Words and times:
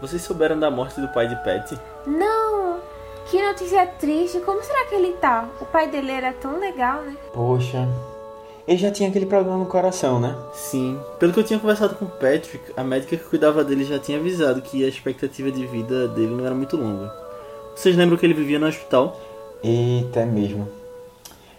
Vocês 0.00 0.22
souberam 0.22 0.58
da 0.58 0.70
morte 0.70 1.00
do 1.00 1.08
pai 1.08 1.28
de 1.28 1.36
Patty? 1.36 1.78
Não! 2.06 2.80
Que 3.30 3.40
notícia 3.40 3.86
triste. 3.86 4.40
Como 4.40 4.62
será 4.62 4.86
que 4.86 4.94
ele 4.94 5.12
tá? 5.14 5.48
O 5.60 5.66
pai 5.66 5.88
dele 5.88 6.10
era 6.10 6.32
tão 6.32 6.58
legal, 6.58 7.02
né? 7.02 7.16
Poxa. 7.32 7.86
Ele 8.66 8.78
já 8.78 8.90
tinha 8.90 9.08
aquele 9.08 9.26
problema 9.26 9.58
no 9.58 9.66
coração, 9.66 10.18
né? 10.18 10.36
Sim. 10.52 10.98
Pelo 11.18 11.32
que 11.32 11.40
eu 11.40 11.44
tinha 11.44 11.58
conversado 11.58 11.94
com 11.94 12.06
o 12.06 12.08
Patrick, 12.08 12.60
a 12.76 12.82
médica 12.82 13.16
que 13.16 13.24
cuidava 13.24 13.62
dele 13.62 13.84
já 13.84 13.98
tinha 13.98 14.18
avisado 14.18 14.62
que 14.62 14.84
a 14.84 14.88
expectativa 14.88 15.50
de 15.50 15.66
vida 15.66 16.08
dele 16.08 16.34
não 16.34 16.46
era 16.46 16.54
muito 16.54 16.76
longa. 16.76 17.12
Vocês 17.74 17.96
lembram 17.96 18.16
que 18.16 18.24
ele 18.24 18.34
vivia 18.34 18.58
no 18.58 18.66
hospital? 18.66 19.20
Eita, 19.62 20.20
é 20.20 20.24
mesmo. 20.24 20.68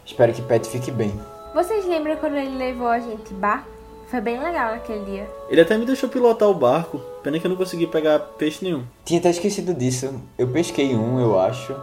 Espero 0.05 0.33
que 0.33 0.41
Pat 0.41 0.65
fique 0.65 0.91
bem. 0.91 1.13
Vocês 1.53 1.85
lembram 1.85 2.15
quando 2.15 2.35
ele 2.35 2.57
levou 2.57 2.87
a 2.87 2.99
gente 2.99 3.33
bar? 3.33 3.65
Foi 4.11 4.19
bem 4.19 4.37
legal 4.43 4.71
naquele 4.73 5.05
dia. 5.05 5.31
Ele 5.47 5.61
até 5.61 5.77
me 5.77 5.85
deixou 5.85 6.09
pilotar 6.09 6.49
o 6.49 6.53
barco, 6.53 6.99
pena 7.23 7.39
que 7.39 7.47
eu 7.47 7.49
não 7.49 7.55
consegui 7.55 7.87
pegar 7.87 8.19
peixe 8.19 8.61
nenhum. 8.61 8.83
Tinha 9.05 9.21
até 9.21 9.29
esquecido 9.29 9.73
disso. 9.73 10.13
Eu 10.37 10.49
pesquei 10.49 10.93
um, 10.93 11.17
eu 11.17 11.39
acho, 11.39 11.73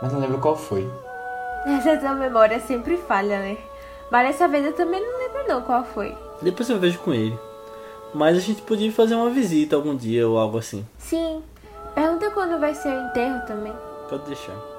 mas 0.00 0.12
não 0.12 0.20
lembro 0.20 0.38
qual 0.38 0.54
foi. 0.54 0.88
Essa 1.66 1.96
tua 1.96 2.14
memória 2.14 2.60
sempre 2.60 2.96
falha, 2.96 3.40
né? 3.40 3.58
Mas 4.12 4.28
dessa 4.28 4.46
vez 4.46 4.64
eu 4.64 4.74
também 4.74 5.00
não 5.04 5.18
lembro 5.18 5.48
não 5.48 5.62
qual 5.62 5.82
foi. 5.82 6.16
Depois 6.40 6.70
eu 6.70 6.78
vejo 6.78 7.00
com 7.00 7.12
ele. 7.12 7.36
Mas 8.14 8.36
a 8.36 8.40
gente 8.40 8.62
podia 8.62 8.92
fazer 8.92 9.16
uma 9.16 9.30
visita 9.30 9.74
algum 9.74 9.96
dia 9.96 10.28
ou 10.28 10.38
algo 10.38 10.58
assim. 10.58 10.86
Sim. 10.98 11.42
Pergunta 11.96 12.30
quando 12.30 12.60
vai 12.60 12.76
ser 12.76 12.90
o 12.90 13.08
enterro 13.08 13.44
também. 13.44 13.72
Pode 14.08 14.24
deixar. 14.26 14.75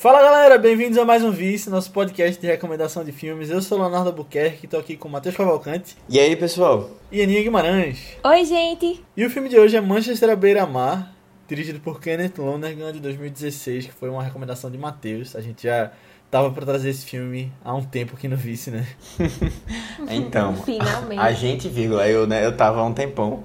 Fala 0.00 0.22
galera, 0.22 0.56
bem-vindos 0.56 0.96
a 0.96 1.04
mais 1.04 1.24
um 1.24 1.32
Vice, 1.32 1.68
nosso 1.68 1.90
podcast 1.90 2.40
de 2.40 2.46
recomendação 2.46 3.02
de 3.02 3.10
filmes. 3.10 3.50
Eu 3.50 3.60
sou 3.60 3.80
Leonardo 3.80 4.10
Albuquerque, 4.10 4.66
estou 4.66 4.78
aqui 4.78 4.96
com 4.96 5.08
o 5.08 5.10
Matheus 5.10 5.36
Cavalcante. 5.36 5.96
E 6.08 6.20
aí, 6.20 6.36
pessoal? 6.36 6.88
E 7.10 7.20
Aninha 7.20 7.42
Guimarães. 7.42 8.16
Oi, 8.22 8.44
gente! 8.44 9.04
E 9.16 9.26
o 9.26 9.28
filme 9.28 9.48
de 9.48 9.58
hoje 9.58 9.76
é 9.76 9.80
Manchester 9.80 10.30
à 10.30 10.36
beira-mar, 10.36 11.12
dirigido 11.48 11.80
por 11.80 12.00
Kenneth 12.00 12.34
Lonergan, 12.38 12.92
de 12.92 13.00
2016, 13.00 13.86
que 13.86 13.92
foi 13.92 14.08
uma 14.08 14.22
recomendação 14.22 14.70
de 14.70 14.78
Matheus. 14.78 15.34
A 15.34 15.40
gente 15.40 15.64
já 15.64 15.90
tava 16.30 16.50
para 16.50 16.66
trazer 16.66 16.90
esse 16.90 17.06
filme 17.06 17.50
há 17.64 17.74
um 17.74 17.82
tempo 17.82 18.14
aqui 18.14 18.28
no 18.28 18.36
Vice, 18.36 18.70
né? 18.70 18.86
então, 20.10 20.54
Finalmente. 20.62 21.20
a 21.20 21.32
gente, 21.32 21.68
vírgula, 21.68 22.06
eu, 22.06 22.26
né, 22.26 22.44
eu 22.44 22.56
tava 22.56 22.80
há 22.80 22.84
um 22.84 22.92
tempão 22.92 23.42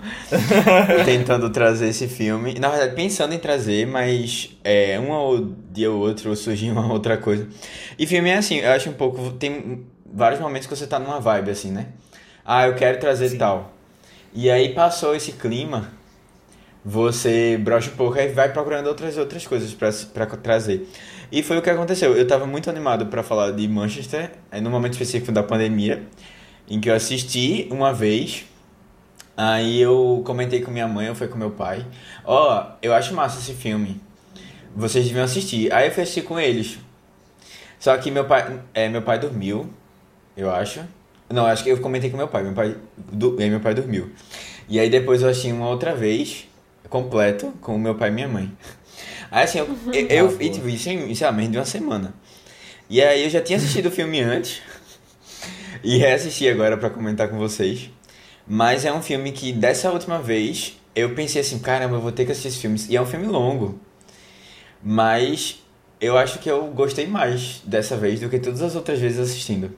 tentando 1.05 1.49
trazer 1.49 1.87
esse 1.87 2.07
filme. 2.07 2.55
Na 2.59 2.69
verdade, 2.69 2.95
pensando 2.95 3.33
em 3.33 3.39
trazer, 3.39 3.87
mas 3.87 4.55
é, 4.63 4.99
um 4.99 5.11
ou 5.11 5.53
dia 5.71 5.91
ou 5.91 5.99
outro 5.99 6.35
surgiu 6.35 6.73
uma 6.73 6.91
outra 6.91 7.17
coisa. 7.17 7.47
E 7.97 8.05
filme 8.05 8.29
é 8.29 8.37
assim, 8.37 8.57
eu 8.57 8.71
acho 8.71 8.89
um 8.89 8.93
pouco. 8.93 9.31
Tem 9.31 9.85
vários 10.05 10.39
momentos 10.41 10.67
que 10.67 10.75
você 10.75 10.85
tá 10.85 10.99
numa 10.99 11.19
vibe, 11.19 11.51
assim, 11.51 11.71
né? 11.71 11.87
Ah, 12.45 12.67
eu 12.67 12.75
quero 12.75 12.99
trazer 12.99 13.29
Sim. 13.29 13.37
tal. 13.37 13.73
E 14.33 14.49
aí 14.49 14.73
passou 14.73 15.15
esse 15.15 15.31
clima, 15.33 15.91
você 16.83 17.57
brocha 17.57 17.89
um 17.91 17.95
pouco 17.95 18.17
e 18.17 18.27
vai 18.29 18.51
procurando 18.51 18.87
outras 18.87 19.17
outras 19.17 19.47
coisas 19.47 19.73
para 19.73 20.25
trazer. 20.25 20.87
E 21.31 21.41
foi 21.41 21.57
o 21.57 21.61
que 21.61 21.69
aconteceu. 21.69 22.15
Eu 22.15 22.23
estava 22.23 22.45
muito 22.45 22.69
animado 22.69 23.07
para 23.07 23.23
falar 23.23 23.51
de 23.51 23.67
Manchester, 23.67 24.31
no 24.61 24.69
momento 24.69 24.93
específico 24.93 25.31
da 25.31 25.41
pandemia, 25.41 26.03
em 26.69 26.79
que 26.79 26.89
eu 26.89 26.93
assisti 26.93 27.67
uma 27.71 27.93
vez. 27.93 28.45
Aí 29.35 29.81
eu 29.81 30.21
comentei 30.25 30.61
com 30.61 30.69
minha 30.69 30.87
mãe, 30.87 31.09
ou 31.09 31.15
foi 31.15 31.27
com 31.27 31.37
meu 31.37 31.49
pai. 31.49 31.85
Ó, 32.23 32.59
oh, 32.59 32.77
eu 32.81 32.93
acho 32.93 33.15
massa 33.15 33.39
esse 33.39 33.53
filme. 33.53 33.99
Vocês 34.75 35.05
deviam 35.05 35.23
assistir. 35.23 35.73
Aí 35.73 35.87
eu 35.87 35.91
fui 35.91 36.03
assistir 36.03 36.21
com 36.21 36.39
eles. 36.39 36.77
Só 37.79 37.97
que 37.97 38.11
meu 38.11 38.25
pai, 38.25 38.59
é, 38.73 38.87
meu 38.87 39.01
pai 39.01 39.17
dormiu, 39.17 39.69
eu 40.37 40.51
acho. 40.51 40.81
Não, 41.29 41.45
acho 41.45 41.63
que 41.63 41.69
eu 41.69 41.79
comentei 41.79 42.09
com 42.09 42.17
meu 42.17 42.27
pai. 42.27 42.43
Meu 42.43 42.53
pai, 42.53 42.75
do, 43.11 43.31
meu 43.31 43.59
pai 43.59 43.73
dormiu. 43.73 44.11
E 44.69 44.79
aí 44.79 44.89
depois 44.89 45.21
eu 45.21 45.29
assisti 45.29 45.51
uma 45.51 45.67
outra 45.67 45.95
vez, 45.95 46.47
completo, 46.93 47.51
com 47.59 47.75
meu 47.75 47.95
pai 47.95 48.09
e 48.09 48.11
minha 48.11 48.27
mãe. 48.27 48.55
Aí 49.31 49.45
assim, 49.45 49.57
eu, 49.57 49.65
uhum. 49.65 49.91
eu, 49.91 50.07
eu 50.07 50.27
ah, 50.27 50.49
tipo, 50.51 50.69
isso 50.69 50.87
em, 50.89 51.15
sei 51.15 51.25
lá, 51.25 51.33
menos 51.33 51.51
de 51.51 51.57
uma 51.57 51.65
semana. 51.65 52.13
E 52.87 53.01
aí 53.01 53.23
eu 53.23 53.29
já 53.31 53.41
tinha 53.41 53.57
assistido 53.57 53.87
o 53.87 53.91
filme 53.91 54.21
antes. 54.21 54.61
e 55.83 55.97
reassisti 55.97 56.47
agora 56.47 56.77
para 56.77 56.91
comentar 56.91 57.27
com 57.29 57.39
vocês. 57.39 57.89
Mas 58.47 58.85
é 58.85 58.93
um 58.93 59.01
filme 59.01 59.31
que 59.31 59.51
dessa 59.51 59.89
última 59.89 60.21
vez 60.21 60.77
eu 60.95 61.15
pensei 61.15 61.41
assim, 61.41 61.57
caramba, 61.57 61.95
eu 61.95 62.01
vou 62.01 62.11
ter 62.11 62.25
que 62.25 62.31
assistir 62.31 62.49
esse 62.49 62.59
filme. 62.59 62.79
E 62.87 62.95
é 62.95 63.01
um 63.01 63.07
filme 63.07 63.25
longo. 63.25 63.79
Mas 64.83 65.63
eu 65.99 66.15
acho 66.15 66.37
que 66.37 66.51
eu 66.51 66.67
gostei 66.67 67.07
mais 67.07 67.59
dessa 67.65 67.97
vez 67.97 68.19
do 68.19 68.29
que 68.29 68.37
todas 68.37 68.61
as 68.61 68.75
outras 68.75 68.99
vezes 68.99 69.17
assistindo. 69.17 69.71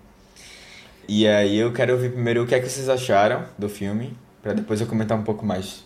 E 1.08 1.26
aí 1.26 1.56
eu 1.58 1.72
quero 1.72 1.94
ouvir 1.94 2.12
primeiro 2.12 2.44
o 2.44 2.48
que 2.48 2.54
é 2.54 2.60
que 2.60 2.68
vocês 2.68 2.90
acharam 2.90 3.46
do 3.58 3.70
filme, 3.70 4.18
para 4.44 4.52
depois 4.52 4.82
eu 4.82 4.88
comentar 4.88 5.18
um 5.18 5.24
pouco 5.24 5.46
mais 5.46 5.85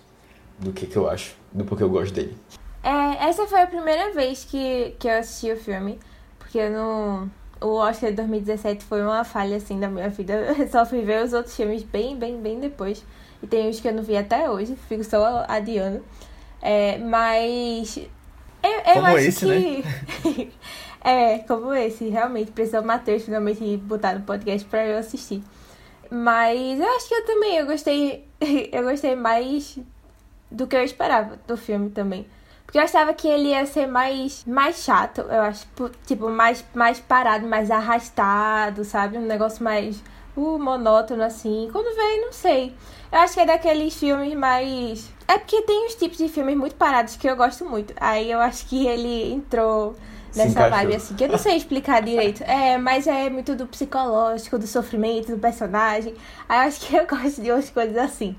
do 0.60 0.72
que, 0.72 0.86
que 0.86 0.98
eu 0.98 1.10
acho, 1.10 1.36
do 1.52 1.64
porquê 1.66 1.84
eu 1.84 1.90
gosto 1.90 2.14
dele. 2.14 2.38
É, 2.84 3.30
essa 3.30 3.46
foi 3.48 3.62
a 3.62 3.68
primeira 3.68 4.14
vez 4.14 4.46
que, 4.46 4.96
que 5.00 5.08
eu 5.08 5.20
assisti 5.20 5.52
o 5.52 5.58
filme, 5.58 6.00
porque 6.38 6.70
no, 6.70 7.30
o 7.62 7.76
Oscar 7.76 8.10
de 8.10 8.18
2017 8.18 8.86
foi 8.86 9.02
uma 9.02 9.24
falha, 9.24 9.58
assim, 9.58 9.80
da 9.80 9.88
minha 9.88 10.10
vida. 10.10 10.34
Eu 10.58 10.68
só 10.68 10.86
fui 10.86 11.02
ver 11.02 11.24
os 11.24 11.34
outros 11.34 11.56
filmes 11.56 11.84
bem, 11.84 12.18
bem, 12.18 12.38
bem 12.38 12.60
depois. 12.60 13.04
E 13.42 13.48
tem 13.48 13.70
uns 13.70 13.80
que 13.80 13.88
eu 13.88 13.94
não 13.94 14.04
vi 14.04 14.18
até 14.18 14.50
hoje, 14.50 14.76
fico 14.88 15.04
só 15.04 15.46
adiando. 15.48 16.04
É, 16.62 16.98
mas... 16.98 17.98
Eu, 18.62 18.70
eu 18.70 18.94
como 18.96 19.06
acho 19.08 19.18
esse, 19.18 19.46
que... 19.46 19.84
né? 20.36 20.48
é, 21.02 21.40
como 21.40 21.74
esse, 21.74 22.10
realmente. 22.10 22.52
Precisa 22.52 22.82
o 22.82 22.86
Matheus 22.86 23.24
finalmente 23.24 23.78
botar 23.78 24.16
no 24.16 24.26
podcast 24.26 24.68
pra 24.68 24.86
eu 24.86 24.98
assistir. 24.98 25.42
Mas 26.12 26.80
eu 26.80 26.96
acho 26.98 27.08
que 27.08 27.16
eu 27.16 27.26
também, 27.26 27.58
eu 27.58 27.66
gostei... 27.66 28.28
eu 28.74 28.84
gostei 28.84 29.16
mais 29.16 29.80
do 30.52 30.68
que 30.68 30.76
eu 30.76 30.84
esperava 30.84 31.40
do 31.48 31.56
filme 31.58 31.90
também. 31.90 32.28
Porque 32.66 32.78
eu 32.78 32.84
achava 32.84 33.14
que 33.16 33.28
ele 33.28 33.50
ia 33.50 33.66
ser 33.66 33.88
mais, 33.88 34.46
mais 34.46 34.84
chato, 34.84 35.22
eu 35.22 35.42
acho. 35.42 35.66
Tipo, 36.06 36.30
mais, 36.30 36.64
mais 36.76 37.00
parado, 37.00 37.48
mais 37.48 37.72
arrastado, 37.72 38.86
sabe? 38.86 39.18
Um 39.18 39.26
negócio 39.26 39.64
mais 39.64 40.04
uh, 40.38 40.60
monótono, 40.60 41.24
assim. 41.24 41.68
Quando 41.72 41.96
veio, 41.96 42.26
não 42.26 42.32
sei. 42.32 42.76
Eu 43.12 43.20
acho 43.20 43.34
que 43.34 43.40
é 43.40 43.46
daqueles 43.48 43.96
filmes 43.96 44.36
mais. 44.36 45.12
É 45.28 45.40
porque 45.40 45.64
tem 45.64 45.88
uns 45.88 45.96
tipos 45.96 46.20
de 46.20 46.30
filmes 46.30 46.56
muito 46.56 46.76
parados 46.76 47.16
que 47.16 47.28
eu 47.28 47.36
gosto 47.36 47.66
muito. 47.66 47.92
Aí 48.00 48.32
eu 48.32 48.40
acho 48.40 48.68
que 48.68 48.86
ele 48.86 49.34
entrou 49.34 49.96
nessa 50.36 50.70
vibe, 50.70 50.96
assim, 50.96 51.16
que 51.16 51.24
eu 51.24 51.30
não 51.30 51.40
sei 51.40 51.56
explicar 51.56 52.02
direito. 52.02 52.44
É, 52.50 52.78
mas 52.78 53.08
é 53.08 53.30
muito 53.30 53.56
do 53.56 53.66
psicológico, 53.66 54.60
do 54.60 54.68
sofrimento 54.68 55.32
do 55.32 55.40
personagem. 55.40 56.14
Aí 56.48 56.60
eu 56.60 56.68
acho 56.68 56.82
que 56.82 56.96
eu 56.96 57.08
gosto 57.08 57.42
de 57.42 57.52
umas 57.52 57.70
coisas 57.70 57.98
assim. 57.98 58.36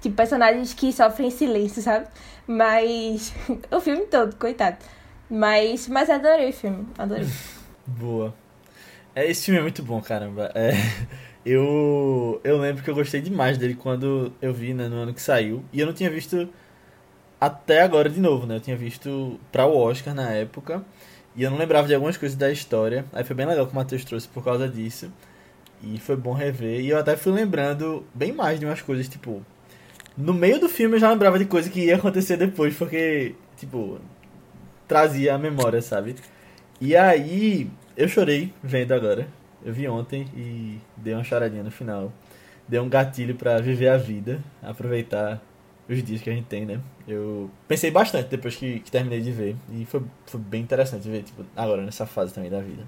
Tipo, 0.00 0.16
personagens 0.16 0.74
que 0.74 0.92
sofrem 0.92 1.28
em 1.28 1.30
silêncio, 1.30 1.82
sabe? 1.82 2.06
Mas. 2.46 3.32
o 3.70 3.80
filme 3.80 4.06
todo, 4.06 4.36
coitado. 4.36 4.76
Mas, 5.28 5.88
mas 5.88 6.08
adorei 6.08 6.50
o 6.50 6.52
filme, 6.52 6.86
adorei. 6.96 7.26
Boa. 7.86 8.34
É, 9.14 9.28
esse 9.30 9.46
filme 9.46 9.58
é 9.58 9.62
muito 9.62 9.82
bom, 9.82 10.00
caramba. 10.00 10.52
É, 10.54 10.72
eu, 11.44 12.40
eu 12.44 12.58
lembro 12.58 12.82
que 12.82 12.90
eu 12.90 12.94
gostei 12.94 13.20
demais 13.20 13.56
dele 13.58 13.74
quando 13.74 14.32
eu 14.42 14.52
vi 14.52 14.74
né, 14.74 14.88
no 14.88 14.96
ano 14.96 15.14
que 15.14 15.22
saiu. 15.22 15.64
E 15.72 15.80
eu 15.80 15.86
não 15.86 15.94
tinha 15.94 16.10
visto 16.10 16.48
até 17.40 17.82
agora 17.82 18.08
de 18.08 18.20
novo, 18.20 18.46
né? 18.46 18.56
Eu 18.56 18.60
tinha 18.60 18.76
visto 18.76 19.40
pra 19.50 19.66
o 19.66 19.76
Oscar 19.76 20.14
na 20.14 20.30
época. 20.30 20.84
E 21.34 21.42
eu 21.42 21.50
não 21.50 21.58
lembrava 21.58 21.86
de 21.86 21.94
algumas 21.94 22.16
coisas 22.16 22.36
da 22.36 22.50
história. 22.50 23.04
Aí 23.12 23.24
foi 23.24 23.36
bem 23.36 23.46
legal 23.46 23.66
que 23.66 23.72
o 23.72 23.76
Matheus 23.76 24.04
trouxe 24.04 24.28
por 24.28 24.42
causa 24.44 24.68
disso. 24.68 25.10
E 25.82 25.98
foi 25.98 26.16
bom 26.16 26.32
rever. 26.32 26.80
E 26.80 26.88
eu 26.88 26.98
até 26.98 27.16
fui 27.16 27.32
lembrando 27.32 28.04
bem 28.14 28.32
mais 28.32 28.58
de 28.58 28.66
umas 28.66 28.80
coisas, 28.80 29.08
tipo, 29.08 29.44
no 30.16 30.32
meio 30.32 30.58
do 30.58 30.68
filme 30.68 30.96
eu 30.96 31.00
já 31.00 31.10
lembrava 31.10 31.38
de 31.38 31.44
coisa 31.44 31.68
que 31.68 31.80
ia 31.80 31.96
acontecer 31.96 32.36
depois, 32.36 32.74
porque, 32.74 33.34
tipo, 33.56 34.00
trazia 34.88 35.34
a 35.34 35.38
memória, 35.38 35.82
sabe? 35.82 36.16
E 36.80 36.96
aí, 36.96 37.70
eu 37.96 38.08
chorei 38.08 38.52
vendo 38.62 38.92
agora. 38.92 39.28
Eu 39.64 39.72
vi 39.72 39.88
ontem 39.88 40.26
e 40.36 40.78
dei 40.96 41.14
uma 41.14 41.24
choradinha 41.24 41.62
no 41.62 41.70
final. 41.70 42.12
Deu 42.68 42.82
um 42.82 42.88
gatilho 42.88 43.34
para 43.34 43.58
viver 43.60 43.88
a 43.88 43.96
vida, 43.96 44.42
aproveitar 44.62 45.42
os 45.88 46.02
dias 46.02 46.20
que 46.20 46.30
a 46.30 46.32
gente 46.32 46.46
tem, 46.46 46.64
né? 46.66 46.80
Eu 47.06 47.50
pensei 47.68 47.90
bastante 47.90 48.28
depois 48.28 48.56
que, 48.56 48.80
que 48.80 48.90
terminei 48.90 49.20
de 49.20 49.30
ver. 49.30 49.56
E 49.72 49.84
foi, 49.84 50.02
foi 50.26 50.40
bem 50.40 50.62
interessante 50.62 51.08
ver, 51.08 51.22
tipo, 51.22 51.44
agora 51.56 51.82
nessa 51.82 52.06
fase 52.06 52.34
também 52.34 52.50
da 52.50 52.60
vida. 52.60 52.84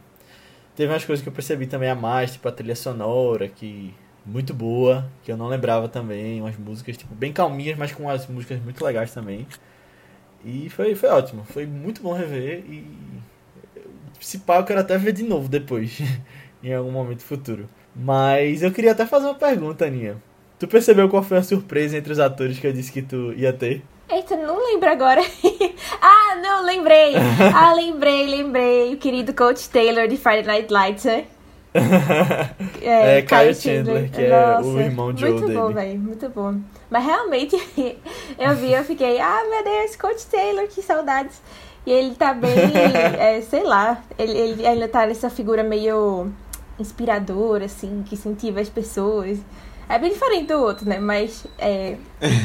Teve 0.74 0.92
umas 0.92 1.04
coisas 1.04 1.22
que 1.22 1.28
eu 1.28 1.32
percebi 1.32 1.66
também 1.66 1.90
a 1.90 1.94
mais, 1.94 2.32
tipo 2.32 2.48
a 2.48 2.52
trilha 2.52 2.76
sonora, 2.76 3.48
que 3.48 3.94
muito 4.28 4.52
boa, 4.52 5.10
que 5.24 5.32
eu 5.32 5.36
não 5.36 5.48
lembrava 5.48 5.88
também, 5.88 6.40
umas 6.40 6.56
músicas 6.56 6.96
tipo 6.96 7.14
bem 7.14 7.32
calminhas, 7.32 7.78
mas 7.78 7.92
com 7.92 8.04
umas 8.04 8.26
músicas 8.26 8.60
muito 8.62 8.84
legais 8.84 9.12
também. 9.12 9.46
E 10.44 10.68
foi, 10.70 10.94
foi 10.94 11.08
ótimo, 11.08 11.44
foi 11.44 11.66
muito 11.66 12.02
bom 12.02 12.12
rever 12.12 12.62
e 12.68 12.84
se 14.20 14.38
pá 14.38 14.58
eu 14.58 14.64
quero 14.64 14.80
até 14.80 14.96
ver 14.98 15.12
de 15.12 15.22
novo 15.22 15.48
depois, 15.48 15.98
em 16.62 16.74
algum 16.74 16.90
momento 16.90 17.22
futuro. 17.22 17.68
Mas 17.94 18.62
eu 18.62 18.70
queria 18.70 18.92
até 18.92 19.06
fazer 19.06 19.26
uma 19.26 19.34
pergunta, 19.34 19.86
Aninha. 19.86 20.16
Tu 20.58 20.66
percebeu 20.68 21.08
qual 21.08 21.22
foi 21.22 21.38
a 21.38 21.42
surpresa 21.42 21.96
entre 21.96 22.12
os 22.12 22.18
atores 22.18 22.58
que 22.58 22.66
eu 22.66 22.72
disse 22.72 22.92
que 22.92 23.02
tu 23.02 23.32
ia 23.32 23.52
ter? 23.52 23.82
Eita, 24.10 24.36
não 24.36 24.64
lembro 24.64 24.88
agora. 24.88 25.20
ah, 26.00 26.36
não, 26.42 26.64
lembrei. 26.64 27.14
ah, 27.54 27.72
lembrei, 27.74 28.26
lembrei. 28.26 28.94
O 28.94 28.96
querido 28.96 29.34
Coach 29.34 29.68
Taylor 29.68 30.08
de 30.08 30.16
Friday 30.16 30.44
Night 30.44 30.72
Lights, 30.72 31.04
né? 31.04 31.26
é, 32.82 33.18
é 33.18 33.22
Kyle 33.22 33.54
Chandler, 33.54 34.10
que 34.10 34.26
Nossa, 34.26 34.68
é 34.68 34.72
o 34.72 34.80
irmão 34.80 35.12
dele. 35.12 35.32
Muito 35.32 35.52
bom, 35.52 35.72
velho, 35.72 35.98
muito 35.98 36.28
bom. 36.28 36.60
Mas 36.90 37.04
realmente, 37.04 37.56
eu 38.38 38.56
vi, 38.56 38.72
eu 38.72 38.84
fiquei, 38.84 39.20
ah, 39.20 39.42
meu 39.48 39.64
Deus, 39.64 39.96
Coach 39.96 40.26
Taylor, 40.26 40.66
que 40.68 40.82
saudades. 40.82 41.40
E 41.86 41.90
ele 41.90 42.14
tá 42.14 42.34
bem, 42.34 42.50
é, 43.18 43.40
sei 43.40 43.62
lá, 43.62 44.02
ele, 44.18 44.36
ele 44.36 44.66
ainda 44.66 44.88
tá 44.88 45.06
nessa 45.06 45.30
figura 45.30 45.62
meio 45.62 46.30
inspiradora, 46.78 47.64
assim, 47.64 48.02
que 48.06 48.14
incentiva 48.14 48.60
as 48.60 48.68
pessoas. 48.68 49.38
É 49.88 49.98
bem 49.98 50.12
diferente 50.12 50.48
do 50.48 50.58
outro, 50.58 50.86
né? 50.86 50.98
Mas 50.98 51.46
é, 51.58 51.96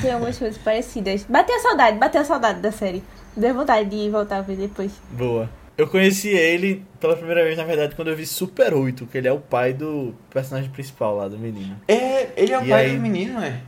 tem 0.02 0.14
algumas 0.14 0.38
coisas 0.38 0.58
parecidas. 0.58 1.26
Bateu 1.28 1.56
a 1.56 1.60
saudade, 1.60 1.98
bateu 1.98 2.22
a 2.22 2.26
saudade 2.26 2.62
da 2.62 2.72
série. 2.72 3.04
Deu 3.36 3.54
vontade 3.54 3.90
de 3.90 4.10
voltar 4.10 4.38
a 4.38 4.42
ver 4.42 4.56
depois. 4.56 4.94
Boa. 5.12 5.50
Eu 5.76 5.88
conheci 5.88 6.30
ele 6.30 6.86
pela 7.00 7.16
primeira 7.16 7.44
vez, 7.44 7.58
na 7.58 7.64
verdade, 7.64 7.96
quando 7.96 8.10
eu 8.10 8.16
vi 8.16 8.26
Super 8.26 8.74
8, 8.74 9.08
que 9.08 9.18
ele 9.18 9.28
é 9.28 9.32
o 9.32 9.40
pai 9.40 9.74
do 9.74 10.14
personagem 10.30 10.70
principal 10.70 11.16
lá, 11.16 11.28
do 11.28 11.38
menino. 11.38 11.76
É, 11.88 12.30
ele 12.38 12.54
é 12.54 12.60
o 12.60 12.64
e 12.64 12.70
pai 12.70 12.86
aí... 12.86 12.96
do 12.96 13.02
menino, 13.02 13.42
é? 13.42 13.60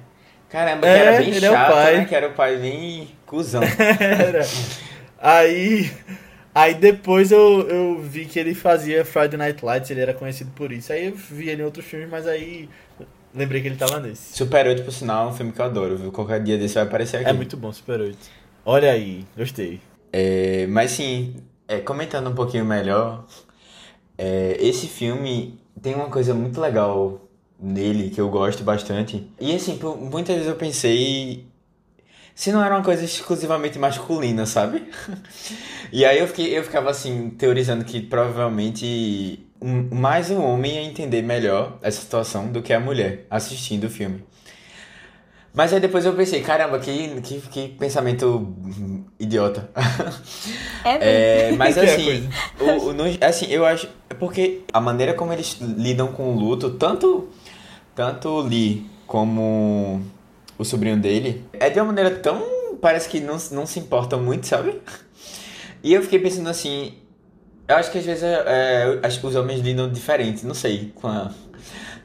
Caramba, 0.50 0.88
é, 0.88 0.94
que 0.94 1.02
era 1.02 1.18
bem 1.18 1.30
ele 1.30 1.40
chato, 1.40 1.54
é 1.54 1.69
o 1.69 1.74
pai. 1.74 1.98
né? 1.98 2.06
Que 2.06 2.16
era 2.16 2.28
o 2.28 2.34
pai 2.34 2.57
bem 2.57 3.07
cuzão. 3.25 3.62
era. 4.00 4.46
Aí... 5.19 5.92
Aí 6.54 6.74
depois 6.74 7.34
eu, 7.34 7.68
eu 7.68 8.00
vi 8.00 8.24
que 8.24 8.40
ele 8.40 8.56
fazia 8.56 9.04
Friday 9.04 9.38
Night 9.38 9.66
Lights, 9.66 9.92
ele 9.92 10.00
era 10.00 10.13
conhecido 10.13 10.51
por 10.56 10.72
isso. 10.72 10.94
Aí 10.94 11.08
eu 11.08 11.13
vi 11.13 11.50
ele 11.50 11.62
em 11.62 11.66
outros 11.66 11.84
filmes, 11.84 12.10
mas 12.10 12.25
aí 12.25 12.69
lembrei 13.34 13.62
que 13.62 13.68
ele 13.68 13.75
tava 13.75 14.00
nesse. 14.00 14.38
Super 14.38 14.66
8, 14.66 14.84
por 14.84 14.94
sinal, 14.94 15.28
é 15.28 15.30
um 15.31 15.34
filme 15.34 15.51
que 15.51 15.60
eu 15.60 15.66
adoro, 15.66 15.98
viu? 15.98 16.13
Qualquer 16.13 16.42
dia 16.42 16.58
desse 16.58 16.75
vai 16.75 16.84
aparecer 16.84 17.18
aqui. 17.18 17.30
É 17.30 17.34
muito 17.34 17.58
bom, 17.58 17.74
Super 17.74 18.00
8. 18.00 18.18
Olha 18.66 18.90
aí, 18.90 19.25
gostei. 19.36 19.81
É, 20.13 20.66
mas 20.68 20.92
sim, 20.92 21.36
é, 21.68 21.80
comentando 21.80 22.30
um 22.30 22.36
pouquinho 22.36 22.66
melhor, 22.66 23.26
é, 24.18 24.58
esse 24.60 24.88
filme 24.88 25.60
tem 25.82 25.96
uma 25.96 26.10
coisa 26.10 26.34
muito 26.34 26.60
legal 26.60 27.22
nele 27.60 28.10
que 28.10 28.20
eu 28.20 28.30
gosto 28.30 28.64
bastante. 28.64 29.30
E 29.40 29.56
assim, 29.56 29.78
por, 29.78 29.98
muitas 29.98 30.36
vezes 30.36 30.50
eu 30.50 30.56
pensei 30.56 31.46
se 32.34 32.52
não 32.52 32.64
era 32.64 32.76
uma 32.76 32.84
coisa 32.84 33.04
exclusivamente 33.04 33.80
masculina, 33.80 34.46
sabe? 34.46 34.84
e 35.92 36.04
aí 36.04 36.20
eu, 36.20 36.28
fiquei, 36.28 36.58
eu 36.58 36.64
ficava 36.64 36.90
assim, 36.90 37.30
teorizando 37.30 37.86
que 37.86 38.02
provavelmente 38.02 39.48
um, 39.62 39.96
mais 39.96 40.30
um 40.30 40.44
homem 40.44 40.76
ia 40.76 40.84
entender 40.84 41.22
melhor 41.22 41.80
essa 41.82 42.02
situação 42.02 42.52
do 42.52 42.62
que 42.62 42.74
a 42.74 42.80
mulher 42.80 43.26
assistindo 43.30 43.86
o 43.86 43.90
filme. 43.90 44.24
Mas 45.56 45.72
aí 45.72 45.80
depois 45.80 46.06
eu 46.06 46.13
pensei, 46.13 46.42
caramba, 46.42 46.80
que, 46.80 47.22
que, 47.22 47.40
que 47.40 47.68
pensamento 47.69 48.54
idiota. 49.18 49.69
É, 50.84 51.48
é 51.50 51.52
Mas 51.54 51.78
assim, 51.80 52.30
o, 52.60 52.88
o, 52.88 52.94
no, 52.94 53.04
assim, 53.22 53.46
eu 53.50 53.66
acho. 53.66 53.88
É 54.10 54.13
porque 54.13 54.63
a 54.74 54.81
maneira 54.81 55.13
como 55.13 55.31
eles 55.31 55.57
lidam 55.62 56.07
com 56.07 56.36
o 56.36 56.38
luto, 56.38 56.72
tanto, 56.72 57.30
tanto 57.96 58.42
Lee 58.42 58.86
como 59.07 60.02
o 60.57 60.66
sobrinho 60.66 60.98
dele, 60.98 61.46
é 61.54 61.69
de 61.69 61.80
uma 61.80 61.86
maneira 61.86 62.12
tão. 62.12 62.44
Parece 62.81 63.08
que 63.08 63.22
não, 63.22 63.38
não 63.51 63.66
se 63.66 63.80
importam 63.80 64.22
muito, 64.22 64.46
sabe? 64.46 64.81
E 65.81 65.94
eu 65.94 66.01
fiquei 66.04 66.19
pensando 66.19 66.50
assim. 66.50 66.96
Eu 67.66 67.78
acho 67.78 67.92
que 67.92 67.98
às 67.98 68.06
vezes 68.06 68.24
é, 68.24 69.00
é, 69.01 69.08
os 69.08 69.36
homens 69.36 69.62
lidam 69.62 69.90
diferente, 69.90 70.46
não 70.46 70.54
sei. 70.54 70.92
Com 70.94 71.08
a, 71.08 71.31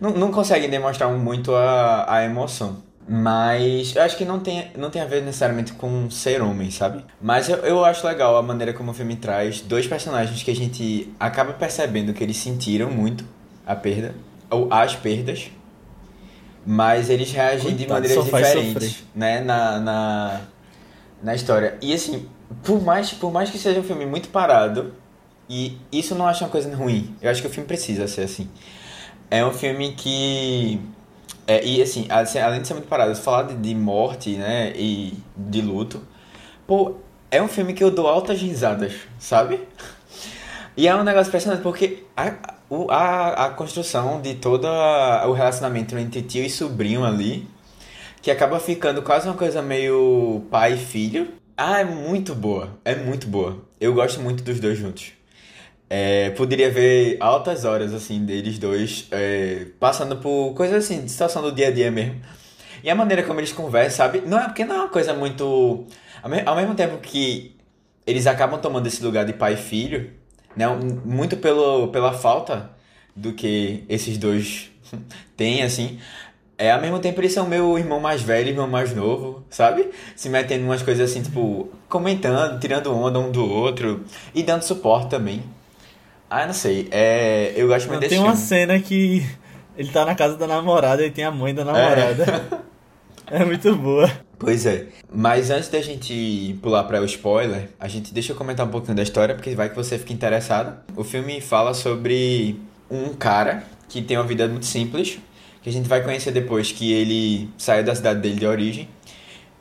não, 0.01 0.11
não 0.11 0.31
conseguem 0.31 0.71
demonstrar 0.71 1.11
muito 1.11 1.53
a, 1.53 2.07
a 2.15 2.25
emoção. 2.25 2.89
Mas 3.13 3.97
eu 3.97 4.03
acho 4.03 4.17
que 4.17 4.25
não 4.25 4.39
tem, 4.39 4.71
não 4.77 4.89
tem 4.89 5.03
a 5.03 5.05
ver 5.05 5.21
necessariamente 5.21 5.73
com 5.73 6.09
ser 6.09 6.41
homem, 6.41 6.71
sabe? 6.71 7.05
Mas 7.21 7.49
eu, 7.49 7.57
eu 7.57 7.85
acho 7.85 8.07
legal 8.07 8.37
a 8.37 8.43
maneira 8.43 8.73
como 8.73 8.93
o 8.93 8.95
filme 8.95 9.17
traz 9.17 9.61
dois 9.61 9.85
personagens 9.85 10.45
que 10.45 10.51
a 10.53 10.55
gente 10.55 11.13
acaba 11.19 11.53
percebendo 11.53 12.13
que 12.13 12.23
eles 12.23 12.37
sentiram 12.37 12.89
muito 12.89 13.25
a 13.67 13.75
perda, 13.75 14.15
ou 14.49 14.73
as 14.73 14.95
perdas, 14.95 15.51
mas 16.65 17.11
eles 17.11 17.33
reagem 17.33 17.77
Coitado, 17.77 17.83
de 17.83 17.89
maneiras 17.89 18.25
diferentes, 18.25 19.05
né, 19.13 19.41
na, 19.41 19.81
na, 19.81 20.41
na 21.21 21.35
história. 21.35 21.77
E 21.83 21.93
assim, 21.93 22.29
por 22.63 22.81
mais, 22.81 23.11
por 23.11 23.33
mais 23.33 23.51
que 23.51 23.59
seja 23.59 23.81
um 23.81 23.83
filme 23.83 24.07
muito 24.07 24.29
parado, 24.29 24.95
e 25.49 25.77
isso 25.91 26.15
não 26.15 26.29
acho 26.29 26.45
uma 26.45 26.51
coisa 26.51 26.73
ruim, 26.77 27.13
eu 27.21 27.29
acho 27.29 27.43
que 27.43 27.49
o 27.49 27.51
filme 27.51 27.67
precisa 27.67 28.07
ser 28.07 28.23
assim. 28.23 28.49
É 29.29 29.45
um 29.45 29.51
filme 29.51 29.95
que 29.95 30.81
é, 31.51 31.67
e 31.67 31.83
assim, 31.83 32.07
além 32.09 32.61
de 32.63 32.69
ser 32.69 32.75
muito 32.75 32.87
parado, 32.87 33.13
falar 33.17 33.43
de, 33.43 33.57
de, 33.57 33.75
morte, 33.75 34.37
né, 34.37 34.73
e 34.77 35.15
de 35.37 35.61
luto, 35.61 36.01
pô, 36.65 36.95
é 37.29 37.43
um 37.43 37.49
filme 37.49 37.75
que 37.75 37.83
eu 37.83 37.91
dou 37.91 38.07
altas 38.07 38.41
risadas, 38.41 38.93
sabe? 39.19 39.59
E 40.77 40.87
é 40.87 40.95
um 40.95 41.03
negócio 41.03 41.29
impressionante 41.29 41.61
porque 41.61 42.05
a, 42.17 42.35
a, 42.89 43.47
a 43.47 43.51
construção 43.51 44.21
de 44.21 44.35
todo 44.35 44.69
o 44.69 45.33
relacionamento 45.33 45.99
entre 45.99 46.23
tio 46.23 46.45
e 46.45 46.49
sobrinho 46.49 47.05
ali, 47.05 47.49
que 48.23 48.31
acaba 48.31 48.61
ficando 48.61 49.03
quase 49.03 49.27
uma 49.27 49.37
coisa 49.37 49.61
meio 49.61 50.45
pai 50.53 50.75
e 50.75 50.79
filho, 50.79 51.33
ah, 51.57 51.81
é 51.81 51.85
muito 51.85 52.33
boa, 52.33 52.79
é 52.85 52.95
muito 52.95 53.27
boa. 53.27 53.59
Eu 53.81 53.93
gosto 53.93 54.21
muito 54.21 54.45
dos 54.45 54.61
dois 54.61 54.79
juntos. 54.79 55.20
É, 55.93 56.31
poderia 56.31 56.71
ver 56.71 57.17
altas 57.19 57.65
horas, 57.65 57.93
assim, 57.93 58.25
deles 58.25 58.61
dois 58.61 59.09
é, 59.11 59.67
passando 59.81 60.17
por 60.19 60.55
coisas 60.55 60.85
assim, 60.85 61.05
de 61.05 61.11
situação 61.11 61.43
do 61.43 61.51
dia 61.51 61.67
a 61.67 61.71
dia 61.73 61.91
mesmo. 61.91 62.21
E 62.85 62.89
a 62.89 62.95
maneira 62.95 63.25
como 63.25 63.41
eles 63.41 63.53
conversam, 63.53 64.07
sabe? 64.07 64.23
Não 64.25 64.39
é 64.39 64.45
porque 64.45 64.65
não 64.65 64.77
é 64.77 64.79
uma 64.79 64.89
coisa 64.89 65.13
muito. 65.13 65.87
Ao 66.47 66.57
mesmo 66.57 66.75
tempo 66.75 66.99
que 66.99 67.57
eles 68.07 68.27
acabam 68.27 68.61
tomando 68.61 68.87
esse 68.87 69.03
lugar 69.03 69.25
de 69.25 69.33
pai 69.33 69.55
e 69.55 69.57
filho, 69.57 70.11
né? 70.57 70.67
Muito 71.05 71.37
pelo, 71.37 71.89
pela 71.89 72.13
falta 72.13 72.71
do 73.15 73.33
que 73.33 73.85
esses 73.89 74.17
dois 74.17 74.71
têm, 75.37 75.63
assim. 75.63 75.99
É, 76.57 76.73
ao 76.73 76.81
mesmo 76.81 76.99
tempo 76.99 77.21
eles 77.21 77.33
são 77.33 77.49
meu 77.49 77.79
irmão 77.79 77.99
mais 77.99 78.23
velho 78.23 78.49
e 78.49 78.51
irmão 78.51 78.69
mais 78.69 78.95
novo, 78.95 79.45
sabe? 79.51 79.91
Se 80.15 80.29
metendo 80.29 80.63
em 80.63 80.67
umas 80.67 80.83
coisas 80.83 81.11
assim, 81.11 81.23
tipo, 81.23 81.71
comentando, 81.89 82.61
tirando 82.61 82.95
onda 82.95 83.19
um 83.19 83.31
do 83.33 83.45
outro 83.51 84.05
e 84.35 84.43
dando 84.43 84.63
suporte 84.63 85.09
também. 85.09 85.43
Ah, 86.31 86.47
não 86.47 86.55
sei. 86.55 86.87
É, 86.93 87.53
eu 87.57 87.67
gosto 87.67 87.89
muito 87.89 88.01
desse 88.01 88.15
Tem 88.15 88.23
uma 88.23 88.37
cena 88.37 88.79
que 88.79 89.27
ele 89.77 89.91
tá 89.91 90.05
na 90.05 90.15
casa 90.15 90.37
da 90.37 90.47
namorada 90.47 91.05
e 91.05 91.11
tem 91.11 91.25
a 91.25 91.31
mãe 91.33 91.53
da 91.53 91.65
namorada. 91.65 92.25
É, 93.27 93.43
é 93.43 93.45
muito 93.45 93.75
boa. 93.75 94.09
Pois 94.39 94.65
é. 94.65 94.87
Mas 95.13 95.51
antes 95.51 95.69
da 95.69 95.83
gente 95.83 96.57
pular 96.63 96.85
para 96.85 97.03
o 97.03 97.05
spoiler, 97.05 97.69
a 97.81 97.89
gente 97.89 98.15
deixa 98.15 98.33
eu 98.33 98.37
comentar 98.37 98.65
um 98.65 98.71
pouquinho 98.71 98.97
da 98.97 99.03
história, 99.03 99.35
porque 99.35 99.55
vai 99.57 99.69
que 99.69 99.75
você 99.75 99.99
fica 99.99 100.13
interessado. 100.13 100.81
O 100.97 101.03
filme 101.03 101.41
fala 101.41 101.75
sobre 101.75 102.61
um 102.89 103.13
cara 103.13 103.65
que 103.89 104.01
tem 104.01 104.17
uma 104.17 104.27
vida 104.27 104.47
muito 104.47 104.67
simples, 104.67 105.19
que 105.61 105.69
a 105.69 105.73
gente 105.73 105.89
vai 105.89 106.01
conhecer 106.03 106.31
depois 106.31 106.71
que 106.71 106.93
ele 106.93 107.51
saiu 107.59 107.83
da 107.83 107.95
cidade 107.95 108.21
dele 108.21 108.37
de 108.37 108.47
origem. 108.47 108.89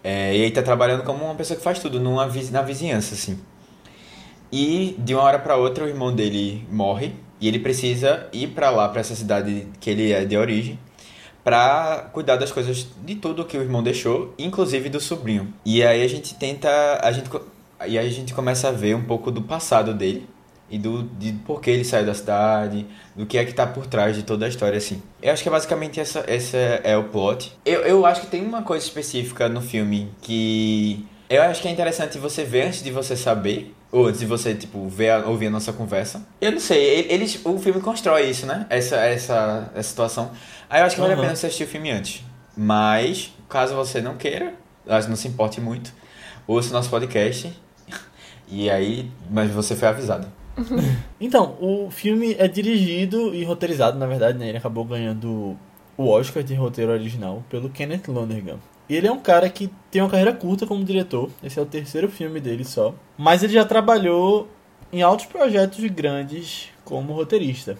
É, 0.04 0.38
e 0.38 0.44
aí 0.44 0.52
tá 0.52 0.62
trabalhando 0.62 1.04
como 1.04 1.26
uma 1.26 1.36
pessoa 1.36 1.58
que 1.58 1.64
faz 1.64 1.80
tudo 1.80 2.00
numa, 2.00 2.26
na 2.52 2.62
vizinhança, 2.62 3.16
assim. 3.16 3.40
E 4.52 4.96
de 4.98 5.14
uma 5.14 5.24
hora 5.24 5.40
para 5.40 5.56
outra 5.56 5.86
o 5.86 5.88
irmão 5.88 6.14
dele 6.14 6.66
morre 6.72 7.14
e 7.40 7.48
ele 7.48 7.60
precisa 7.60 8.28
ir 8.34 8.48
para 8.48 8.70
lá, 8.70 8.90
para 8.90 9.02
essa 9.02 9.16
cidade 9.16 9.68
que 9.80 9.90
ele 9.90 10.12
é 10.12 10.26
de 10.26 10.36
origem, 10.36 10.80
para 11.44 12.10
cuidar 12.12 12.36
das 12.36 12.52
coisas 12.52 12.88
de 13.04 13.16
tudo 13.16 13.46
que 13.46 13.58
o 13.58 13.62
irmão 13.62 13.82
deixou, 13.82 14.34
inclusive 14.38 14.90
do 14.90 15.00
sobrinho. 15.00 15.54
E 15.66 15.84
aí 15.84 16.04
a 16.04 16.08
gente 16.08 16.36
tenta, 16.36 16.70
a 17.02 17.12
gente 17.12 17.30
e 17.88 17.98
aí 17.98 18.08
a 18.08 18.12
gente 18.12 18.34
começa 18.34 18.68
a 18.68 18.72
ver 18.72 18.96
um 18.96 19.04
pouco 19.04 19.32
do 19.32 19.42
passado 19.42 19.94
dele 19.94 20.28
e 20.70 20.78
do 20.78 21.04
de 21.04 21.32
por 21.32 21.62
que 21.62 21.70
ele 21.70 21.84
saiu 21.84 22.06
da 22.06 22.14
cidade, 22.14 22.86
do 23.16 23.26
que 23.26 23.38
é 23.38 23.46
que 23.46 23.54
tá 23.54 23.66
por 23.66 23.88
trás 23.88 24.16
de 24.16 24.24
toda 24.24 24.46
a 24.46 24.50
história 24.50 24.78
assim. 24.78 25.02
Eu 25.22 25.32
acho 25.32 25.42
que 25.42 25.50
é 25.50 25.52
basicamente 25.52 26.00
essa 26.00 26.24
essa 26.28 26.58
é 26.58 26.98
o 26.98 27.06
plot. 27.06 27.54
Eu, 27.66 27.82
eu 27.82 28.06
acho 28.06 28.22
que 28.22 28.28
tem 28.28 28.46
uma 28.46 28.62
coisa 28.62 28.86
específica 28.86 29.48
no 29.48 29.62
filme 29.62 30.12
que 30.22 31.06
eu 31.30 31.44
acho 31.44 31.62
que 31.62 31.68
é 31.68 31.72
interessante 31.72 32.18
você 32.18 32.44
ver 32.44 32.64
antes 32.64 32.82
de 32.82 32.92
você 32.92 33.16
saber, 33.16 33.76
ou 33.92 34.08
antes 34.08 34.20
de 34.20 34.26
você, 34.26 34.56
tipo, 34.56 34.88
ver, 34.88 35.24
ouvir 35.26 35.48
a 35.48 35.50
nossa 35.52 35.72
conversa. 35.72 36.26
Eu 36.42 36.52
não 36.52 36.60
sei, 36.60 37.08
eles, 37.10 37.40
o 37.46 37.60
filme 37.60 37.80
constrói 37.80 38.30
isso, 38.30 38.48
né? 38.48 38.66
Essa, 38.70 38.96
essa, 38.98 39.72
essa 39.76 39.90
situação. 39.90 40.32
Aí 40.68 40.82
eu 40.82 40.86
acho 40.86 40.96
que 40.96 41.02
vale 41.02 41.14
uhum. 41.14 41.20
a 41.20 41.24
pena 41.24 41.36
você 41.36 41.46
assistir 41.46 41.66
o 41.66 41.68
filme 41.68 41.92
antes. 41.92 42.24
Mas, 42.58 43.32
caso 43.48 43.76
você 43.76 44.02
não 44.02 44.18
queira, 44.18 44.56
acho 44.88 45.04
que 45.06 45.10
não 45.10 45.16
se 45.16 45.28
importe 45.28 45.62
muito, 45.62 45.94
ouça 46.48 46.72
o 46.72 46.74
nosso 46.74 46.90
podcast. 46.90 47.54
E 48.52 48.68
aí, 48.68 49.12
mas 49.30 49.52
você 49.52 49.76
foi 49.76 49.88
avisado. 49.90 50.28
então, 51.22 51.56
o 51.62 51.92
filme 51.92 52.36
é 52.40 52.48
dirigido 52.48 53.32
e 53.36 53.44
roteirizado, 53.44 54.00
na 54.00 54.08
verdade, 54.08 54.40
né? 54.40 54.50
Ele 54.50 54.58
acabou 54.58 54.84
ganhando 54.84 55.56
o 55.96 56.08
Oscar 56.08 56.42
de 56.42 56.56
roteiro 56.56 56.92
original 56.92 57.44
pelo 57.48 57.70
Kenneth 57.70 58.08
Lonergan. 58.08 58.58
E 58.90 58.96
ele 58.96 59.08
é 59.08 59.12
um 59.12 59.20
cara 59.20 59.48
que 59.50 59.70
tem 59.92 60.02
uma 60.02 60.10
carreira 60.10 60.34
curta 60.34 60.66
como 60.66 60.84
diretor. 60.84 61.30
Esse 61.44 61.60
é 61.60 61.62
o 61.62 61.66
terceiro 61.66 62.10
filme 62.10 62.40
dele 62.40 62.66
só. 62.66 62.96
Mas 63.18 63.44
ele 63.44 63.54
já 63.54 63.64
trabalhou 63.64 64.50
em 64.92 65.04
altos 65.04 65.28
projetos 65.28 65.80
grandes 65.92 66.70
como 66.84 67.14
roteirista. 67.14 67.78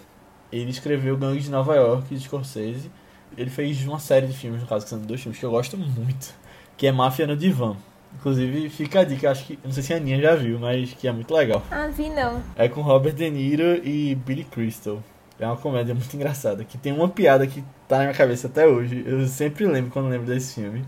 Ele 0.52 0.70
escreveu 0.70 1.16
Gangue 1.16 1.40
de 1.40 1.50
Nova 1.50 1.74
York 1.74 2.14
de 2.14 2.20
Scorsese. 2.20 2.90
Ele 3.36 3.50
fez 3.50 3.84
uma 3.86 3.98
série 3.98 4.26
de 4.26 4.32
filmes, 4.32 4.60
no 4.60 4.66
caso, 4.66 4.84
que 4.84 4.90
são 4.90 5.00
dois 5.00 5.20
filmes 5.20 5.38
que 5.38 5.44
eu 5.44 5.50
gosto 5.50 5.76
muito. 5.76 6.34
Que 6.76 6.86
é 6.86 6.92
Máfia 6.92 7.26
no 7.26 7.36
Divã. 7.36 7.76
Inclusive, 8.14 8.68
fica 8.70 9.00
a 9.00 9.04
dica, 9.04 9.30
acho 9.30 9.44
que. 9.44 9.58
Não 9.64 9.70
sei 9.70 9.82
se 9.82 9.92
a 9.92 9.96
Aninha 9.96 10.20
já 10.20 10.34
viu, 10.34 10.58
mas 10.58 10.92
que 10.94 11.06
é 11.06 11.12
muito 11.12 11.32
legal. 11.32 11.62
Ah, 11.70 11.86
vi 11.86 12.08
não. 12.08 12.42
É 12.56 12.68
com 12.68 12.80
Robert 12.80 13.14
De 13.14 13.30
Niro 13.30 13.84
e 13.86 14.14
Billy 14.14 14.44
Crystal. 14.44 15.02
É 15.38 15.46
uma 15.46 15.56
comédia 15.56 15.94
muito 15.94 16.14
engraçada. 16.14 16.64
Que 16.64 16.76
tem 16.76 16.92
uma 16.92 17.08
piada 17.08 17.46
que 17.46 17.62
tá 17.88 17.98
na 17.98 18.04
minha 18.04 18.14
cabeça 18.14 18.48
até 18.48 18.66
hoje. 18.66 19.02
Eu 19.06 19.26
sempre 19.26 19.66
lembro 19.66 19.90
quando 19.90 20.08
lembro 20.08 20.26
desse 20.26 20.60
filme. 20.60 20.84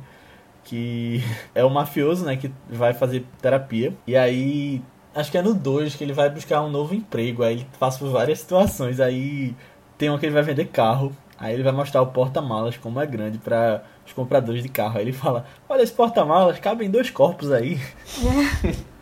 Que 0.64 1.22
é 1.54 1.64
o 1.64 1.70
mafioso, 1.70 2.24
né? 2.24 2.36
Que 2.36 2.52
vai 2.68 2.94
fazer 2.94 3.24
terapia. 3.40 3.94
E 4.06 4.16
aí. 4.16 4.82
Acho 5.14 5.30
que 5.30 5.36
é 5.36 5.42
no 5.42 5.52
2 5.52 5.94
que 5.94 6.02
ele 6.02 6.14
vai 6.14 6.30
buscar 6.30 6.62
um 6.62 6.70
novo 6.70 6.94
emprego. 6.94 7.42
Aí 7.42 7.56
ele 7.56 7.66
passa 7.78 7.98
por 7.98 8.10
várias 8.10 8.40
situações. 8.40 8.98
Aí 8.98 9.54
tem 9.98 10.08
uma 10.08 10.18
que 10.18 10.26
ele 10.26 10.34
vai 10.34 10.42
vender 10.42 10.66
carro. 10.66 11.14
Aí 11.38 11.54
ele 11.54 11.62
vai 11.62 11.72
mostrar 11.72 12.00
o 12.00 12.06
porta-malas 12.06 12.76
como 12.76 13.00
é 13.00 13.06
grande 13.06 13.38
para 13.38 13.82
os 14.06 14.12
compradores 14.12 14.62
de 14.62 14.68
carro. 14.68 14.98
Aí 14.98 15.04
ele 15.04 15.12
fala: 15.12 15.44
Olha, 15.68 15.82
esse 15.82 15.92
porta-malas 15.92 16.58
cabem 16.58 16.90
dois 16.90 17.10
corpos 17.10 17.52
aí. 17.52 17.78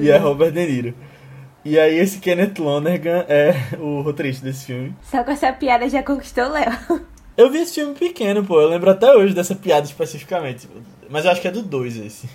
e 0.00 0.10
é 0.10 0.16
Robert 0.16 0.52
De 0.52 0.66
Niro. 0.66 0.94
E 1.64 1.78
aí 1.80 1.98
esse 1.98 2.20
Kenneth 2.20 2.60
Lonergan 2.60 3.24
é 3.28 3.56
o 3.80 4.00
roteirista 4.00 4.44
desse 4.44 4.66
filme. 4.66 4.94
Só 5.02 5.24
com 5.24 5.32
essa 5.32 5.52
piada 5.52 5.88
já 5.88 6.00
conquistou 6.00 6.44
o 6.44 6.52
Léo. 6.52 7.15
Eu 7.36 7.50
vi 7.50 7.58
esse 7.58 7.74
filme 7.74 7.94
pequeno, 7.94 8.44
pô. 8.44 8.60
Eu 8.60 8.68
lembro 8.68 8.90
até 8.90 9.12
hoje 9.14 9.34
dessa 9.34 9.54
piada 9.54 9.86
especificamente. 9.86 10.68
Mas 11.08 11.24
eu 11.24 11.30
acho 11.30 11.40
que 11.40 11.48
é 11.48 11.50
do 11.50 11.62
2 11.62 11.98
esse. 11.98 12.28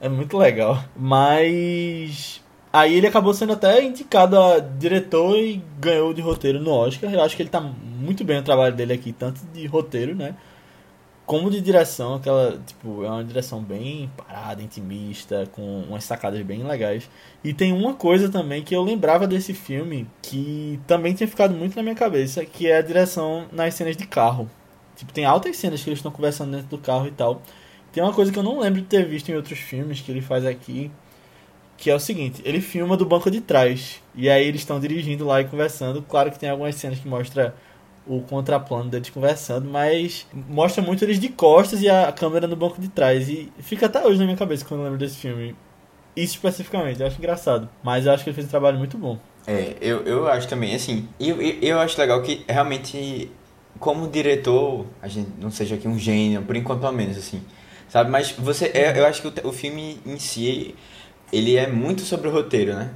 É 0.00 0.08
muito 0.08 0.36
legal. 0.36 0.82
Mas. 0.96 2.42
Aí 2.72 2.94
ele 2.94 3.06
acabou 3.06 3.32
sendo 3.32 3.52
até 3.52 3.84
indicado 3.84 4.36
a 4.36 4.58
diretor 4.58 5.38
e 5.38 5.62
ganhou 5.78 6.12
de 6.12 6.20
roteiro 6.20 6.60
no 6.60 6.72
Oscar. 6.72 7.12
Eu 7.12 7.22
acho 7.22 7.36
que 7.36 7.42
ele 7.42 7.48
tá 7.48 7.60
muito 7.60 8.24
bem 8.24 8.38
no 8.38 8.42
trabalho 8.42 8.74
dele 8.74 8.92
aqui, 8.92 9.12
tanto 9.12 9.40
de 9.52 9.64
roteiro, 9.66 10.14
né? 10.14 10.34
Como 11.26 11.50
de 11.50 11.60
direção, 11.60 12.14
aquela, 12.14 12.58
tipo, 12.66 13.02
é 13.02 13.08
uma 13.08 13.24
direção 13.24 13.62
bem 13.62 14.10
parada, 14.16 14.62
intimista, 14.62 15.48
com 15.52 15.82
umas 15.82 16.04
sacadas 16.04 16.40
bem 16.42 16.62
legais. 16.62 17.08
E 17.42 17.54
tem 17.54 17.72
uma 17.72 17.94
coisa 17.94 18.28
também 18.28 18.62
que 18.62 18.76
eu 18.76 18.82
lembrava 18.82 19.26
desse 19.26 19.54
filme 19.54 20.06
que 20.20 20.78
também 20.86 21.14
tinha 21.14 21.26
ficado 21.26 21.54
muito 21.54 21.76
na 21.76 21.82
minha 21.82 21.94
cabeça, 21.94 22.44
que 22.44 22.66
é 22.66 22.76
a 22.76 22.82
direção 22.82 23.46
nas 23.50 23.74
cenas 23.74 23.96
de 23.96 24.06
carro. 24.06 24.50
Tipo, 24.96 25.12
tem 25.12 25.24
altas 25.24 25.56
cenas 25.56 25.82
que 25.82 25.88
eles 25.88 25.98
estão 25.98 26.12
conversando 26.12 26.52
dentro 26.52 26.68
do 26.68 26.78
carro 26.78 27.06
e 27.06 27.10
tal. 27.10 27.40
Tem 27.90 28.02
uma 28.02 28.12
coisa 28.12 28.30
que 28.30 28.38
eu 28.38 28.42
não 28.42 28.60
lembro 28.60 28.80
de 28.82 28.86
ter 28.86 29.06
visto 29.06 29.30
em 29.30 29.36
outros 29.36 29.58
filmes 29.58 30.00
que 30.00 30.10
ele 30.12 30.20
faz 30.20 30.44
aqui, 30.44 30.90
que 31.76 31.90
é 31.90 31.94
o 31.94 32.00
seguinte, 32.00 32.42
ele 32.44 32.60
filma 32.60 32.96
do 32.96 33.06
banco 33.06 33.30
de 33.30 33.40
trás. 33.40 34.02
E 34.14 34.28
aí 34.28 34.46
eles 34.46 34.60
estão 34.60 34.78
dirigindo 34.78 35.24
lá 35.24 35.40
e 35.40 35.44
conversando. 35.46 36.02
Claro 36.02 36.30
que 36.30 36.38
tem 36.38 36.50
algumas 36.50 36.74
cenas 36.74 36.98
que 36.98 37.08
mostra 37.08 37.54
o 38.06 38.20
contraplano 38.20 38.90
deles 38.90 39.10
conversando, 39.10 39.68
mas 39.68 40.26
mostra 40.48 40.82
muito 40.82 41.04
eles 41.04 41.18
de 41.18 41.28
costas 41.28 41.80
e 41.82 41.88
a 41.88 42.12
câmera 42.12 42.46
no 42.46 42.56
banco 42.56 42.80
de 42.80 42.88
trás. 42.88 43.28
E 43.28 43.50
fica 43.60 43.86
até 43.86 44.04
hoje 44.04 44.18
na 44.18 44.24
minha 44.24 44.36
cabeça 44.36 44.64
quando 44.64 44.80
eu 44.80 44.84
lembro 44.84 44.98
desse 44.98 45.16
filme. 45.16 45.56
Isso 46.16 46.34
especificamente, 46.34 47.00
eu 47.00 47.06
acho 47.06 47.18
engraçado. 47.18 47.68
Mas 47.82 48.06
eu 48.06 48.12
acho 48.12 48.22
que 48.22 48.30
ele 48.30 48.34
fez 48.34 48.46
um 48.46 48.50
trabalho 48.50 48.78
muito 48.78 48.96
bom. 48.96 49.18
É, 49.46 49.76
eu, 49.80 50.02
eu 50.04 50.28
acho 50.28 50.48
também, 50.48 50.74
assim, 50.74 51.08
eu, 51.18 51.40
eu, 51.40 51.58
eu 51.60 51.78
acho 51.80 51.98
legal 52.00 52.22
que 52.22 52.44
realmente, 52.48 53.30
como 53.78 54.08
diretor, 54.08 54.86
a 55.02 55.08
gente 55.08 55.30
não 55.40 55.50
seja 55.50 55.74
aqui 55.74 55.88
um 55.88 55.98
gênio, 55.98 56.42
por 56.42 56.56
enquanto 56.56 56.80
pelo 56.80 56.92
menos, 56.92 57.16
assim, 57.18 57.42
sabe? 57.88 58.10
Mas 58.10 58.32
você, 58.32 58.70
é, 58.72 58.98
eu 58.98 59.04
acho 59.04 59.20
que 59.20 59.28
o, 59.28 59.48
o 59.48 59.52
filme 59.52 59.98
em 60.06 60.18
si, 60.18 60.74
ele 61.32 61.56
é 61.56 61.66
muito 61.66 62.02
sobre 62.02 62.28
o 62.28 62.32
roteiro, 62.32 62.74
né? 62.74 62.90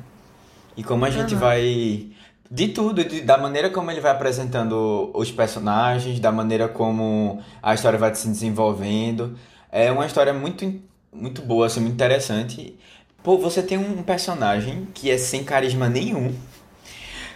E 0.76 0.82
como 0.82 1.04
a 1.04 1.10
gente 1.10 1.34
uhum. 1.34 1.40
vai 1.40 2.06
de 2.50 2.68
tudo, 2.68 3.04
de, 3.04 3.20
da 3.20 3.36
maneira 3.36 3.70
como 3.70 3.90
ele 3.90 4.00
vai 4.00 4.10
apresentando 4.12 5.10
os 5.14 5.30
personagens, 5.30 6.18
da 6.18 6.32
maneira 6.32 6.68
como 6.68 7.42
a 7.62 7.74
história 7.74 7.98
vai 7.98 8.14
se 8.14 8.28
desenvolvendo. 8.28 9.36
É 9.70 9.92
uma 9.92 10.06
história 10.06 10.32
muito, 10.32 10.80
muito 11.12 11.42
boa, 11.42 11.66
assim, 11.66 11.80
muito 11.80 11.94
interessante. 11.94 12.76
Pô, 13.22 13.36
você 13.36 13.62
tem 13.62 13.76
um 13.76 14.02
personagem 14.02 14.88
que 14.94 15.10
é 15.10 15.18
sem 15.18 15.44
carisma 15.44 15.88
nenhum. 15.88 16.34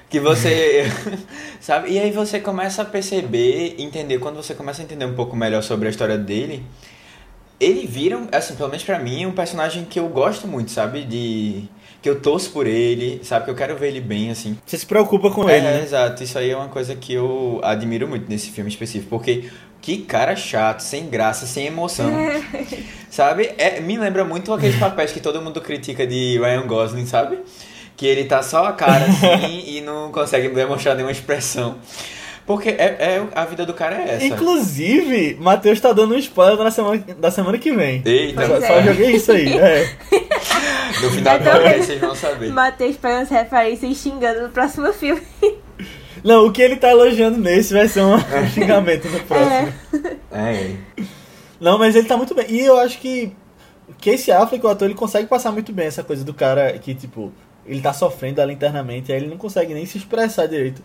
Que 0.09 0.19
você. 0.21 0.85
sabe? 1.61 1.91
E 1.93 1.99
aí 1.99 2.11
você 2.11 2.41
começa 2.41 2.83
a 2.83 2.85
perceber, 2.85 3.77
entender, 3.79 4.19
quando 4.19 4.37
você 4.37 4.55
começa 4.55 4.83
a 4.83 4.85
entender 4.85 5.05
um 5.05 5.15
pouco 5.15 5.37
melhor 5.37 5.63
sobre 5.63 5.89
a 5.89 5.91
história 5.91 6.17
dele, 6.17 6.65
ele 7.63 7.87
vira, 7.87 8.21
assim, 8.33 8.57
pelo 8.57 8.69
menos 8.69 8.85
pra 8.85 8.99
mim, 8.99 9.25
um 9.25 9.33
personagem 9.33 9.85
que 9.85 9.99
eu 9.99 10.09
gosto 10.09 10.49
muito, 10.49 10.73
sabe? 10.73 11.05
De 11.05 11.65
que 12.03 12.11
eu 12.11 12.21
torço 12.21 12.51
por 12.51 12.67
ele, 12.67 13.21
sabe? 13.23 13.45
Que 13.45 13.51
eu 13.53 13.55
quero 13.55 13.77
ver 13.77 13.89
ele 13.89 14.01
bem, 14.01 14.31
assim. 14.31 14.59
Você 14.67 14.77
se 14.77 14.85
preocupa 14.85 15.31
com 15.31 15.49
é, 15.49 15.59
ele, 15.59 15.67
né? 15.67 15.83
Exato. 15.83 16.25
Isso 16.25 16.37
aí 16.37 16.51
é 16.51 16.57
uma 16.57 16.69
coisa 16.69 16.97
que 16.97 17.15
eu 17.15 17.61
admiro 17.63 18.09
muito 18.09 18.29
nesse 18.29 18.51
filme 18.51 18.69
específico. 18.69 19.11
Porque 19.11 19.49
que 19.81 19.99
cara 19.99 20.35
chato, 20.35 20.81
sem 20.81 21.09
graça, 21.09 21.47
sem 21.47 21.67
emoção. 21.67 22.11
sabe? 23.09 23.53
É, 23.57 23.81
me 23.81 23.97
lembra 23.97 24.25
muito 24.25 24.53
aqueles 24.53 24.77
papéis 24.77 25.13
que 25.13 25.21
todo 25.21 25.41
mundo 25.41 25.61
critica 25.61 26.05
de 26.05 26.39
Ryan 26.39 26.67
Gosling, 26.67 27.07
sabe? 27.07 27.39
Que 27.97 28.07
ele 28.07 28.25
tá 28.25 28.43
só 28.43 28.65
a 28.65 28.73
cara 28.73 29.05
assim 29.05 29.63
e 29.77 29.81
não 29.81 30.11
consegue 30.11 30.49
demonstrar 30.49 30.97
nenhuma 30.97 31.13
expressão. 31.13 31.79
Porque 32.47 32.71
é, 32.71 32.97
é, 32.99 33.27
a 33.35 33.45
vida 33.45 33.65
do 33.65 33.73
cara 33.73 33.97
é 33.97 34.17
essa. 34.17 34.25
Inclusive, 34.25 35.37
Matheus 35.41 35.81
tá 35.81 35.93
dando 35.93 36.15
um 36.15 36.19
spoiler 36.19 36.57
da 36.57 36.71
semana, 36.71 37.05
da 37.19 37.31
semana 37.31 37.57
que 37.57 37.71
vem. 37.71 38.03
Eita, 38.05 38.47
só, 38.47 38.57
é. 38.57 38.67
só 38.67 38.83
joguei 38.83 39.13
isso 39.13 39.33
aí. 39.33 39.59
É. 39.59 39.89
No 41.03 41.11
final 41.11 41.39
do 41.39 41.45
podcast 41.45 41.87
vocês 41.87 42.01
vão 42.01 42.15
saber. 42.15 42.53
Matheus 42.53 42.97
pegando 42.97 43.23
as 43.23 43.31
referências 43.31 43.97
xingando 43.97 44.43
no 44.43 44.49
próximo 44.51 44.93
filme. 44.93 45.23
Não, 46.23 46.47
o 46.47 46.53
que 46.53 46.63
ele 46.63 46.77
tá 46.77 46.91
elogiando 46.91 47.39
nesse 47.39 47.73
vai 47.73 47.89
ser 47.89 48.03
um 48.03 48.19
xingamento 48.55 49.09
no 49.09 49.19
próximo. 49.21 49.73
É. 50.31 50.39
é. 50.39 50.77
Não, 51.61 51.79
mas 51.79 51.97
ele 51.97 52.07
tá 52.07 52.17
muito 52.17 52.35
bem. 52.35 52.47
E 52.49 52.61
eu 52.61 52.79
acho 52.79 52.99
que 52.99 53.33
Casey 54.01 54.33
Affleck, 54.33 54.65
o 54.65 54.69
ator, 54.69 54.87
ele 54.87 54.95
consegue 54.95 55.27
passar 55.27 55.51
muito 55.51 55.73
bem 55.73 55.87
essa 55.87 56.05
coisa 56.05 56.25
do 56.25 56.33
cara 56.33 56.79
que, 56.79 56.95
tipo, 56.95 57.33
ele 57.67 57.81
tá 57.81 57.93
sofrendo 57.93 58.41
ali 58.41 58.53
internamente, 58.53 59.11
aí 59.11 59.19
ele 59.19 59.29
não 59.29 59.37
consegue 59.37 59.75
nem 59.75 59.87
se 59.87 59.99
expressar 59.99 60.47
direito. 60.47 60.83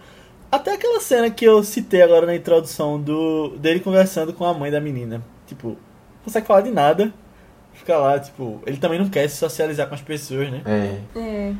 Até 0.51 0.73
aquela 0.73 0.99
cena 0.99 1.29
que 1.29 1.45
eu 1.45 1.63
citei 1.63 2.01
agora 2.01 2.25
na 2.25 2.35
introdução 2.35 3.01
do 3.01 3.57
dele 3.57 3.79
conversando 3.79 4.33
com 4.33 4.45
a 4.45 4.53
mãe 4.53 4.71
da 4.71 4.79
menina. 4.79 5.21
Tipo, 5.45 5.69
não 5.69 6.23
consegue 6.23 6.47
falar 6.47 6.61
de 6.61 6.71
nada 6.71 7.13
fica 7.77 7.97
lá, 7.97 8.19
tipo, 8.19 8.61
ele 8.65 8.77
também 8.77 8.99
não 8.99 9.07
quer 9.07 9.27
se 9.29 9.37
socializar 9.37 9.87
com 9.87 9.95
as 9.95 10.01
pessoas, 10.01 10.51
né? 10.51 10.61
É. 10.65 11.19
É. 11.19 11.53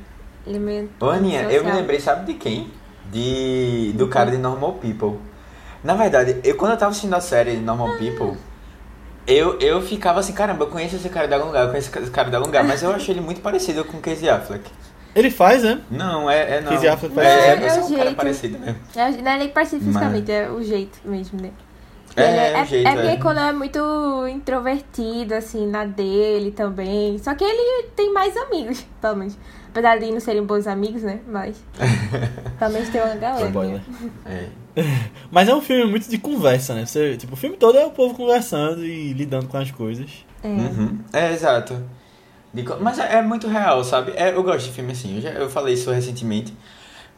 Ele 0.46 0.60
meio. 0.60 0.90
Ô, 1.00 1.06
Aninha, 1.10 1.44
eu 1.44 1.64
me 1.64 1.72
lembrei, 1.72 2.00
sabe 2.00 2.34
de 2.34 2.40
quem? 2.40 2.72
De. 3.12 3.94
Do 3.96 4.08
cara 4.08 4.32
de 4.32 4.38
Normal 4.38 4.74
People. 4.74 5.20
Na 5.84 5.94
verdade, 5.94 6.38
eu 6.44 6.56
quando 6.56 6.72
eu 6.72 6.78
tava 6.78 6.92
assistindo 6.92 7.14
a 7.14 7.22
série 7.22 7.58
Normal 7.58 7.92
ah. 7.92 7.98
People, 7.98 8.38
eu, 9.26 9.60
eu 9.60 9.82
ficava 9.82 10.20
assim, 10.20 10.34
caramba, 10.34 10.66
eu 10.66 10.70
conheço 10.70 10.96
esse 10.96 11.10
cara 11.10 11.28
de 11.28 11.34
algum 11.34 11.48
lugar, 11.48 11.64
eu 11.64 11.70
conheço 11.70 11.98
esse 12.00 12.12
cara 12.12 12.30
de 12.30 12.36
algum 12.36 12.48
lugar, 12.48 12.64
mas 12.64 12.82
eu 12.82 12.92
achei 12.92 13.14
ele 13.14 13.22
muito 13.22 13.42
parecido 13.42 13.84
com 13.86 13.98
o 13.98 14.02
Casey 14.02 14.30
Affleck. 14.30 14.70
Ele 15.18 15.32
faz, 15.32 15.64
né? 15.64 15.82
Não, 15.90 16.30
é, 16.30 16.58
é 16.58 16.62
não. 16.62 16.72
Casey 16.72 16.88
Affleck 16.88 17.16
faz. 17.16 17.28
É, 17.28 17.32
é, 17.32 17.48
é, 17.48 17.68
é, 17.68 17.78
é 17.78 17.84
um 17.84 17.96
cara 17.96 18.12
parecido 18.14 18.60
mesmo. 18.60 18.78
É, 18.96 19.12
não 19.12 19.32
é 19.32 19.38
nem 19.40 19.50
parecido 19.50 19.84
fisicamente, 19.84 20.28
mas... 20.28 20.30
é 20.30 20.50
o 20.52 20.62
jeito 20.62 21.00
mesmo, 21.04 21.42
né? 21.42 21.50
É, 22.16 22.24
é, 22.24 22.54
é, 22.54 22.66
jeito, 22.66 22.88
é 22.88 22.92
porque 22.94 23.08
é. 23.08 23.18
quando 23.18 23.40
é 23.40 23.52
muito 23.52 24.28
introvertido, 24.28 25.34
assim, 25.34 25.66
na 25.66 25.86
dele 25.86 26.52
também. 26.52 27.18
Só 27.18 27.34
que 27.34 27.44
ele 27.44 27.88
tem 27.96 28.14
mais 28.14 28.38
amigos, 28.38 28.86
pelo 29.02 29.16
menos. 29.16 29.36
Apesar 29.70 30.00
de 30.00 30.12
não 30.12 30.20
serem 30.20 30.44
bons 30.44 30.68
amigos, 30.68 31.02
né? 31.02 31.20
Mas. 31.28 31.64
pelo 32.60 32.74
menos 32.74 32.90
tem 32.90 33.02
uma 33.02 33.16
galera. 33.16 33.50
Boy, 33.50 33.68
né? 33.68 33.82
É. 34.26 34.48
Mas 35.32 35.50
é 35.50 35.56
um 35.56 35.62
filme 35.62 35.90
muito 35.90 36.08
de 36.08 36.20
conversa, 36.20 36.76
né? 36.76 36.86
Você, 36.86 37.18
tipo, 37.18 37.34
o 37.34 37.38
filme 37.38 37.58
todo 37.58 37.78
é 37.78 37.86
o 37.86 37.92
povo 37.92 38.14
conversando 38.14 38.86
e 38.86 39.14
lidando 39.14 39.48
com 39.48 39.58
as 39.58 39.72
coisas. 39.72 40.26
É, 40.44 40.48
uhum. 40.48 41.00
é 41.12 41.34
exato. 41.34 41.82
Mas 42.80 43.00
é, 43.00 43.18
é, 43.18 43.22
muito 43.22 43.48
real, 43.48 43.84
sabe? 43.84 44.14
É, 44.16 44.34
eu 44.34 44.44
gosto 44.44 44.66
de 44.66 44.72
filme 44.72 44.92
assim. 44.92 45.16
Eu, 45.16 45.22
já, 45.22 45.30
eu 45.32 45.50
falei 45.50 45.74
isso 45.74 45.92
recentemente. 45.92 46.54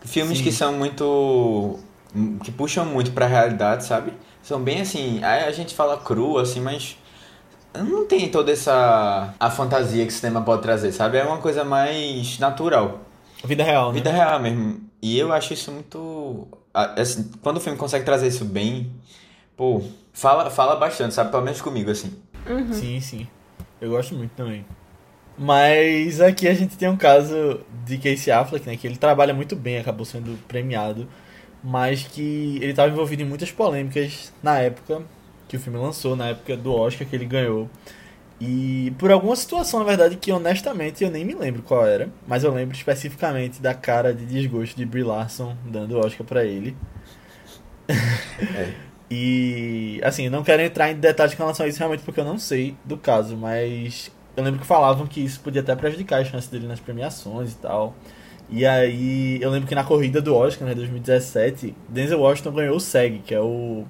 Filmes 0.02 0.38
Sim. 0.38 0.44
que 0.44 0.52
são 0.52 0.74
muito. 0.74 1.80
que 2.44 2.52
puxam 2.52 2.86
muito 2.86 3.12
pra 3.12 3.28
realidade, 3.28 3.86
sabe? 3.86 4.14
são 4.50 4.62
bem 4.62 4.82
assim. 4.82 5.24
Aí 5.24 5.44
a 5.44 5.52
gente 5.52 5.76
fala 5.76 5.98
cru, 5.98 6.38
assim, 6.38 6.60
mas 6.60 6.98
não 7.76 8.06
tem 8.06 8.30
toda 8.30 8.52
essa 8.52 9.34
a 9.40 9.50
fantasia 9.50 10.06
que 10.06 10.12
o 10.12 10.16
cinema 10.16 10.42
pode 10.42 10.62
trazer, 10.62 10.92
sabe? 10.92 11.18
É 11.18 11.24
uma 11.24 11.38
coisa 11.38 11.64
mais 11.64 12.40
natural. 12.40 13.02
Vida 13.44 13.64
real, 13.64 13.90
né? 13.90 13.94
Vida 13.94 14.12
real 14.12 14.40
mesmo. 14.40 14.82
E 15.02 15.18
eu 15.18 15.32
acho 15.32 15.54
isso 15.54 15.72
muito. 15.72 16.48
Assim, 16.74 17.32
quando 17.42 17.58
o 17.58 17.60
filme 17.60 17.78
consegue 17.78 18.06
trazer 18.06 18.28
isso 18.28 18.46
bem, 18.46 18.92
pô, 19.56 19.82
fala, 20.12 20.50
fala 20.50 20.76
bastante, 20.76 21.14
sabe? 21.14 21.32
Pelo 21.32 21.44
menos 21.44 21.62
comigo, 21.62 21.92
assim. 21.92 22.12
Uhum. 22.48 22.74
Sim, 22.74 23.00
sim. 23.00 23.28
Eu 23.80 23.92
gosto 23.92 24.16
muito 24.16 24.32
também. 24.32 24.66
Mas 25.40 26.20
aqui 26.20 26.48
a 26.48 26.54
gente 26.54 26.78
tem 26.78 26.90
um 26.90 26.98
caso 26.98 27.62
de 27.86 27.98
Casey 27.98 28.32
Affleck, 28.32 28.68
né? 28.68 28.76
Que 28.76 28.86
ele 28.86 28.98
trabalha 28.98 29.34
muito 29.34 29.56
bem, 29.56 29.78
acabou 29.78 30.06
sendo 30.06 30.38
premiado 30.48 31.08
mas 31.64 32.04
que 32.04 32.58
ele 32.62 32.72
estava 32.72 32.92
envolvido 32.92 33.22
em 33.22 33.26
muitas 33.26 33.52
polêmicas 33.52 34.34
na 34.42 34.60
época 34.60 35.02
que 35.48 35.58
o 35.58 35.60
filme 35.60 35.80
lançou, 35.80 36.16
na 36.16 36.30
época 36.30 36.56
do 36.56 36.74
Oscar 36.74 37.08
que 37.08 37.16
ele 37.16 37.26
ganhou. 37.26 37.70
E 38.40 38.94
por 38.98 39.12
alguma 39.12 39.36
situação, 39.36 39.80
na 39.80 39.86
verdade, 39.86 40.16
que 40.16 40.32
honestamente 40.32 41.04
eu 41.04 41.12
nem 41.12 41.26
me 41.26 41.34
lembro 41.34 41.62
qual 41.62 41.86
era, 41.86 42.10
mas 42.28 42.44
eu 42.44 42.54
lembro 42.54 42.76
especificamente 42.76 43.62
da 43.62 43.74
cara 43.74 44.14
de 44.14 44.26
desgosto 44.26 44.78
de 44.78 44.86
Brie 44.86 45.04
Larson 45.04 45.58
dando 45.66 45.98
o 45.98 46.00
Oscar 46.00 46.26
para 46.26 46.46
ele. 46.46 46.78
É. 47.88 48.72
e 49.12 50.00
assim, 50.04 50.30
não 50.30 50.44
quero 50.44 50.62
entrar 50.62 50.92
em 50.92 50.96
detalhes 50.96 51.34
com 51.34 51.44
relação 51.44 51.66
a 51.66 51.70
isso 51.70 51.80
realmente 51.80 52.04
porque 52.04 52.20
eu 52.20 52.26
não 52.26 52.38
sei 52.38 52.78
do 52.86 52.96
caso, 52.96 53.36
mas 53.36 54.12
eu 54.40 54.44
lembro 54.44 54.60
que 54.60 54.66
falavam 54.66 55.06
que 55.06 55.20
isso 55.20 55.40
podia 55.42 55.62
até 55.62 55.76
prejudicar 55.76 56.22
as 56.22 56.28
chances 56.28 56.50
dele 56.50 56.68
nas 56.68 56.80
premiações 56.80 57.54
e 57.54 57.58
tal. 57.58 57.96
E 58.50 58.66
aí, 58.66 59.40
eu 59.42 59.52
lembro 59.52 59.68
que 59.68 59.76
na 59.76 59.84
corrida 59.84 60.22
do 60.22 60.34
Oscar, 60.36 60.68
né, 60.68 60.74
2017, 60.74 61.76
Denzel 61.88 62.20
Washington 62.20 62.52
ganhou 62.52 62.78
o 62.78 62.80
SEG, 62.80 63.20
que 63.20 63.36
é 63.36 63.40
o 63.40 63.86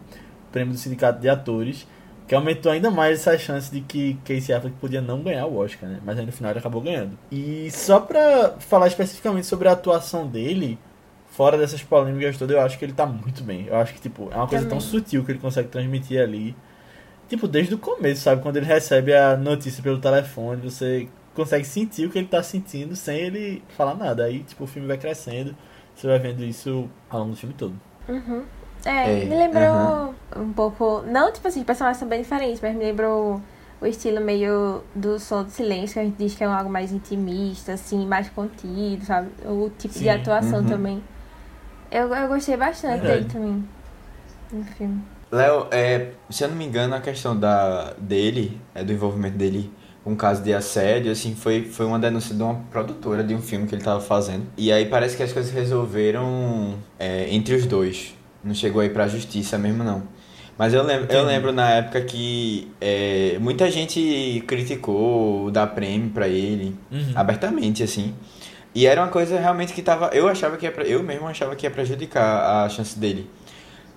prêmio 0.52 0.74
do 0.74 0.80
Sindicato 0.80 1.22
de 1.22 1.30
Atores, 1.30 1.88
que 2.28 2.36
aumentou 2.36 2.72
ainda 2.72 2.92
mais 2.92 3.20
essa 3.20 3.38
chance 3.38 3.72
de 3.72 3.82
que 3.82 4.16
Casey 4.26 4.54
Affleck 4.54 4.76
podia 4.78 5.02
não 5.02 5.22
ganhar 5.22 5.46
o 5.46 5.58
Oscar, 5.58 5.90
né? 5.90 6.00
Mas 6.04 6.20
aí 6.20 6.26
no 6.26 6.32
final 6.32 6.52
ele 6.52 6.60
acabou 6.60 6.82
ganhando. 6.82 7.18
E 7.32 7.70
só 7.72 8.00
pra 8.00 8.56
falar 8.60 8.88
especificamente 8.88 9.48
sobre 9.48 9.68
a 9.68 9.72
atuação 9.72 10.28
dele, 10.28 10.78
fora 11.32 11.58
dessas 11.58 11.82
polêmicas 11.82 12.38
todas, 12.38 12.56
eu 12.56 12.62
acho 12.62 12.78
que 12.78 12.84
ele 12.84 12.94
tá 12.94 13.06
muito 13.06 13.44
bem. 13.44 13.66
Eu 13.68 13.78
acho 13.78 13.94
que, 13.94 14.02
tipo, 14.02 14.30
é 14.32 14.36
uma 14.36 14.48
coisa 14.48 14.66
Também. 14.66 14.80
tão 14.80 14.82
sutil 14.82 15.24
que 15.24 15.32
ele 15.32 15.40
consegue 15.40 15.70
transmitir 15.70 16.22
ali. 16.22 16.56
Tipo, 17.30 17.48
desde 17.48 17.76
o 17.76 17.80
começo, 17.80 18.24
sabe? 18.24 18.42
Quando 18.44 18.58
ele 18.58 18.68
recebe 18.68 19.14
a 19.16 19.38
notícia 19.38 19.84
pelo 19.84 20.00
telefone, 20.02 20.62
você 20.64 21.10
consegue 21.36 21.66
sentir 21.66 22.08
o 22.08 22.12
que 22.12 22.18
ele 22.20 22.28
tá 22.28 22.44
sentindo 22.44 22.96
sem 22.96 23.20
ele 23.20 23.64
falar 23.78 23.96
nada. 23.96 24.26
Aí, 24.26 24.44
tipo, 24.44 24.66
o 24.66 24.68
filme 24.68 24.88
vai 24.88 24.98
crescendo, 24.98 25.56
você 25.96 26.08
vai 26.08 26.20
vendo 26.20 26.44
isso 26.44 26.90
ao 27.10 27.22
longo 27.22 27.32
do 27.34 27.38
filme 27.38 27.56
todo. 27.56 27.80
Uhum. 28.08 28.46
É, 28.86 29.20
É, 29.22 29.26
me 29.26 29.36
lembrou 29.36 29.66
aham. 29.66 30.16
um 30.36 30.54
pouco. 30.54 31.02
Não, 31.04 31.32
tipo 31.32 31.48
assim, 31.48 31.60
os 31.60 31.66
personagens 31.66 31.98
são 32.00 32.08
bem 32.08 32.22
diferentes, 32.22 32.62
mas 32.62 32.76
me 32.76 32.84
lembrou 32.86 33.42
o 33.82 33.86
estilo 33.86 34.22
meio 34.22 34.84
do 34.96 35.20
som 35.20 35.44
do 35.44 35.52
silêncio, 35.52 35.94
que 35.94 36.00
a 36.00 36.04
gente 36.04 36.18
diz 36.18 36.36
que 36.36 36.44
é 36.44 36.48
um 36.50 36.54
algo 36.54 36.70
mais 36.70 36.92
intimista, 36.92 37.74
assim, 37.74 38.06
mais 38.08 38.30
contido, 38.30 39.06
sabe? 39.06 39.30
O 39.46 39.70
tipo 39.78 40.00
de 40.00 40.10
Sim, 40.10 40.10
atuação 40.10 40.62
uhum. 40.62 40.66
também. 40.66 41.04
Eu, 41.92 42.14
eu 42.14 42.28
gostei 42.28 42.58
bastante 42.58 43.02
Verdade. 43.02 43.08
dele 43.08 43.26
também. 43.26 43.70
No 44.52 44.64
filme. 44.66 45.04
Léo, 45.32 45.68
é, 45.72 46.08
se 46.30 46.44
eu 46.44 46.48
não 46.50 46.56
me 46.56 46.66
engano, 46.66 46.96
a 46.96 47.00
questão 47.00 47.38
da, 47.38 47.94
dele, 48.00 48.60
é, 48.74 48.84
do 48.84 48.92
envolvimento 48.92 49.38
dele 49.38 49.72
com 50.04 50.12
um 50.12 50.16
caso 50.16 50.42
de 50.42 50.54
assédio, 50.54 51.12
assim, 51.12 51.36
foi, 51.36 51.66
foi 51.66 51.86
uma 51.86 52.00
denúncia 52.00 52.34
de 52.34 52.42
uma 52.42 52.56
produtora 52.72 53.24
de 53.24 53.36
um 53.36 53.42
filme 53.42 53.68
que 53.68 53.76
ele 53.76 53.84
tava 53.84 54.00
fazendo. 54.00 54.46
E 54.58 54.72
aí 54.72 54.86
parece 54.86 55.16
que 55.18 55.22
as 55.22 55.32
coisas 55.34 55.52
resolveram 55.52 56.76
é, 56.98 57.28
entre 57.34 57.54
os 57.54 57.66
dois. 57.66 58.16
Não 58.44 58.54
chegou 58.56 58.82
aí 58.82 58.90
pra 58.90 59.08
justiça 59.08 59.58
mesmo, 59.58 59.84
não. 59.84 60.04
Mas 60.58 60.74
eu 60.74 60.84
lembro, 60.84 61.14
eu 61.14 61.24
lembro 61.26 61.52
na 61.52 61.70
época 61.70 62.02
que 62.02 62.72
é, 62.82 63.38
muita 63.40 63.70
gente 63.70 64.44
criticou 64.48 65.52
dar 65.52 65.68
prêmio 65.68 66.10
pra 66.10 66.28
ele, 66.28 66.76
Uhum. 66.92 67.12
abertamente, 67.16 67.84
assim. 67.84 68.16
E 68.74 68.86
era 68.86 69.02
uma 69.02 69.08
coisa 69.10 69.40
realmente 69.40 69.74
que 69.74 69.82
tava. 69.82 70.08
Eu 70.14 70.28
achava 70.28 70.56
que 70.58 70.66
ia 70.66 70.72
pra, 70.72 70.84
Eu 70.86 71.02
mesmo 71.04 71.28
achava 71.28 71.56
que 71.56 71.66
ia 71.66 71.72
prejudicar 71.72 72.66
a 72.66 72.70
chance 72.70 72.98
dele. 72.98 73.30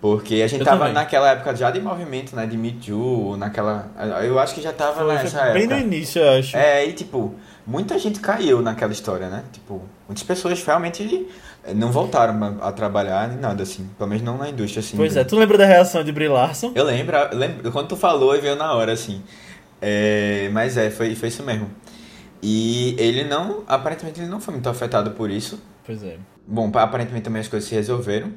Porque 0.02 0.42
a 0.42 0.48
gente 0.48 0.58
Eu 0.58 0.64
tava 0.66 0.78
também. 0.80 0.94
naquela 0.94 1.30
época 1.30 1.54
já 1.54 1.70
de 1.70 1.80
movimento, 1.80 2.34
né? 2.34 2.44
De 2.44 2.56
Me 2.56 2.72
Too, 2.72 3.36
naquela. 3.36 3.88
Eu 4.24 4.36
acho 4.36 4.52
que 4.52 4.60
já 4.60 4.72
tava 4.72 5.04
Foi, 5.04 5.14
nessa 5.14 5.38
foi 5.38 5.52
bem 5.52 5.62
época. 5.62 5.76
no 5.76 5.80
início, 5.80 6.20
eu 6.20 6.40
acho. 6.40 6.56
É, 6.56 6.84
e 6.84 6.92
tipo, 6.92 7.36
muita 7.64 7.96
gente 8.00 8.18
caiu 8.18 8.60
naquela 8.60 8.90
história, 8.90 9.28
né? 9.28 9.44
Tipo, 9.52 9.80
muitas 10.08 10.24
pessoas 10.24 10.60
realmente 10.64 11.28
eh, 11.64 11.72
não 11.72 11.92
voltaram 11.92 12.58
a, 12.60 12.72
trabalhar 12.72 13.28
nem 13.28 13.38
nada, 13.38 13.62
assim. 13.62 13.88
Pelo 13.96 14.10
menos 14.10 14.24
não 14.24 14.36
na 14.36 14.48
indústria, 14.50 14.80
assim. 14.80 14.96
Pois 14.96 15.16
é, 15.16 15.22
tu 15.22 15.36
lembra 15.38 15.56
da 15.56 15.66
reação 15.66 16.02
de 16.02 16.10
Brie 16.10 16.26
Larson? 16.26 16.72
Eu 16.74 16.82
lembro, 16.82 17.16
eu 17.16 17.38
lembro 17.38 17.70
quando 17.70 17.86
tu 17.86 17.96
falou, 17.96 18.32
veio 18.40 18.56
na 18.56 18.74
hora, 18.74 18.90
assim. 18.90 19.22
É, 19.80 20.50
mas 20.52 20.76
é, 20.76 20.90
foi, 20.90 21.14
foi 21.14 21.28
isso 21.28 21.44
mesmo. 21.44 21.70
E 22.42 22.96
ele 22.98 23.22
não, 23.22 23.62
aparentemente 23.68 24.20
ele 24.20 24.28
não 24.28 24.40
foi 24.40 24.52
muito 24.54 24.68
afetado 24.68 25.12
por 25.12 25.30
isso. 25.30 25.62
Pois 25.86 26.02
é. 26.02 26.16
Bom, 26.44 26.72
aparentemente 26.74 27.22
também 27.22 27.40
as 27.40 27.46
coisas 27.46 27.68
se 27.68 27.74
resolveram. 27.76 28.32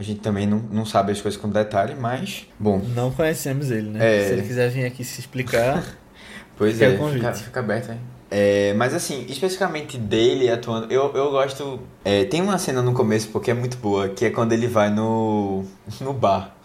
A 0.00 0.02
gente 0.02 0.20
também 0.20 0.46
não, 0.46 0.60
não 0.72 0.86
sabe 0.86 1.12
as 1.12 1.20
coisas 1.20 1.38
com 1.38 1.46
detalhe, 1.50 1.94
mas. 1.94 2.46
Bom, 2.58 2.80
Não 2.96 3.10
conhecemos 3.10 3.70
ele, 3.70 3.90
né? 3.90 3.98
É. 4.00 4.26
Se 4.28 4.32
ele 4.32 4.42
quiser 4.44 4.70
vir 4.70 4.86
aqui 4.86 5.04
se 5.04 5.20
explicar. 5.20 5.84
pois 6.56 6.78
Fica 6.78 6.86
é, 6.86 7.12
fica, 7.12 7.32
fica 7.34 7.60
aberto 7.60 7.90
aí. 7.90 7.98
É, 8.30 8.72
mas 8.78 8.94
assim, 8.94 9.26
especificamente 9.28 9.98
dele 9.98 10.48
atuando, 10.48 10.90
eu, 10.90 11.12
eu 11.14 11.30
gosto. 11.30 11.80
é, 12.02 12.24
tem 12.24 12.40
uma 12.40 12.56
cena 12.56 12.80
no 12.80 12.94
começo, 12.94 13.28
porque 13.28 13.50
é 13.50 13.54
muito 13.54 13.76
boa, 13.76 14.08
que 14.08 14.24
é 14.24 14.30
quando 14.30 14.54
ele 14.54 14.66
vai 14.66 14.88
no, 14.88 15.66
no 16.00 16.14
bar. 16.14 16.56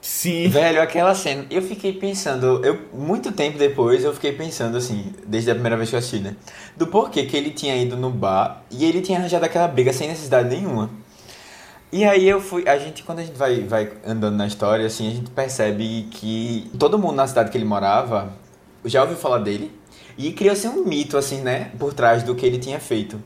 Sim. 0.00 0.48
Velho, 0.48 0.82
aquela 0.82 1.14
cena, 1.14 1.46
eu 1.52 1.62
fiquei 1.62 1.92
pensando, 1.92 2.64
eu 2.64 2.80
muito 2.92 3.30
tempo 3.30 3.58
depois 3.58 4.02
eu 4.02 4.12
fiquei 4.12 4.32
pensando 4.32 4.76
assim, 4.76 5.12
desde 5.24 5.52
a 5.52 5.54
primeira 5.54 5.76
vez 5.76 5.88
que 5.88 5.94
eu 5.94 6.00
assisti, 6.00 6.18
né? 6.18 6.34
Do 6.76 6.88
porquê 6.88 7.26
que 7.26 7.36
ele 7.36 7.50
tinha 7.50 7.76
ido 7.76 7.96
no 7.96 8.10
bar 8.10 8.64
e 8.72 8.84
ele 8.84 9.02
tinha 9.02 9.18
arranjado 9.18 9.44
aquela 9.44 9.68
briga 9.68 9.92
sem 9.92 10.08
necessidade 10.08 10.48
nenhuma. 10.48 10.90
E 11.92 12.04
aí 12.04 12.28
eu 12.28 12.40
fui, 12.40 12.68
a 12.68 12.78
gente 12.78 13.02
quando 13.02 13.18
a 13.18 13.22
gente 13.22 13.36
vai 13.36 13.60
vai 13.62 13.92
andando 14.06 14.36
na 14.36 14.46
história 14.46 14.86
assim, 14.86 15.08
a 15.08 15.14
gente 15.14 15.30
percebe 15.30 16.08
que 16.10 16.70
todo 16.78 16.98
mundo 16.98 17.16
na 17.16 17.26
cidade 17.26 17.50
que 17.50 17.58
ele 17.58 17.64
morava 17.64 18.32
já 18.84 19.02
ouviu 19.02 19.16
falar 19.16 19.38
dele 19.38 19.72
e 20.16 20.32
criou-se 20.32 20.68
um 20.68 20.84
mito 20.84 21.16
assim, 21.16 21.40
né, 21.40 21.70
por 21.78 21.92
trás 21.92 22.22
do 22.22 22.34
que 22.34 22.46
ele 22.46 22.58
tinha 22.58 22.78
feito. 22.78 23.20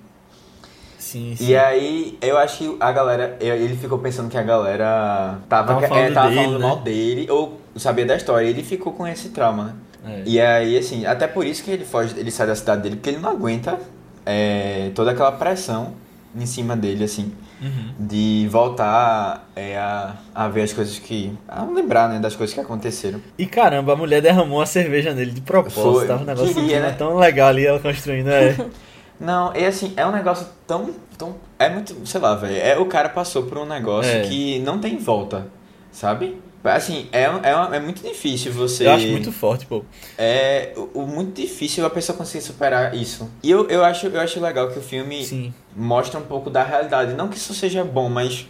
Sim, 1.05 1.35
sim. 1.37 1.49
E 1.49 1.57
aí, 1.57 2.19
eu 2.21 2.37
acho 2.39 2.59
que 2.59 2.77
a 2.81 2.91
galera. 2.91 3.37
Ele 3.39 3.77
ficou 3.77 3.99
pensando 3.99 4.31
que 4.31 4.39
a 4.39 4.43
galera 4.43 5.39
tava, 5.49 5.75
Tava 5.75 5.85
é, 5.85 5.89
falando 5.89 6.15
tava 6.15 6.29
dele, 6.29 6.43
falando 6.43 6.59
né? 6.59 6.67
mal 6.67 6.77
dele, 6.81 7.31
ou 7.31 7.61
sabia 7.77 8.07
da 8.07 8.17
história. 8.17 8.47
Ele 8.47 8.63
ficou 8.65 8.93
com 8.93 9.07
esse 9.07 9.29
trauma, 9.29 9.65
né? 9.65 9.75
É. 10.07 10.23
E 10.27 10.41
aí, 10.41 10.77
assim, 10.77 11.07
até 11.07 11.27
por 11.27 11.47
isso 11.47 11.63
que 11.63 11.71
ele 11.71 11.85
foge, 11.85 12.19
ele 12.19 12.31
sai 12.31 12.47
da 12.47 12.55
cidade 12.55 12.83
dele, 12.83 12.97
porque 12.97 13.11
ele 13.11 13.19
não 13.19 13.31
aguenta 13.31 13.79
é, 14.27 14.91
toda 14.95 15.13
aquela 15.13 15.33
pressão 15.33 15.93
em 16.35 16.47
cima 16.47 16.75
dele, 16.77 17.05
assim, 17.05 17.33
Uhum. 17.63 17.95
de 17.99 18.47
voltar 18.51 19.49
é, 19.57 19.77
a, 19.79 20.15
a 20.35 20.49
ver 20.49 20.63
as 20.63 20.73
coisas 20.73 20.99
que. 20.99 21.33
a 21.49 21.63
lembrar, 21.65 22.09
né, 22.09 22.19
das 22.19 22.35
coisas 22.37 22.53
que 22.53 22.61
aconteceram. 22.61 23.21
E 23.39 23.47
caramba, 23.47 23.93
a 23.93 23.97
mulher 23.97 24.21
derramou 24.21 24.59
uma 24.59 24.67
cerveja 24.67 25.15
nele 25.15 25.31
de 25.31 25.41
propósito. 25.41 25.81
Foi. 25.81 26.07
Tava 26.07 26.23
um 26.23 26.27
negócio 26.27 26.55
Queria, 26.55 26.81
tão- 26.81 26.91
né? 26.91 26.95
tão 26.99 27.17
legal 27.17 27.49
ali, 27.49 27.65
ela 27.67 27.79
construindo. 27.79 28.29
É. 28.29 28.57
Não, 29.21 29.53
é 29.55 29.67
assim, 29.67 29.93
é 29.97 30.05
um 30.05 30.11
negócio 30.11 30.47
tão. 30.67 30.91
tão 31.17 31.37
é 31.59 31.69
muito. 31.71 31.95
Sei 32.07 32.21
lá, 32.21 32.35
velho. 32.35 32.57
É, 32.57 32.77
o 32.79 32.87
cara 32.87 33.09
passou 33.09 33.45
por 33.45 33.57
um 33.59 33.65
negócio 33.65 34.11
É. 34.11 34.23
que 34.23 34.59
não 34.59 34.79
tem 34.81 34.99
volta, 34.99 35.47
sabe? 35.93 36.37
Assim, 36.65 37.09
é, 37.13 37.25
é, 37.25 37.55
uma- 37.55 37.77
é 37.77 37.81
muito 37.81 38.03
difícil 38.03 38.51
você. 38.53 38.87
Eu 38.87 38.93
acho 38.93 39.07
muito 39.09 39.31
forte, 39.31 39.67
pô. 39.67 39.85
É 40.17 40.73
o, 40.77 41.01
o 41.01 41.07
muito 41.07 41.41
difícil 41.41 41.85
a 41.85 41.91
pessoa 41.91 42.17
conseguir 42.17 42.43
superar 42.43 42.95
isso. 42.95 43.31
E 43.43 43.51
eu, 43.51 43.69
eu, 43.69 43.85
acho, 43.85 44.07
eu 44.07 44.21
acho 44.21 44.41
legal 44.41 44.71
que 44.71 44.79
o 44.79 44.83
filme 44.83 45.23
Sim. 45.25 45.53
mostra 45.77 46.19
um 46.19 46.25
pouco 46.25 46.49
da 46.49 46.63
realidade. 46.63 47.13
Não 47.15 47.29
que 47.29 47.37
isso 47.37 47.53
seja 47.55 47.85
bom, 47.85 48.09
mas 48.09 48.47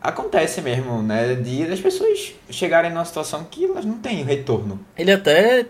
acontece 0.00 0.60
mesmo, 0.60 1.02
né? 1.02 1.34
De 1.34 1.64
das 1.66 1.80
pessoas 1.80 2.34
chegarem 2.50 2.90
numa 2.92 3.04
situação 3.04 3.44
que 3.50 3.64
elas 3.64 3.84
não 3.84 3.98
têm 3.98 4.22
retorno. 4.22 4.78
Ele 4.96 5.12
até 5.12 5.66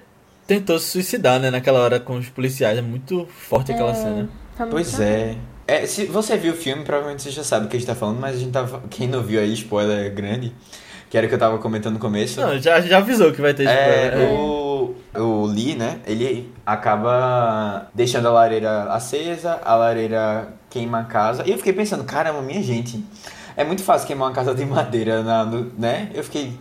tentou 0.46 0.78
se 0.78 0.88
suicidar, 0.90 1.38
né, 1.40 1.50
naquela 1.50 1.78
hora 1.80 2.00
com 2.00 2.16
os 2.18 2.28
policiais. 2.28 2.76
É 2.78 2.83
muito 2.83 3.26
forte 3.26 3.72
aquela 3.72 3.92
É, 3.92 3.94
cena. 3.94 4.14
muito 4.59 4.70
Pois 4.70 4.98
é. 5.00 5.37
É, 5.66 5.87
se 5.87 6.04
você 6.07 6.37
viu 6.37 6.52
o 6.52 6.57
filme, 6.57 6.85
provavelmente 6.85 7.22
você 7.22 7.30
já 7.30 7.42
sabe 7.42 7.66
o 7.66 7.68
que 7.70 7.76
a 7.76 7.78
gente 7.78 7.87
tá 7.88 7.94
falando, 7.94 8.20
mas 8.20 8.37
a 8.37 8.38
gente 8.38 8.52
tava. 8.52 8.83
Quem 8.90 9.09
não 9.09 9.22
viu 9.22 9.40
aí, 9.40 9.54
spoiler 9.54 10.12
grande, 10.12 10.52
que 11.14 11.18
era 11.18 11.27
o 11.27 11.29
que 11.29 11.35
eu 11.37 11.38
tava 11.38 11.59
comentando 11.59 11.92
no 11.94 12.00
começo. 12.00 12.40
Não, 12.40 12.59
já, 12.59 12.81
já 12.81 12.98
avisou 12.98 13.31
que 13.31 13.40
vai 13.40 13.55
ter 13.55 13.68
É, 13.68 14.09
spoiler. 14.09 14.31
o, 14.33 14.94
o 15.14 15.46
Lee, 15.46 15.77
né? 15.77 16.00
Ele 16.09 16.53
acaba 16.66 17.87
deixando 17.94 18.27
a 18.27 18.33
lareira 18.33 18.83
acesa, 18.92 19.61
a 19.64 19.77
lareira 19.77 20.48
queima 20.68 20.98
a 20.98 21.05
casa. 21.05 21.44
E 21.46 21.53
eu 21.53 21.57
fiquei 21.57 21.72
pensando, 21.72 22.03
caramba, 22.03 22.42
minha 22.42 22.61
gente, 22.61 23.05
é 23.57 23.62
muito 23.62 23.85
fácil 23.85 24.09
queimar 24.09 24.27
uma 24.29 24.35
casa 24.35 24.53
de 24.57 24.64
madeira, 24.66 25.22
na, 25.22 25.44
no- 25.44 25.70
né? 25.79 26.11
Eu 26.12 26.24
fiquei. 26.24 26.53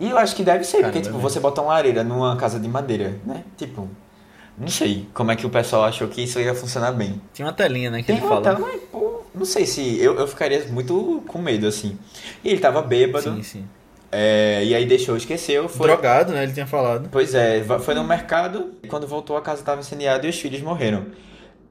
E 0.00 0.08
eu 0.08 0.16
acho 0.16 0.34
que 0.34 0.42
deve 0.42 0.64
ser, 0.64 0.78
porque, 0.78 1.00
Caramba, 1.00 1.06
tipo, 1.06 1.18
é 1.18 1.20
você 1.20 1.38
bota 1.38 1.60
uma 1.60 1.74
lareira 1.74 2.02
numa 2.02 2.36
casa 2.36 2.58
de 2.58 2.66
madeira, 2.66 3.16
né? 3.26 3.44
Tipo, 3.54 3.86
não 4.56 4.68
sei 4.68 5.06
como 5.12 5.30
é 5.30 5.36
que 5.36 5.44
o 5.44 5.50
pessoal 5.50 5.84
achou 5.84 6.08
que 6.08 6.22
isso 6.22 6.40
ia 6.40 6.54
funcionar 6.54 6.92
bem. 6.92 7.20
Tinha 7.34 7.44
uma 7.46 7.52
telinha, 7.52 7.90
né, 7.90 7.98
que 8.00 8.06
Tem 8.06 8.16
ele 8.16 8.24
uma 8.24 8.30
fala. 8.30 8.42
tela, 8.42 8.58
mas, 8.60 8.80
pô, 8.90 9.13
não 9.34 9.44
sei 9.44 9.66
se. 9.66 9.98
Eu, 10.00 10.18
eu 10.18 10.26
ficaria 10.26 10.64
muito 10.68 11.22
com 11.26 11.38
medo, 11.38 11.66
assim. 11.66 11.98
E 12.42 12.50
ele 12.50 12.60
tava 12.60 12.80
bêbado, 12.82 13.34
Sim, 13.34 13.42
sim. 13.42 13.64
é, 14.12 14.62
e 14.64 14.74
aí 14.74 14.86
deixou, 14.86 15.16
esqueceu, 15.16 15.68
foi. 15.68 15.88
Drogado, 15.88 16.32
né, 16.32 16.44
ele 16.44 16.52
tinha 16.52 16.66
falado. 16.66 17.08
Pois 17.10 17.34
é, 17.34 17.62
foi 17.80 17.94
no 17.94 18.04
mercado, 18.04 18.72
e 18.82 18.86
quando 18.86 19.06
voltou 19.06 19.36
a 19.36 19.42
casa 19.42 19.60
estava 19.60 19.80
incendiada 19.80 20.26
e 20.26 20.30
os 20.30 20.38
filhos 20.38 20.60
morreram. 20.62 21.06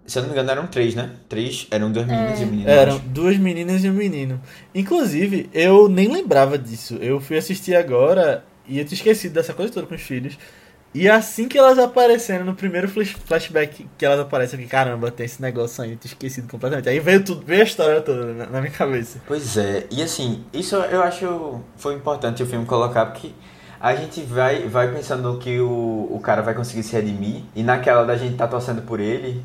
Se 0.06 0.19
eu 0.19 0.23
não 0.23 0.30
me 0.30 0.34
engano, 0.36 0.52
eram 0.52 0.67
três, 0.67 0.93
né? 0.95 1.12
Três, 1.30 1.65
eram 1.71 1.89
duas 1.89 2.06
meninas 2.06 2.39
e 2.41 2.43
um 2.43 2.47
menino. 2.47 2.69
Eram 2.69 2.95
acho. 2.97 3.04
duas 3.06 3.38
meninas 3.38 3.84
e 3.86 3.89
um 3.89 3.93
menino. 3.93 4.41
Inclusive, 4.76 5.49
eu 5.54 5.88
nem 5.88 6.10
lembrava 6.12 6.58
disso. 6.58 6.97
Eu 6.99 7.21
fui 7.21 7.38
assistir 7.38 7.73
agora 7.73 8.43
e 8.67 8.80
eu 8.80 8.84
tinha 8.84 8.97
esquecido 8.97 9.32
dessa 9.34 9.54
coisa 9.54 9.71
toda 9.71 9.88
com 9.88 9.95
os 9.95 10.02
filhos. 10.02 10.38
E 10.93 11.10
assim 11.10 11.47
que 11.47 11.58
elas 11.58 11.79
apareceram 11.79 12.45
no 12.45 12.53
primeiro 12.53 12.88
flash- 12.88 13.15
flashback 13.25 13.88
que 13.97 14.06
elas 14.06 14.19
aparecem 14.19 14.60
aqui, 14.60 14.67
caramba, 14.69 15.10
tem 15.10 15.25
esse 15.25 15.41
negócio 15.41 15.84
aí, 15.84 15.91
eu 15.91 15.97
tinha 15.97 16.12
esquecido 16.12 16.47
completamente. 16.47 16.88
Aí 16.88 16.99
veio 16.99 17.23
tudo, 17.23 17.43
veio 17.45 17.62
a 17.62 17.65
história 17.65 18.01
toda 18.01 18.25
na, 18.34 18.45
na 18.45 18.62
minha 18.62 18.71
cabeça. 18.71 19.19
Pois 19.25 19.58
é, 19.58 19.88
e 19.89 20.03
assim, 20.03 20.43
isso 20.53 20.75
eu 20.75 21.01
acho 21.01 21.62
foi 21.77 21.95
importante 21.95 22.43
o 22.43 22.45
filme 22.45 22.65
colocar, 22.65 23.08
porque 23.08 23.32
a 23.79 23.95
gente 23.95 24.21
vai, 24.21 24.67
vai 24.67 24.93
pensando 24.93 25.38
que 25.39 25.60
o, 25.60 26.10
o 26.12 26.19
cara 26.21 26.41
vai 26.43 26.53
conseguir 26.53 26.84
se 26.84 26.93
redimir, 26.93 27.43
e 27.56 27.63
naquela 27.63 28.03
da 28.06 28.15
gente 28.15 28.36
tá 28.38 28.47
torcendo 28.47 28.84
por 28.84 28.99
ele, 28.99 29.43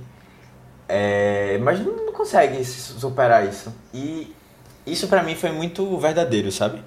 é, 0.89 1.59
mas 1.63 1.81
não, 1.81 1.97
não 2.07 2.13
consegue 2.13 2.65
su- 2.65 2.99
superar 3.01 3.47
isso. 3.49 3.73
E 3.93 4.35
isso 4.87 5.09
pra 5.09 5.23
mim 5.23 5.35
foi 5.35 5.51
muito 5.53 5.97
verdadeiro, 5.99 6.51
sabe? 6.53 6.83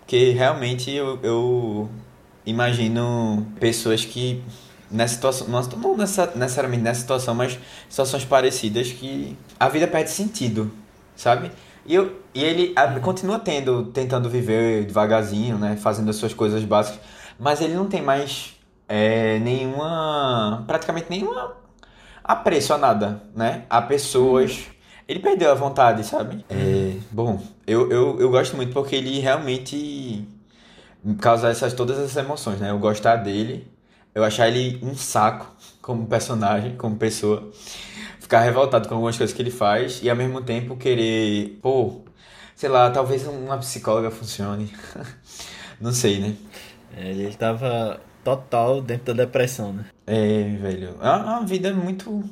Porque 0.00 0.30
realmente 0.32 0.90
eu, 0.90 1.18
eu 1.22 1.88
imagino 2.44 3.46
pessoas 3.58 4.04
que 4.04 4.42
nessa 4.90 5.14
situação, 5.14 5.48
não 5.48 5.96
necessariamente 5.96 6.82
nessa 6.82 7.00
situação, 7.00 7.34
mas 7.34 7.58
situações 7.88 8.24
parecidas 8.24 8.92
que 8.92 9.36
a 9.58 9.68
vida 9.68 9.86
perde 9.86 10.10
sentido, 10.10 10.70
sabe? 11.16 11.50
E, 11.86 11.94
eu, 11.94 12.20
e 12.34 12.44
ele 12.44 12.74
continua 13.00 13.38
tendo, 13.38 13.86
tentando 13.86 14.28
viver 14.28 14.84
devagarzinho, 14.84 15.58
né? 15.58 15.76
Fazendo 15.76 16.10
as 16.10 16.16
suas 16.16 16.34
coisas 16.34 16.62
básicas, 16.64 17.00
mas 17.38 17.60
ele 17.60 17.74
não 17.74 17.86
tem 17.86 18.02
mais 18.02 18.54
é, 18.88 19.38
nenhuma. 19.38 20.64
praticamente 20.66 21.06
nenhuma 21.08 21.56
apreço 22.22 22.72
a 22.72 22.78
nada, 22.78 23.22
né? 23.34 23.64
A 23.68 23.82
pessoas. 23.82 24.66
Ele 25.08 25.18
perdeu 25.18 25.50
a 25.50 25.54
vontade, 25.54 26.04
sabe? 26.04 26.44
É, 26.48 26.94
bom, 27.10 27.42
eu, 27.66 27.90
eu, 27.90 28.20
eu 28.20 28.30
gosto 28.30 28.56
muito 28.56 28.72
porque 28.72 28.94
ele 28.94 29.18
realmente 29.18 30.24
causa 31.20 31.48
essas, 31.48 31.72
todas 31.72 31.98
essas 31.98 32.16
emoções, 32.16 32.60
né? 32.60 32.70
Eu 32.70 32.78
gostar 32.78 33.16
dele, 33.16 33.66
eu 34.14 34.22
achar 34.24 34.48
ele 34.48 34.78
um 34.82 34.94
saco 34.94 35.54
como 35.80 36.06
personagem, 36.06 36.76
como 36.76 36.96
pessoa, 36.96 37.50
ficar 38.20 38.40
revoltado 38.40 38.88
com 38.88 38.94
algumas 38.94 39.16
coisas 39.16 39.34
que 39.34 39.42
ele 39.42 39.50
faz 39.50 40.00
e 40.02 40.08
ao 40.08 40.16
mesmo 40.16 40.40
tempo 40.40 40.76
querer, 40.76 41.58
pô, 41.60 42.02
sei 42.54 42.68
lá, 42.68 42.90
talvez 42.90 43.26
uma 43.26 43.58
psicóloga 43.58 44.10
funcione. 44.10 44.72
Não 45.80 45.92
sei, 45.92 46.20
né? 46.20 46.34
É, 46.96 47.10
ele 47.10 47.34
tava 47.34 48.00
total 48.22 48.80
dentro 48.80 49.12
da 49.12 49.24
depressão, 49.24 49.72
né? 49.72 49.86
É, 50.06 50.56
velho. 50.60 50.96
É 51.00 51.08
uma 51.08 51.44
vida 51.44 51.72
muito. 51.72 52.22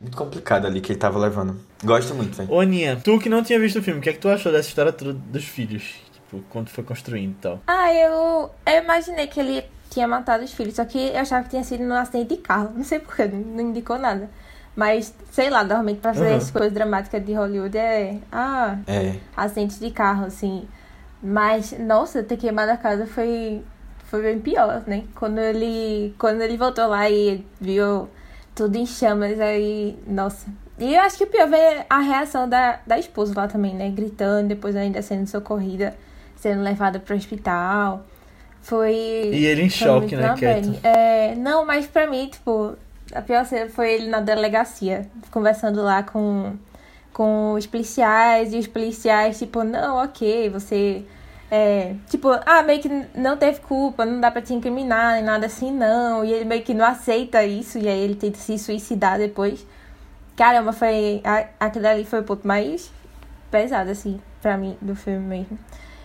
Muito 0.00 0.16
complicada 0.16 0.66
ali 0.66 0.80
que 0.80 0.90
ele 0.90 0.98
tava 0.98 1.16
levando. 1.18 1.60
Gosto 1.84 2.12
muito, 2.12 2.36
velho. 2.36 2.50
Ô, 2.52 2.58
Aninha, 2.58 3.00
tu 3.02 3.20
que 3.20 3.28
não 3.28 3.42
tinha 3.42 3.58
visto 3.58 3.78
o 3.78 3.82
filme, 3.82 4.00
o 4.00 4.02
que 4.02 4.10
é 4.10 4.12
que 4.12 4.18
tu 4.18 4.28
achou 4.28 4.50
dessa 4.50 4.68
história 4.68 4.92
toda 4.92 5.12
dos 5.12 5.44
filhos? 5.44 5.94
Tipo, 6.32 6.42
quando 6.48 6.70
foi 6.70 6.82
construindo 6.82 7.32
e 7.32 7.42
tal? 7.42 7.60
Ah, 7.66 7.92
eu, 7.92 8.50
eu 8.64 8.82
imaginei 8.82 9.26
que 9.26 9.38
ele 9.38 9.64
tinha 9.90 10.08
matado 10.08 10.42
os 10.42 10.52
filhos, 10.52 10.74
só 10.74 10.84
que 10.84 10.98
eu 10.98 11.18
achava 11.18 11.44
que 11.44 11.50
tinha 11.50 11.62
sido 11.62 11.84
num 11.84 11.94
acidente 11.94 12.34
de 12.34 12.36
carro. 12.38 12.72
Não 12.74 12.82
sei 12.82 12.98
porquê, 12.98 13.26
não 13.26 13.60
indicou 13.60 13.98
nada. 13.98 14.30
Mas, 14.74 15.14
sei 15.30 15.50
lá, 15.50 15.62
normalmente 15.62 16.00
pra 16.00 16.14
fazer 16.14 16.30
uhum. 16.30 16.36
as 16.36 16.50
coisas 16.50 16.72
dramáticas 16.72 17.24
de 17.24 17.34
Hollywood 17.34 17.76
é. 17.76 18.18
Ah, 18.32 18.78
é. 18.86 19.16
acidente 19.36 19.78
de 19.78 19.90
carro, 19.90 20.24
assim. 20.24 20.66
Mas, 21.22 21.78
nossa, 21.78 22.22
ter 22.22 22.38
queimado 22.38 22.72
a 22.72 22.76
casa 22.76 23.06
foi 23.06 23.62
foi 24.06 24.22
bem 24.22 24.40
pior, 24.40 24.82
né? 24.86 25.04
Quando 25.14 25.38
ele, 25.38 26.14
quando 26.18 26.40
ele 26.42 26.56
voltou 26.56 26.86
lá 26.86 27.08
e 27.08 27.46
viu 27.60 28.08
tudo 28.54 28.76
em 28.76 28.86
chamas, 28.86 29.38
aí, 29.40 29.98
nossa. 30.06 30.46
E 30.78 30.94
eu 30.94 31.00
acho 31.02 31.16
que 31.16 31.24
o 31.24 31.26
pior 31.26 31.48
foi 31.48 31.84
a 31.88 31.98
reação 32.00 32.48
da, 32.48 32.80
da 32.86 32.98
esposa 32.98 33.32
lá 33.36 33.48
também, 33.48 33.74
né? 33.74 33.90
Gritando, 33.90 34.48
depois 34.48 34.76
ainda 34.76 35.00
sendo 35.00 35.26
socorrida, 35.26 35.94
sendo 36.42 36.62
levada 36.62 36.98
pro 36.98 37.14
hospital. 37.14 38.04
Foi. 38.60 38.94
E 38.94 39.46
ele 39.46 39.62
em 39.62 39.70
choque, 39.70 40.16
né, 40.16 40.34
Keto? 40.36 40.78
É, 40.82 41.34
não, 41.36 41.64
mas 41.64 41.86
pra 41.86 42.06
mim, 42.06 42.28
tipo, 42.28 42.74
a 43.14 43.22
pior 43.22 43.46
cena 43.46 43.70
foi 43.70 43.92
ele 43.92 44.08
na 44.08 44.20
delegacia, 44.20 45.08
conversando 45.30 45.82
lá 45.82 46.02
com, 46.02 46.54
com 47.12 47.52
os 47.54 47.66
policiais, 47.66 48.52
e 48.52 48.58
os 48.58 48.66
policiais, 48.66 49.38
tipo, 49.38 49.64
não, 49.64 50.02
ok, 50.02 50.50
você 50.50 51.04
é, 51.54 51.96
tipo, 52.08 52.28
ah, 52.46 52.62
meio 52.62 52.80
que 52.80 52.88
não 53.14 53.36
teve 53.36 53.60
culpa, 53.60 54.06
não 54.06 54.18
dá 54.18 54.30
pra 54.30 54.40
te 54.40 54.54
incriminar, 54.54 55.14
nem 55.14 55.22
nada 55.22 55.46
assim, 55.46 55.70
não. 55.70 56.24
E 56.24 56.32
ele 56.32 56.46
meio 56.46 56.62
que 56.62 56.72
não 56.72 56.84
aceita 56.84 57.44
isso, 57.44 57.78
e 57.78 57.86
aí 57.86 58.00
ele 58.00 58.14
tenta 58.14 58.38
se 58.38 58.58
suicidar 58.58 59.18
depois. 59.18 59.66
Caramba, 60.34 60.72
foi. 60.72 61.22
Aquilo 61.60 61.86
ali 61.86 62.04
foi 62.06 62.20
o 62.20 62.22
ponto 62.22 62.48
mais 62.48 62.90
pesado, 63.50 63.90
assim, 63.90 64.18
pra 64.40 64.56
mim, 64.56 64.78
do 64.80 64.96
filme 64.96 65.20
mesmo. 65.20 65.58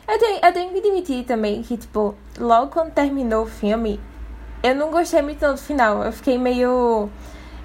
Eu 0.08 0.18
tenho, 0.20 0.40
eu 0.44 0.54
tenho 0.54 0.72
que 0.72 0.80
admitir 0.80 1.26
também 1.26 1.62
que, 1.62 1.78
tipo, 1.78 2.16
logo 2.40 2.72
quando 2.72 2.94
terminou 2.94 3.44
o 3.44 3.48
filme, 3.48 4.00
eu 4.64 4.74
não 4.74 4.90
gostei 4.90 5.22
muito 5.22 5.46
do 5.46 5.58
final. 5.58 6.04
Eu 6.04 6.12
fiquei 6.12 6.38
meio. 6.38 7.10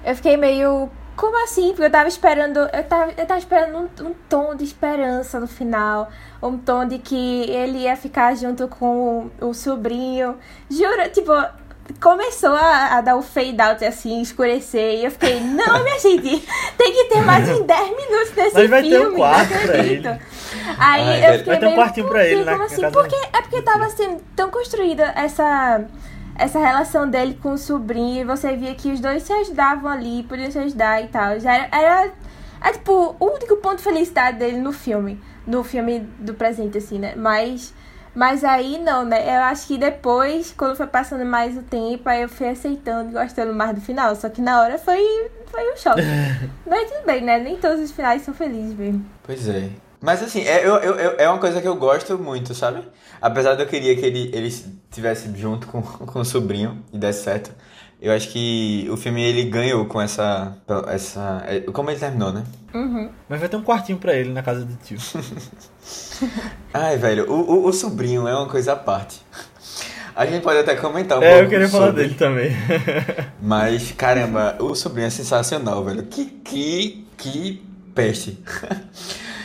Eu 0.05 0.15
fiquei 0.15 0.35
meio 0.35 0.89
como 1.15 1.43
assim? 1.43 1.69
Porque 1.69 1.83
eu 1.83 1.91
tava 1.91 2.07
esperando. 2.07 2.59
Eu 2.73 2.83
tava, 2.83 3.11
eu 3.15 3.25
tava 3.25 3.39
esperando 3.39 3.77
um, 3.77 4.07
um, 4.07 4.13
tom 4.27 4.55
de 4.55 4.63
esperança 4.63 5.39
no 5.39 5.47
final. 5.47 6.09
Um 6.41 6.57
tom 6.57 6.85
de 6.85 6.99
que 6.99 7.49
ele 7.49 7.79
ia 7.79 7.95
ficar 7.95 8.35
junto 8.35 8.67
com 8.67 9.31
o, 9.39 9.47
o 9.49 9.53
sobrinho. 9.53 10.37
Juro, 10.69 11.09
tipo, 11.11 11.31
começou 12.01 12.53
a, 12.53 12.97
a, 12.97 13.01
dar 13.01 13.15
o 13.15 13.21
fade 13.21 13.61
out 13.61 13.83
assim, 13.83 14.21
escurecer. 14.21 14.99
E 14.99 15.05
eu 15.05 15.11
fiquei, 15.11 15.39
não, 15.39 15.83
minha 15.83 15.99
gente, 15.99 16.47
tem 16.77 16.93
que 16.93 17.05
ter 17.05 17.21
mais 17.21 17.45
de 17.45 17.63
10 17.63 17.89
minutos 17.89 18.35
nesse 18.35 18.53
Mas 18.53 18.69
vai 18.69 18.81
filme. 18.81 18.97
Ter 18.97 19.07
um 19.07 19.15
quarto 19.15 19.59
pra 19.65 19.77
ele. 19.77 20.07
Aí 20.07 20.21
Ai, 20.77 21.29
eu 21.29 21.39
fiquei. 21.39 21.45
Vai 21.45 21.59
ter 21.59 21.67
um 21.67 21.75
quartinho 21.75 22.07
pra 22.07 22.25
ele, 22.25 22.43
na, 22.43 22.63
assim? 22.63 22.89
Porque, 22.91 23.15
é 23.15 23.41
porque 23.41 23.61
tava 23.61 23.89
sendo 23.89 24.21
tão 24.35 24.49
construída 24.49 25.13
essa 25.15 25.85
essa 26.35 26.59
relação 26.59 27.07
dele 27.07 27.37
com 27.41 27.53
o 27.53 27.57
sobrinho, 27.57 28.21
e 28.21 28.23
você 28.23 28.55
via 28.55 28.73
que 28.73 28.91
os 28.91 28.99
dois 28.99 29.23
se 29.23 29.31
ajudavam 29.31 29.91
ali, 29.91 30.23
podiam 30.23 30.49
se 30.49 30.59
ajudar 30.59 31.03
e 31.03 31.07
tal. 31.07 31.39
Já 31.39 31.53
era, 31.53 31.67
era, 31.71 32.11
era 32.61 32.73
tipo 32.73 33.15
o 33.19 33.25
único 33.25 33.57
ponto 33.57 33.77
de 33.77 33.83
felicidade 33.83 34.39
dele 34.39 34.57
no 34.57 34.73
filme, 34.73 35.21
no 35.45 35.63
filme 35.63 35.99
do 36.19 36.33
presente, 36.33 36.77
assim, 36.77 36.97
né? 36.97 37.13
Mas, 37.15 37.73
mas 38.15 38.43
aí 38.43 38.77
não, 38.79 39.03
né? 39.03 39.37
Eu 39.37 39.41
acho 39.43 39.67
que 39.67 39.77
depois, 39.77 40.53
quando 40.55 40.75
foi 40.75 40.87
passando 40.87 41.25
mais 41.25 41.57
o 41.57 41.63
tempo, 41.63 42.07
aí 42.07 42.21
eu 42.21 42.29
fui 42.29 42.47
aceitando 42.47 43.09
e 43.09 43.13
gostando 43.13 43.53
mais 43.53 43.73
do 43.73 43.81
final. 43.81 44.15
Só 44.15 44.29
que 44.29 44.41
na 44.41 44.61
hora 44.61 44.77
foi, 44.77 45.31
foi 45.47 45.73
um 45.73 45.77
choque. 45.77 46.01
mas 46.65 46.91
tudo 46.91 47.05
bem, 47.05 47.21
né? 47.21 47.39
Nem 47.39 47.57
todos 47.57 47.79
os 47.79 47.91
finais 47.91 48.21
são 48.21 48.33
felizes 48.33 48.75
mesmo. 48.77 49.05
Pois 49.23 49.47
é. 49.49 49.69
Mas 49.99 50.21
assim, 50.21 50.41
é, 50.41 50.65
eu, 50.67 50.75
eu, 50.75 51.15
é 51.17 51.29
uma 51.29 51.39
coisa 51.39 51.61
que 51.61 51.67
eu 51.67 51.75
gosto 51.77 52.17
muito, 52.19 52.53
sabe? 52.53 52.83
Apesar 53.21 53.55
de 53.55 53.63
eu 53.63 53.67
queria 53.67 53.95
que 53.95 54.05
ele, 54.05 54.29
ele 54.33 54.47
estivesse 54.47 55.31
junto 55.35 55.65
com, 55.67 55.81
com 56.05 56.19
o 56.19 56.25
sobrinho 56.25 56.83
e 56.91 56.97
desse 56.97 57.23
certo. 57.23 57.51
Eu 58.03 58.11
acho 58.11 58.27
que 58.31 58.85
o 58.91 58.97
filme 58.97 59.23
ele 59.23 59.45
ganhou 59.45 59.85
com 59.85 60.01
essa. 60.01 60.57
essa 60.89 61.41
é, 61.47 61.61
como 61.61 61.89
ele 61.89 61.97
terminou, 61.97 62.33
né? 62.33 62.43
Uhum. 62.73 63.09
Mas 63.29 63.39
vai 63.39 63.47
ter 63.47 63.55
um 63.55 63.63
quartinho 63.63 63.97
pra 63.97 64.13
ele 64.13 64.29
na 64.29 64.43
casa 64.43 64.65
do 64.65 64.75
tio. 64.75 64.97
Ai, 66.73 66.97
velho, 66.97 67.31
o, 67.31 67.35
o, 67.35 67.67
o, 67.67 67.71
sobrinho 67.71 68.27
é 68.27 68.35
uma 68.35 68.49
coisa 68.49 68.73
à 68.73 68.75
parte. 68.75 69.21
A 70.13 70.25
gente 70.25 70.43
pode 70.43 70.59
até 70.59 70.75
comentar 70.75 71.17
um 71.17 71.23
é, 71.23 71.29
pouco. 71.29 71.43
É, 71.43 71.45
eu 71.45 71.49
queria 71.49 71.69
falar 71.69 71.91
dele 71.91 72.13
também. 72.15 72.51
Mas, 73.41 73.93
caramba, 73.93 74.57
o 74.59 74.75
sobrinho 74.75 75.07
é 75.07 75.09
sensacional, 75.09 75.81
velho. 75.85 76.03
Que, 76.03 76.25
que, 76.25 77.07
que 77.17 77.63
peste. 77.95 78.37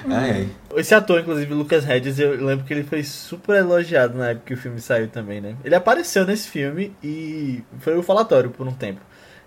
Ai, 0.07 0.49
Esse 0.77 0.95
ator, 0.95 1.21
inclusive, 1.21 1.53
Lucas 1.55 1.89
Hedges, 1.89 2.19
eu 2.19 2.45
lembro 2.45 2.65
que 2.65 2.73
ele 2.73 2.85
foi 2.85 3.03
super 3.03 3.57
elogiado 3.57 4.17
na 4.17 4.31
época 4.31 4.47
que 4.47 4.55
o 4.55 4.57
filme 4.57 4.81
saiu 4.81 5.09
também, 5.09 5.41
né? 5.41 5.57
Ele 5.65 5.75
apareceu 5.75 6.27
nesse 6.27 6.49
filme 6.49 6.95
e 7.03 7.63
foi 7.81 7.97
o 7.97 8.03
falatório 8.03 8.51
por 8.51 8.67
um 8.67 8.73
tempo. 8.73 9.01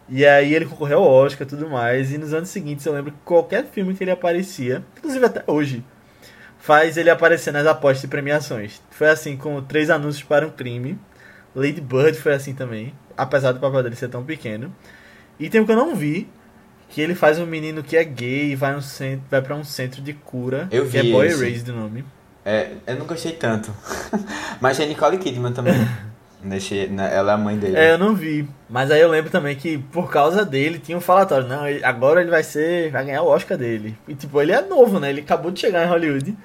E 0.09 0.25
aí 0.25 0.53
ele 0.53 0.65
concorreu 0.65 0.99
ao 0.99 1.09
Oscar 1.09 1.47
e 1.47 1.49
tudo 1.49 1.69
mais. 1.69 2.11
E 2.11 2.17
nos 2.17 2.33
anos 2.33 2.49
seguintes 2.49 2.85
eu 2.85 2.93
lembro 2.93 3.11
que 3.11 3.17
qualquer 3.23 3.65
filme 3.65 3.93
que 3.93 4.03
ele 4.03 4.11
aparecia, 4.11 4.83
inclusive 4.97 5.25
até 5.25 5.43
hoje, 5.47 5.83
faz 6.59 6.97
ele 6.97 7.09
aparecer 7.09 7.51
nas 7.51 7.65
apostas 7.65 8.03
e 8.03 8.07
premiações. 8.07 8.81
Foi 8.91 9.09
assim 9.09 9.37
com 9.37 9.61
Três 9.61 9.89
Anúncios 9.89 10.23
para 10.23 10.45
um 10.45 10.51
Crime. 10.51 10.99
Lady 11.55 11.81
Bird 11.81 12.17
foi 12.17 12.33
assim 12.33 12.53
também, 12.53 12.93
apesar 13.17 13.51
do 13.51 13.59
papel 13.59 13.83
dele 13.83 13.95
ser 13.95 14.09
tão 14.09 14.23
pequeno. 14.23 14.73
E 15.39 15.49
tem 15.49 15.61
um 15.61 15.65
que 15.65 15.71
eu 15.71 15.75
não 15.75 15.95
vi, 15.95 16.29
que 16.91 16.99
ele 16.99 17.15
faz 17.15 17.39
um 17.39 17.45
menino 17.45 17.81
que 17.81 17.95
é 17.95 18.03
gay 18.03 18.51
e 18.51 18.55
vai, 18.55 18.75
um 18.75 18.81
centro, 18.81 19.23
vai 19.31 19.41
pra 19.41 19.55
um 19.55 19.63
centro 19.63 20.01
de 20.01 20.13
cura. 20.13 20.67
Eu 20.69 20.85
vi 20.85 20.99
que 20.99 21.09
é 21.09 21.11
Boy 21.11 21.27
Erased 21.27 21.71
o 21.71 21.73
nome. 21.73 22.03
É, 22.45 22.71
eu 22.85 22.97
não 22.97 23.05
gostei 23.05 23.31
tanto. 23.31 23.73
Mas 24.59 24.77
tem 24.77 24.89
Nicole 24.89 25.17
Kidman 25.17 25.53
também. 25.53 25.73
Nesse, 26.43 26.87
né, 26.87 27.15
ela 27.15 27.33
é 27.33 27.35
a 27.35 27.37
mãe 27.37 27.55
dele. 27.55 27.77
É, 27.77 27.93
eu 27.93 27.97
não 27.99 28.15
vi. 28.15 28.47
Mas 28.67 28.91
aí 28.91 28.99
eu 28.99 29.09
lembro 29.09 29.29
também 29.29 29.55
que 29.55 29.77
por 29.77 30.11
causa 30.11 30.43
dele 30.43 30.79
tinha 30.79 30.97
um 30.97 31.01
falatório. 31.01 31.47
Não, 31.47 31.61
agora 31.83 32.19
ele 32.19 32.31
vai 32.31 32.43
ser. 32.43 32.91
Vai 32.91 33.05
ganhar 33.05 33.21
o 33.21 33.27
Oscar 33.27 33.57
dele. 33.57 33.95
E 34.07 34.15
tipo, 34.15 34.41
ele 34.41 34.51
é 34.51 34.61
novo, 34.61 34.99
né? 34.99 35.11
Ele 35.11 35.21
acabou 35.21 35.51
de 35.51 35.59
chegar 35.59 35.85
em 35.85 35.89
Hollywood. 35.89 36.35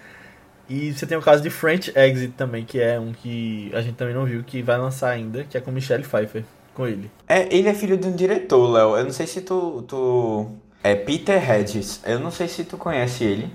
E 0.69 0.93
você 0.93 1.07
tem 1.07 1.17
o 1.17 1.23
caso 1.23 1.43
de 1.43 1.51
French 1.51 1.93
Exit 1.97 2.35
também, 2.35 2.65
que 2.65 2.79
é 2.79 3.01
um 3.01 3.13
que 3.13 3.71
a 3.73 3.81
gente 3.81 3.95
também 3.95 4.15
não 4.15 4.25
viu, 4.25 4.45
que 4.45 4.63
vai 4.63 4.77
lançar 4.77 5.11
ainda, 5.11 5.45
que 5.45 5.57
é 5.57 5.61
com 5.61 5.71
Michelle 5.71 6.05
Pfeiffer 6.05 6.45
com 6.77 6.87
ele. 6.87 7.11
É, 7.27 7.53
ele 7.55 7.69
é 7.69 7.75
filho 7.75 7.97
de 7.97 8.07
um 8.07 8.15
diretor, 8.15 8.71
Léo. 8.71 8.97
Eu 8.97 9.05
não 9.05 9.11
sei 9.11 9.27
se 9.27 9.41
tu, 9.41 9.83
tu. 9.89 10.47
É 10.85 10.95
Peter 10.95 11.51
Hedges. 11.51 12.01
Eu 12.05 12.21
não 12.21 12.31
sei 12.31 12.47
se 12.47 12.63
tu 12.65 12.77
conhece 12.77 13.25
ele. 13.25 13.51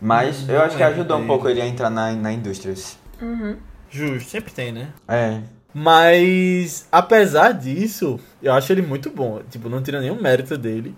Mas 0.00 0.46
não 0.46 0.54
eu 0.54 0.62
acho 0.62 0.76
que 0.76 0.82
ajudou 0.82 1.18
um 1.18 1.26
pouco 1.26 1.48
ele 1.48 1.60
a 1.60 1.66
entrar 1.66 1.90
na, 1.90 2.12
na 2.12 2.32
indústria. 2.32 2.74
Uhum. 3.20 3.56
Justo, 3.90 4.30
sempre 4.30 4.52
tem, 4.52 4.70
né? 4.70 4.90
É. 5.08 5.40
Mas, 5.74 6.86
apesar 6.92 7.52
disso, 7.52 8.20
eu 8.42 8.52
acho 8.52 8.70
ele 8.72 8.82
muito 8.82 9.10
bom. 9.10 9.40
Tipo, 9.50 9.68
não 9.68 9.82
tira 9.82 10.00
nenhum 10.00 10.20
mérito 10.20 10.56
dele. 10.56 10.94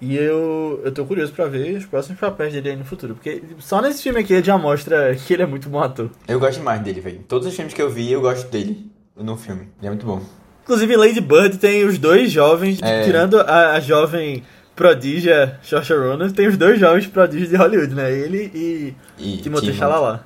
E 0.00 0.16
eu, 0.16 0.82
eu 0.84 0.92
tô 0.92 1.06
curioso 1.06 1.32
pra 1.32 1.46
ver 1.46 1.78
os 1.78 1.86
próximos 1.86 2.18
papéis 2.20 2.52
dele 2.52 2.70
aí 2.70 2.76
no 2.76 2.84
futuro. 2.84 3.14
Porque 3.14 3.40
tipo, 3.40 3.62
só 3.62 3.80
nesse 3.80 4.02
filme 4.02 4.20
aqui 4.20 4.34
ele 4.34 4.44
já 4.44 4.58
mostra 4.58 5.14
que 5.14 5.32
ele 5.32 5.44
é 5.44 5.46
muito 5.46 5.68
bom 5.68 5.80
ator. 5.80 6.10
Eu 6.28 6.38
gosto 6.38 6.58
demais 6.58 6.82
dele, 6.82 7.00
velho. 7.00 7.20
Todos 7.26 7.46
os 7.46 7.54
filmes 7.54 7.72
que 7.72 7.80
eu 7.80 7.88
vi, 7.88 8.12
eu 8.12 8.20
gosto 8.20 8.48
dele 8.50 8.90
no 9.16 9.36
filme. 9.36 9.68
Ele 9.78 9.86
é 9.86 9.90
muito 9.90 10.04
bom. 10.04 10.20
Inclusive, 10.64 10.96
Lady 10.96 11.20
Bird 11.20 11.58
tem 11.58 11.84
os 11.84 11.98
dois 11.98 12.32
jovens, 12.32 12.80
é. 12.82 13.04
tirando 13.04 13.38
a, 13.40 13.72
a, 13.72 13.80
jovem 13.80 14.42
prodígia 14.74 15.60
Saoirse 15.62 15.92
Ronan, 15.92 16.30
tem 16.30 16.48
os 16.48 16.56
dois 16.56 16.80
jovens 16.80 17.06
prodígios 17.06 17.50
de 17.50 17.56
Hollywood, 17.56 17.94
né? 17.94 18.10
Ele 18.10 18.50
e, 18.54 18.94
e 19.18 19.36
Timothée 19.38 19.74
Chalalat. 19.74 20.22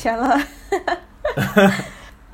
Chalalat. 0.00 0.46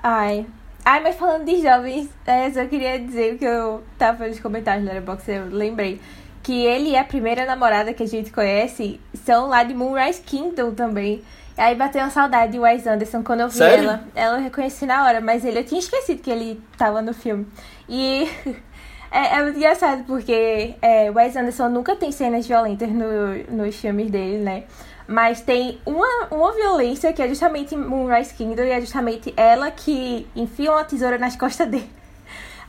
Ai. 0.02 0.44
Ai, 0.84 1.00
mas 1.02 1.16
falando 1.16 1.44
de 1.44 1.62
jovens, 1.62 2.08
é, 2.26 2.50
só 2.50 2.64
queria 2.64 2.98
dizer 2.98 3.38
que 3.38 3.44
eu 3.44 3.82
tava 3.98 4.26
nos 4.26 4.40
comentários 4.40 4.84
da 4.84 4.92
Letterboxd, 4.92 5.30
eu 5.32 5.46
lembrei. 5.50 6.00
Que 6.42 6.64
ele 6.64 6.90
e 6.90 6.96
a 6.96 7.04
primeira 7.04 7.44
namorada 7.44 7.92
que 7.92 8.02
a 8.02 8.08
gente 8.08 8.32
conhece 8.32 8.98
são 9.14 9.46
lá 9.46 9.62
de 9.62 9.74
Moonrise 9.74 10.22
Kingdom 10.22 10.72
também. 10.72 11.22
Aí 11.56 11.74
bateu 11.74 12.00
uma 12.00 12.10
saudade 12.10 12.52
de 12.52 12.58
Wes 12.58 12.86
Anderson 12.86 13.22
quando 13.22 13.40
eu 13.40 13.48
vi 13.48 13.56
Sério? 13.56 13.84
ela. 13.84 14.04
Ela 14.14 14.36
eu 14.38 14.42
reconheci 14.42 14.86
na 14.86 15.04
hora, 15.04 15.20
mas 15.20 15.44
ele 15.44 15.58
eu 15.58 15.64
tinha 15.64 15.78
esquecido 15.78 16.22
que 16.22 16.30
ele 16.30 16.60
tava 16.76 17.02
no 17.02 17.12
filme. 17.12 17.46
E 17.88 18.28
é, 19.10 19.36
é 19.36 19.42
muito 19.42 19.56
engraçado 19.56 20.04
porque 20.04 20.74
é, 20.80 21.10
Wes 21.10 21.36
Anderson 21.36 21.68
nunca 21.68 21.96
tem 21.96 22.10
cenas 22.12 22.46
violentas 22.46 22.88
no, 22.88 23.56
nos 23.56 23.76
filmes 23.76 24.10
dele, 24.10 24.38
né? 24.38 24.64
Mas 25.06 25.40
tem 25.40 25.80
uma, 25.84 26.28
uma 26.30 26.52
violência 26.52 27.12
que 27.12 27.20
é 27.20 27.28
justamente 27.28 27.76
Moonrise 27.76 28.32
Kingdom 28.32 28.62
e 28.62 28.70
é 28.70 28.80
justamente 28.80 29.34
ela 29.36 29.70
que 29.70 30.26
enfia 30.36 30.70
uma 30.70 30.84
tesoura 30.84 31.18
nas 31.18 31.34
costas 31.34 31.68
dele. 31.68 31.99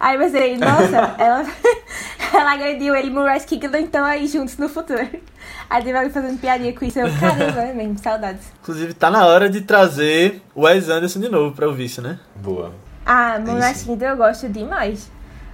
Aí 0.02 0.16
eu 0.16 0.20
pensei, 0.20 0.58
nossa, 0.58 1.14
ela, 1.22 1.46
ela 2.34 2.54
agrediu 2.54 2.96
ele 2.96 3.10
em 3.10 3.12
Moonrise 3.12 3.46
Kingdom, 3.46 3.78
então 3.78 4.04
aí 4.04 4.26
juntos 4.26 4.58
no 4.58 4.68
futuro. 4.68 5.08
Aí 5.70 5.84
teve 5.84 5.96
alguém 5.96 6.12
fazendo 6.12 6.40
piadinha 6.40 6.74
com 6.74 6.84
isso, 6.84 7.00
eu, 7.00 7.08
caramba, 7.20 7.62
é 7.62 7.72
mesmo, 7.72 8.00
saudades. 8.00 8.42
Inclusive, 8.64 8.96
tá 8.96 9.12
na 9.12 9.28
hora 9.28 9.48
de 9.48 9.62
trazer 9.62 10.42
o 10.56 10.64
Wes 10.64 10.90
Anderson 10.90 11.20
de 11.20 11.30
novo 11.30 11.56
pra 11.56 11.68
ouvir 11.68 11.86
isso, 11.86 12.02
né? 12.02 12.18
Boa. 12.36 12.74
Ah, 13.06 13.38
Moonrise 13.40 13.74
isso. 13.74 13.86
Kingdom 13.86 14.06
eu 14.08 14.18
gosto 14.18 14.50
demais. 14.50 15.08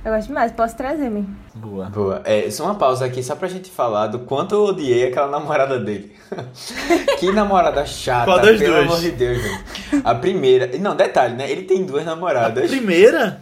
Eu 0.05 0.13
gosto 0.13 0.27
demais, 0.29 0.53
posso 0.53 0.77
trazer 0.77 1.10
mesmo. 1.10 1.36
Boa. 1.53 1.89
Boa. 1.89 2.21
É, 2.23 2.49
só 2.49 2.63
uma 2.63 2.75
pausa 2.75 3.03
aqui, 3.03 3.21
só 3.21 3.36
pra 3.36 3.49
gente 3.49 3.69
falar 3.69 4.07
do 4.07 4.19
quanto 4.19 4.55
eu 4.55 4.63
odiei 4.63 5.07
aquela 5.10 5.27
namorada 5.27 5.77
dele. 5.77 6.15
que 7.19 7.33
namorada 7.33 7.86
chata, 7.86 8.23
Qual 8.23 8.39
das 8.39 8.57
pelo 8.57 8.75
duas? 8.75 8.86
amor 8.86 8.99
de 9.01 9.12
Deus, 9.12 9.41
velho. 9.41 9.60
A 10.05 10.15
primeira. 10.15 10.69
Não, 10.79 10.95
detalhe, 10.95 11.36
né? 11.36 11.51
Ele 11.51 11.63
tem 11.63 11.83
duas 11.86 12.05
namoradas. 12.05 12.69
Primeira? 12.69 13.41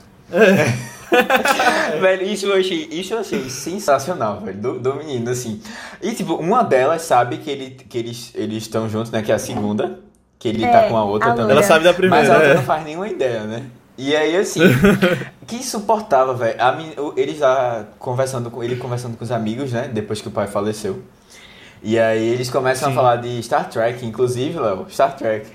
velho, 2.02 2.24
isso 2.24 2.46
eu 2.48 2.56
achei, 2.60 2.88
isso 2.92 3.14
eu 3.14 3.20
achei 3.20 3.50
sensacional, 3.50 4.42
velho, 4.42 4.58
do, 4.58 4.80
do 4.80 4.96
menino, 4.96 5.30
assim. 5.30 5.62
E, 6.02 6.12
tipo, 6.14 6.36
uma 6.36 6.64
delas 6.64 7.02
sabe 7.04 7.38
que, 7.38 7.50
ele, 7.50 7.72
que 7.90 7.98
eles 7.98 8.32
eles 8.36 8.64
estão 8.64 8.90
juntos, 8.90 9.12
né? 9.12 9.22
Que 9.22 9.32
é 9.32 9.36
a 9.36 9.40
segunda. 9.40 10.00
Que 10.38 10.50
ele 10.50 10.64
É, 10.64 10.72
tá 10.72 10.88
com 10.90 10.98
a 10.98 11.04
outra 11.06 11.32
a 11.32 11.34
também. 11.36 11.52
Ela 11.52 11.64
sabe 11.64 11.84
da 11.84 11.92
Mas 11.92 11.98
primeira. 11.98 12.32
a 12.32 12.36
outra 12.36 12.52
é. 12.52 12.56
não 12.56 12.64
faz 12.64 12.84
nenhuma 12.84 13.08
ideia, 13.08 13.44
né? 13.44 13.64
E 13.98 14.14
aí, 14.16 14.36
assim, 14.36 14.60
que 15.48 15.56
insuportável, 15.56 16.36
velho. 16.36 16.58
Eles 17.16 17.40
lá 17.40 17.86
conversando 17.98 18.52
com 18.52 18.64
ele 18.64 18.76
conversando 18.76 19.18
com 19.18 19.24
os 19.24 19.32
amigos, 19.32 19.72
né? 19.72 19.90
Depois 19.92 20.22
que 20.22 20.28
o 20.28 20.32
pai 20.32 20.48
faleceu. 20.48 21.02
E 21.82 22.00
aí 22.00 22.28
eles 22.28 22.50
começam 22.50 22.88
Sim. 22.90 22.94
a 22.94 22.96
falar 22.96 23.16
de 23.18 23.42
Star 23.44 23.70
Trek, 23.70 24.06
inclusive, 24.06 24.58
Léo, 24.60 24.88
Star 24.90 25.16
Trek. 25.16 25.48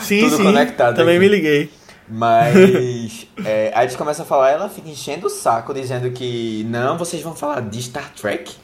Sim, 0.00 0.20
tudo 0.30 0.36
sim. 0.36 0.44
conectado 0.44 0.94
Também 0.96 1.16
aqui. 1.16 1.24
me 1.24 1.28
liguei. 1.28 1.70
Mas 2.08 3.26
é, 3.44 3.72
aí 3.74 3.84
eles 3.86 3.96
começam 3.96 4.24
a 4.24 4.28
falar, 4.28 4.50
ela 4.50 4.68
fica 4.68 4.88
enchendo 4.88 5.26
o 5.26 5.30
saco, 5.30 5.72
dizendo 5.74 6.10
que 6.10 6.64
não, 6.68 6.96
vocês 6.98 7.22
vão 7.22 7.34
falar 7.34 7.60
de 7.62 7.82
Star 7.82 8.10
Trek? 8.14 8.54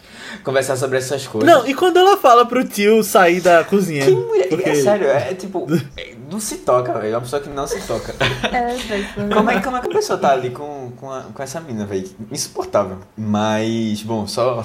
Conversar 0.45 0.77
sobre 0.77 0.99
essas 0.99 1.27
coisas. 1.27 1.49
Não, 1.51 1.67
e 1.67 1.75
quando 1.75 1.97
ela 1.99 2.17
fala 2.17 2.47
pro 2.47 2.63
tio 2.65 3.03
sair 3.03 3.41
da 3.41 3.65
cozinha? 3.65 4.05
Que 4.05 4.13
mulher, 4.13 4.49
Porque- 4.49 4.69
é 4.71 4.75
sério, 4.77 5.09
é, 5.09 5.35
tipo, 5.35 5.67
é, 5.97 6.15
não 6.31 6.39
se 6.39 6.59
toca, 6.59 6.93
velho. 6.93 7.15
É 7.15 7.17
uma 7.17 7.23
pessoa 7.23 7.43
que 7.43 7.49
não 7.49 7.67
se 7.67 7.81
toca. 7.87 8.15
É, 8.53 8.77
foi, 8.79 9.05
Como 9.29 9.51
é, 9.51 9.61
como 9.61 9.77
é 9.77 9.81
que 9.81 9.87
a 9.89 9.91
pessoa 9.91 10.19
tá 10.19 10.31
ali 10.33 10.51
com, 10.51 10.93
com, 10.97 11.11
a- 11.11 11.25
com 11.35 11.43
essa 11.43 11.61
mina, 11.61 11.85
velho? 11.85 12.09
Insuportável. 12.31 12.99
Mas, 13.17 14.03
bom, 14.03 14.25
só. 14.27 14.65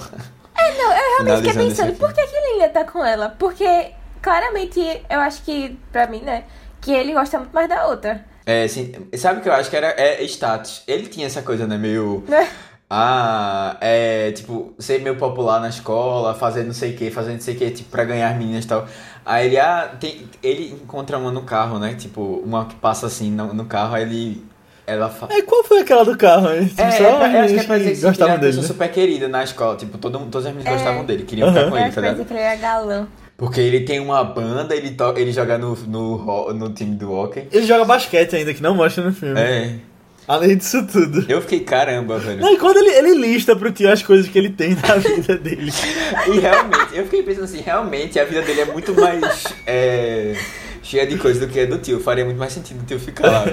É, 0.56 0.78
Não, 0.78 0.92
eu 0.92 1.24
realmente 1.26 1.50
fiquei 1.52 1.68
pensando, 1.70 1.94
por 1.98 2.14
que, 2.14 2.28
que 2.28 2.36
ele 2.36 2.62
ainda 2.62 2.70
tá 2.70 2.84
com 2.84 3.04
ela? 3.04 3.30
Porque, 3.30 3.88
claramente, 4.22 4.80
eu 5.10 5.20
acho 5.20 5.42
que, 5.44 5.78
pra 5.92 6.06
mim, 6.08 6.20
né, 6.22 6.44
que 6.80 6.92
ele 6.92 7.14
gosta 7.14 7.40
muito 7.40 7.52
mais 7.54 7.68
da 7.68 7.88
outra. 7.88 8.24
É, 8.46 8.64
assim, 8.64 8.94
sabe 9.16 9.40
o 9.40 9.44
que 9.44 9.50
eu 9.50 9.54
acho 9.54 9.70
que 9.70 9.76
era 9.76 9.88
é 9.98 10.22
status? 10.24 10.84
Ele 10.88 11.08
tinha 11.08 11.26
essa 11.26 11.42
coisa, 11.42 11.66
né? 11.66 11.78
Meio. 11.78 12.24
Né? 12.28 12.48
Ah, 12.88 13.78
é 13.82 14.32
tipo, 14.32 14.74
ser 14.78 15.02
meio 15.02 15.16
popular 15.16 15.60
na 15.60 15.70
escola, 15.70 16.36
fazer 16.36 16.64
não 16.64 16.74
sei 16.74 16.94
o 16.94 16.96
que, 16.96 17.10
fazer 17.10 17.34
não 17.34 17.42
sei 17.42 17.56
o 17.56 17.58
que, 17.58 17.72
tipo, 17.72 17.90
pra 17.90 18.04
ganhar 18.04 18.30
as 18.30 18.38
meninas 18.38 18.64
e 18.64 18.68
tal. 18.68 18.86
Aí 19.26 19.48
ele, 19.48 19.58
ah, 19.58 19.90
tem, 20.00 20.30
ele 20.44 20.72
encontra 20.84 21.18
uma 21.18 21.32
no 21.32 21.42
carro, 21.42 21.80
né? 21.80 21.96
Tipo, 21.96 22.22
uma 22.46 22.66
que 22.66 22.76
passa 22.76 23.08
assim 23.08 23.32
no, 23.32 23.54
no 23.54 23.66
carro, 23.66 23.96
aí 23.96 24.04
ele. 24.04 24.46
Ela 24.88 25.10
fala. 25.10 25.34
É, 25.34 25.42
qual 25.42 25.64
foi 25.64 25.80
aquela 25.80 26.06
do 26.06 26.16
carro? 26.16 26.52
hein? 26.54 26.68
Tipo, 26.68 26.82
É, 26.84 26.92
só 26.92 27.04
é, 27.04 27.10
acho 27.10 27.20
que 27.20 27.26
é 27.26 27.42
meninas 27.42 27.66
pra 27.66 27.78
dizer 27.80 27.90
que 27.90 27.96
que 27.96 28.02
ele 28.02 28.08
gostavam 28.08 28.34
uma 28.36 28.40
dele, 28.40 28.50
pessoa 28.52 28.62
né? 28.62 28.68
super 28.68 28.92
querida 28.92 29.28
na 29.28 29.44
escola. 29.44 29.76
Tipo, 29.78 29.98
todo, 29.98 30.20
todas 30.30 30.46
as 30.46 30.54
meninas 30.54 30.68
É. 30.68 30.76
gostavam 30.76 31.06
dele, 31.06 31.24
queriam 31.24 31.48
ficar 31.52 31.70
com 31.72 31.76
Eu 31.76 31.82
ele, 31.82 31.92
tá 31.92 32.02
ligado? 32.02 32.24
que 32.26 32.34
ele 32.34 32.40
era 32.40 32.56
galã. 32.56 33.08
Porque 33.38 33.60
ele 33.60 33.82
tem 33.82 34.00
uma 34.00 34.24
banda, 34.24 34.76
ele, 34.76 34.92
to, 34.92 35.14
ele 35.18 35.32
joga 35.32 35.58
no, 35.58 35.76
no, 35.76 36.54
no 36.54 36.70
time 36.74 36.96
do 36.96 37.12
hockey. 37.12 37.48
Ele 37.52 37.66
joga 37.66 37.84
basquete 37.84 38.36
ainda, 38.36 38.54
que 38.54 38.64
não 38.64 38.76
mostra 38.76 39.04
no 39.04 39.14
filme. 39.14 39.40
É. 39.40 39.76
Além 40.28 40.58
disso 40.58 40.88
tudo. 40.88 41.26
Eu 41.30 41.42
fiquei, 41.42 41.60
caramba, 41.60 42.18
velho. 42.18 42.42
Não, 42.42 42.54
e 42.54 42.58
quando 42.58 42.78
ele, 42.78 42.90
ele 42.90 43.14
lista 43.14 43.56
pro 43.56 43.72
tio 43.72 43.92
as 43.92 44.02
coisas 44.02 44.28
que 44.28 44.38
ele 44.38 44.50
tem 44.50 44.76
na 44.76 44.96
vida 44.98 45.38
dele. 45.38 45.72
E 46.34 46.40
realmente, 46.40 46.96
eu 46.96 47.04
fiquei 47.04 47.22
pensando 47.22 47.44
assim, 47.44 47.62
realmente 47.62 48.20
a 48.20 48.26
vida 48.26 48.42
dele 48.42 48.62
é 48.62 48.66
muito 48.66 48.94
mais 48.96 49.44
é, 49.68 50.36
cheia 50.82 51.06
de 51.06 51.18
coisa 51.18 51.46
do 51.46 51.52
que 51.52 51.60
a 51.60 51.66
do 51.66 51.78
tio. 51.78 52.00
Faria 52.00 52.26
muito 52.26 52.38
mais 52.38 52.54
sentido 52.54 52.82
o 52.82 52.86
tio 52.86 53.00
ficar 53.00 53.30
lá. 53.30 53.46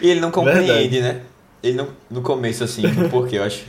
E 0.00 0.08
ele 0.08 0.20
não 0.20 0.30
compreende, 0.30 1.00
né? 1.00 1.20
Ele 1.62 1.76
não, 1.76 1.88
no 2.10 2.22
começo, 2.22 2.64
assim, 2.64 2.82
porque 3.10 3.36
eu 3.36 3.42
acho. 3.42 3.64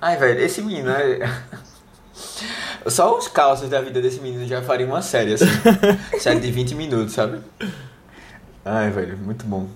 Ai, 0.00 0.16
velho, 0.16 0.40
esse 0.40 0.62
menino 0.62 0.90
é. 0.90 1.18
Só 2.88 3.16
os 3.16 3.28
causos 3.28 3.68
da 3.68 3.80
vida 3.80 4.00
desse 4.00 4.20
menino 4.20 4.46
já 4.46 4.62
fariam 4.62 4.90
uma 4.90 5.02
série, 5.02 5.34
assim. 5.34 5.46
série 6.18 6.40
de 6.40 6.50
20 6.50 6.74
minutos, 6.74 7.14
sabe? 7.14 7.40
Ai, 8.64 8.90
velho, 8.90 9.16
muito 9.18 9.44
bom. 9.46 9.66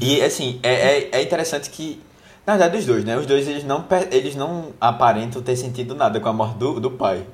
E 0.00 0.20
assim, 0.22 0.58
é, 0.62 0.72
é, 0.72 1.08
é 1.12 1.22
interessante 1.22 1.70
que. 1.70 2.00
Na 2.44 2.56
verdade, 2.56 2.78
os 2.78 2.86
dois, 2.86 3.04
né? 3.04 3.16
Os 3.16 3.26
dois 3.26 3.46
eles 3.46 3.64
não, 3.64 3.84
eles 4.10 4.34
não 4.34 4.72
aparentam 4.80 5.40
ter 5.40 5.54
sentido 5.54 5.94
nada 5.94 6.18
com 6.18 6.28
a 6.28 6.32
morte 6.32 6.58
do, 6.58 6.80
do 6.80 6.90
pai. 6.90 7.24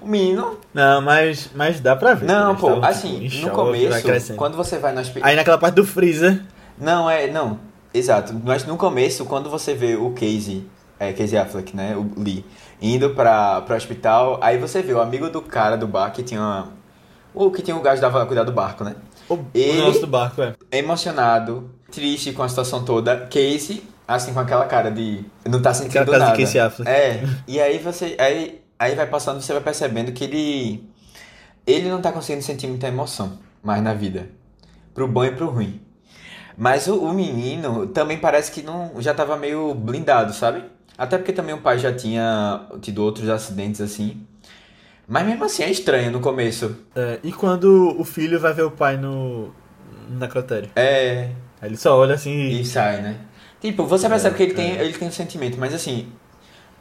O 0.00 0.06
menino. 0.06 0.58
Não, 0.72 1.02
mas, 1.02 1.50
mas 1.54 1.80
dá 1.80 1.94
pra 1.94 2.14
ver. 2.14 2.26
Não, 2.26 2.56
pô, 2.56 2.82
assim, 2.82 3.28
tipo, 3.28 3.34
em 3.34 3.44
no 3.44 3.50
começo, 3.50 4.34
quando 4.34 4.56
você 4.56 4.78
vai 4.78 4.96
hospital. 4.96 5.28
Aí 5.28 5.36
naquela 5.36 5.58
parte 5.58 5.74
do 5.74 5.84
freezer. 5.84 6.42
Não, 6.78 7.08
é. 7.08 7.26
Não, 7.26 7.60
exato. 7.92 8.34
Mas 8.42 8.64
no 8.64 8.76
começo, 8.78 9.26
quando 9.26 9.50
você 9.50 9.74
vê 9.74 9.96
o 9.96 10.10
Casey, 10.10 10.66
é, 10.98 11.12
Casey 11.12 11.38
Affleck, 11.38 11.76
né? 11.76 11.94
O 11.94 12.20
Lee, 12.20 12.44
indo 12.82 13.10
pra, 13.10 13.62
pro 13.62 13.76
hospital, 13.76 14.38
aí 14.42 14.58
você 14.58 14.82
vê 14.82 14.92
o 14.92 15.00
amigo 15.00 15.30
do 15.30 15.40
cara 15.40 15.76
do 15.76 15.86
bar 15.86 16.10
que 16.10 16.22
tinha. 16.22 16.40
Uma, 16.40 16.72
o 17.32 17.50
que 17.50 17.62
tinha 17.62 17.76
o 17.76 17.80
gajo 17.80 18.02
dava 18.02 18.26
cuidar 18.26 18.42
do 18.44 18.52
barco, 18.52 18.82
né? 18.84 18.96
O, 19.28 19.38
Ele- 19.54 19.80
o 19.80 19.84
nosso 19.86 20.00
do 20.00 20.06
barco, 20.08 20.42
é. 20.42 20.54
Emocionado, 20.70 21.70
triste 21.90 22.32
com 22.32 22.42
a 22.42 22.48
situação 22.48 22.84
toda. 22.84 23.16
Casey, 23.26 23.82
assim, 24.06 24.34
com 24.34 24.40
aquela 24.40 24.66
cara 24.66 24.90
de. 24.90 25.24
Não 25.48 25.62
tá 25.62 25.72
sentindo 25.72 26.00
Aquela 26.02 26.18
cara 26.18 26.24
de 26.24 26.30
nada. 26.32 26.38
Casey 26.42 26.60
Affleck. 26.60 26.90
É. 26.90 27.24
E 27.46 27.60
aí 27.60 27.78
você. 27.78 28.16
Aí, 28.18 28.60
aí 28.78 28.94
vai 28.94 29.06
passando, 29.06 29.40
você 29.40 29.52
vai 29.52 29.62
percebendo 29.62 30.12
que 30.12 30.24
ele. 30.24 30.88
Ele 31.66 31.88
não 31.88 32.02
tá 32.02 32.10
conseguindo 32.10 32.44
sentir 32.44 32.66
muita 32.66 32.88
emoção 32.88 33.38
mais 33.62 33.80
na 33.82 33.94
vida. 33.94 34.28
Pro 34.92 35.06
bom 35.06 35.24
e 35.24 35.30
pro 35.30 35.48
ruim. 35.48 35.80
Mas 36.58 36.86
o, 36.88 36.96
o 36.98 37.14
menino 37.14 37.86
também 37.86 38.18
parece 38.18 38.50
que 38.50 38.62
não 38.62 38.92
já 38.98 39.14
tava 39.14 39.36
meio 39.36 39.72
blindado, 39.74 40.34
sabe? 40.34 40.64
Até 41.02 41.18
porque 41.18 41.32
também 41.32 41.54
o 41.54 41.60
pai 41.60 41.78
já 41.78 41.92
tinha 41.94 42.66
tido 42.80 43.02
outros 43.02 43.28
acidentes 43.28 43.80
assim. 43.80 44.26
Mas 45.06 45.26
mesmo 45.26 45.44
assim 45.44 45.62
é 45.64 45.70
estranho 45.70 46.10
no 46.10 46.20
começo. 46.20 46.76
É, 46.94 47.18
E 47.22 47.32
quando 47.32 47.98
o 47.98 48.04
filho 48.04 48.38
vai 48.40 48.52
ver 48.52 48.62
o 48.62 48.70
pai 48.70 48.96
no, 48.96 49.52
no 50.08 50.18
necrotério? 50.18 50.70
É. 50.76 51.30
Aí 51.60 51.68
ele 51.68 51.76
só 51.76 51.96
olha 51.98 52.14
assim 52.14 52.30
e... 52.30 52.60
E 52.60 52.64
sai, 52.64 53.02
né? 53.02 53.20
Tipo, 53.60 53.86
você 53.86 54.08
percebe 54.08 54.34
É, 54.34 54.36
que 54.36 54.42
ele 54.42 54.54
tem, 54.54 54.76
é. 54.78 54.84
ele 54.84 54.92
tem 54.98 55.08
um 55.08 55.12
sentimento, 55.12 55.58
mas 55.58 55.72
assim. 55.74 56.12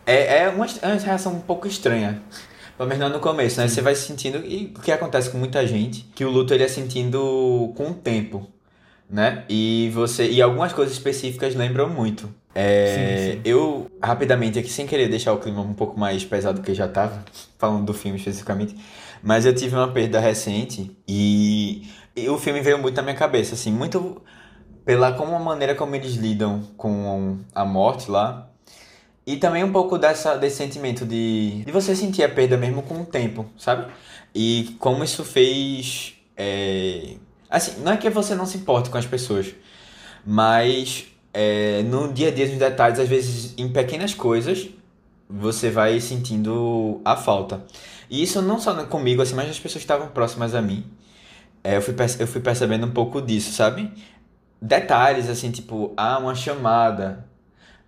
É, 0.05 0.43
é 0.43 0.49
uma, 0.49 0.65
é 0.81 0.88
uma 0.88 0.95
reação 0.97 1.34
um 1.34 1.41
pouco 1.41 1.67
estranha. 1.67 2.21
Pelo 2.77 2.89
menos 2.89 3.03
não 3.03 3.10
no 3.17 3.19
começo, 3.19 3.60
né? 3.60 3.67
Você 3.67 3.81
vai 3.81 3.95
sentindo. 3.95 4.39
E 4.45 4.73
o 4.77 4.81
que 4.81 4.91
acontece 4.91 5.29
com 5.29 5.38
muita 5.38 5.65
gente? 5.67 6.03
Que 6.15 6.25
o 6.25 6.29
luto 6.31 6.53
ele 6.53 6.63
é 6.63 6.67
sentindo 6.67 7.73
com 7.77 7.91
o 7.91 7.93
tempo. 7.93 8.51
Né? 9.12 9.43
E 9.50 9.91
você. 9.93 10.30
E 10.30 10.41
algumas 10.41 10.71
coisas 10.71 10.93
específicas 10.93 11.54
lembram 11.54 11.89
muito. 11.89 12.34
É, 12.56 13.26
Sim, 13.28 13.34
sim. 13.34 13.41
Eu, 13.45 13.88
rapidamente, 14.02 14.58
aqui 14.60 14.69
sem 14.69 14.88
querer 14.88 15.10
deixar 15.10 15.34
o 15.34 15.38
clima 15.39 15.62
um 15.62 15.74
pouco 15.74 16.00
mais 16.00 16.24
pesado 16.24 16.60
do 16.60 16.65
que 16.65 16.74
já 16.74 16.88
tava, 16.88 17.24
falando 17.58 17.86
do 17.86 17.93
filme 17.93 18.17
especificamente, 18.17 18.76
mas 19.21 19.45
eu 19.45 19.54
tive 19.54 19.76
uma 19.76 19.88
perda 19.91 20.19
recente 20.19 20.95
e, 21.08 21.88
e 22.15 22.30
o 22.30 22.38
filme 22.38 22.62
veio 22.62 22.78
muito 22.78 22.95
na 22.95 23.02
minha 23.04 23.15
cabeça, 23.15 23.54
assim, 23.56 23.71
muito 23.71 24.21
pela 24.86 25.13
como 25.13 25.36
a 25.36 25.39
maneira 25.39 25.76
como 25.76 25.95
eles 25.95 26.15
lidam 26.15 26.62
com 26.78 27.38
a 27.54 27.65
morte 27.65 28.10
lá. 28.10 28.50
E 29.26 29.38
também 29.38 29.63
um 29.63 29.71
pouco 29.71 29.97
dessa, 29.97 30.36
desse 30.36 30.58
sentimento 30.58 31.06
de, 31.06 31.63
de 31.63 31.71
você 31.71 31.95
sentir 31.95 32.24
a 32.24 32.30
perda 32.30 32.58
mesmo 32.58 32.82
com 32.82 33.02
o 33.02 33.06
tempo, 33.06 33.45
sabe? 33.58 33.91
E 34.34 34.76
como 34.80 35.04
isso 35.04 35.24
fez. 35.24 36.15
é, 36.36 37.15
Assim, 37.51 37.81
não 37.81 37.91
é 37.91 37.97
que 37.97 38.09
você 38.09 38.33
não 38.33 38.45
se 38.45 38.57
importe 38.57 38.89
com 38.89 38.97
as 38.97 39.05
pessoas, 39.05 39.53
mas 40.25 41.05
é, 41.33 41.83
no 41.83 42.11
dia 42.11 42.29
a 42.29 42.31
dia, 42.31 42.47
nos 42.47 42.57
detalhes, 42.57 42.99
às 42.99 43.09
vezes 43.09 43.53
em 43.57 43.69
pequenas 43.69 44.13
coisas, 44.13 44.69
você 45.29 45.69
vai 45.69 45.99
sentindo 45.99 47.01
a 47.05 47.15
falta. 47.15 47.63
E 48.09 48.23
isso 48.23 48.41
não 48.41 48.59
só 48.59 48.73
comigo, 48.85 49.21
assim, 49.21 49.35
mas 49.35 49.49
as 49.49 49.59
pessoas 49.59 49.83
que 49.83 49.91
estavam 49.91 50.07
próximas 50.07 50.55
a 50.55 50.61
mim. 50.61 50.83
É, 51.63 51.77
eu, 51.77 51.81
fui, 51.81 51.93
eu 52.19 52.27
fui 52.27 52.41
percebendo 52.41 52.87
um 52.87 52.91
pouco 52.91 53.21
disso, 53.21 53.51
sabe? 53.53 53.91
detalhes, 54.61 55.27
assim, 55.29 55.49
tipo, 55.51 55.93
ah, 55.97 56.19
uma 56.19 56.35
chamada, 56.35 57.25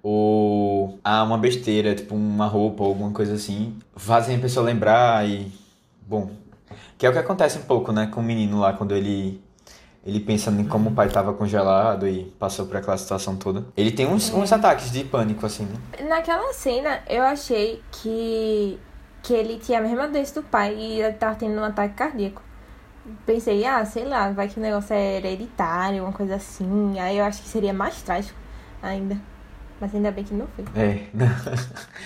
ou 0.01 0.99
ah, 1.03 1.23
uma 1.23 1.37
besteira, 1.37 1.93
tipo 1.93 2.15
uma 2.15 2.47
roupa 2.47 2.83
ou 2.83 2.89
alguma 2.89 3.11
coisa 3.11 3.35
assim, 3.35 3.77
fazem 3.95 4.37
a 4.37 4.39
pessoa 4.39 4.65
lembrar 4.65 5.27
e. 5.29 5.51
Bom. 6.07 6.31
Que 6.97 7.05
é 7.05 7.09
o 7.09 7.13
que 7.13 7.19
acontece 7.19 7.57
um 7.59 7.63
pouco, 7.63 7.91
né, 7.91 8.07
com 8.07 8.21
o 8.21 8.23
menino 8.23 8.59
lá 8.59 8.73
quando 8.73 8.95
ele. 8.95 9.41
Ele 10.05 10.19
pensa 10.19 10.51
em 10.51 10.65
como 10.65 10.89
o 10.89 10.93
pai 10.93 11.07
tava 11.09 11.33
congelado 11.33 12.07
e 12.07 12.25
passou 12.37 12.65
por 12.65 12.75
aquela 12.75 12.97
situação 12.97 13.37
toda. 13.37 13.65
Ele 13.75 13.91
tem 13.91 14.05
uns, 14.05 14.33
uns 14.33 14.51
ataques 14.51 14.91
de 14.91 15.03
pânico, 15.05 15.45
assim, 15.45 15.65
né? 15.65 16.07
Naquela 16.07 16.51
cena, 16.53 17.01
eu 17.09 17.23
achei 17.23 17.81
que, 17.89 18.77
que 19.21 19.33
ele 19.33 19.57
tinha 19.59 19.79
a 19.79 19.81
mesma 19.81 20.07
doença 20.07 20.41
do 20.41 20.45
pai 20.45 20.75
e 20.75 21.01
ele 21.01 21.13
tava 21.13 21.35
tendo 21.35 21.57
um 21.59 21.63
ataque 21.63 21.95
cardíaco. 21.95 22.41
Pensei, 23.25 23.65
ah, 23.65 23.85
sei 23.85 24.05
lá, 24.05 24.31
vai 24.31 24.49
que 24.49 24.59
o 24.59 24.61
negócio 24.61 24.93
é 24.93 25.17
hereditário, 25.17 26.03
uma 26.03 26.13
coisa 26.13 26.35
assim. 26.35 26.99
Aí 26.99 27.17
eu 27.17 27.23
acho 27.23 27.41
que 27.41 27.47
seria 27.47 27.73
mais 27.73 28.01
trágico 28.01 28.37
ainda. 28.81 29.17
Mas 29.79 29.95
ainda 29.95 30.11
bem 30.11 30.23
que 30.23 30.33
não 30.33 30.47
foi. 30.47 30.65
É. 30.75 31.07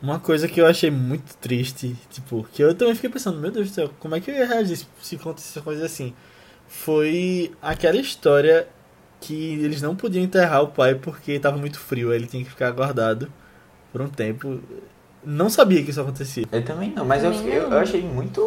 Uma 0.00 0.20
coisa 0.20 0.46
que 0.46 0.60
eu 0.60 0.66
achei 0.66 0.92
muito 0.92 1.36
triste, 1.38 1.96
tipo, 2.08 2.46
que 2.52 2.62
eu 2.62 2.72
também 2.72 2.94
fiquei 2.94 3.10
pensando, 3.10 3.40
meu 3.40 3.50
Deus 3.50 3.68
do 3.68 3.74
céu, 3.74 3.90
como 3.98 4.14
é 4.14 4.20
que 4.20 4.30
eu 4.30 4.34
ia 4.36 4.46
reagir 4.46 4.86
se 5.02 5.16
acontecesse 5.16 5.60
coisa 5.60 5.84
assim? 5.84 6.14
Foi 6.68 7.50
aquela 7.62 7.96
história 7.96 8.68
que 9.20 9.54
eles 9.64 9.82
não 9.82 9.96
podiam 9.96 10.22
enterrar 10.22 10.62
o 10.62 10.68
pai 10.68 10.94
porque 10.94 11.32
estava 11.32 11.56
muito 11.56 11.78
frio, 11.78 12.10
aí 12.10 12.16
ele 12.16 12.26
tinha 12.26 12.44
que 12.44 12.50
ficar 12.50 12.70
guardado 12.70 13.32
por 13.90 14.00
um 14.02 14.08
tempo. 14.08 14.60
Não 15.24 15.50
sabia 15.50 15.82
que 15.82 15.90
isso 15.90 16.00
acontecia. 16.00 16.44
Eu 16.52 16.64
também 16.64 16.92
não, 16.94 17.04
mas 17.04 17.24
eu, 17.24 17.32
eu, 17.32 17.78
achei 17.78 18.02
muito. 18.02 18.40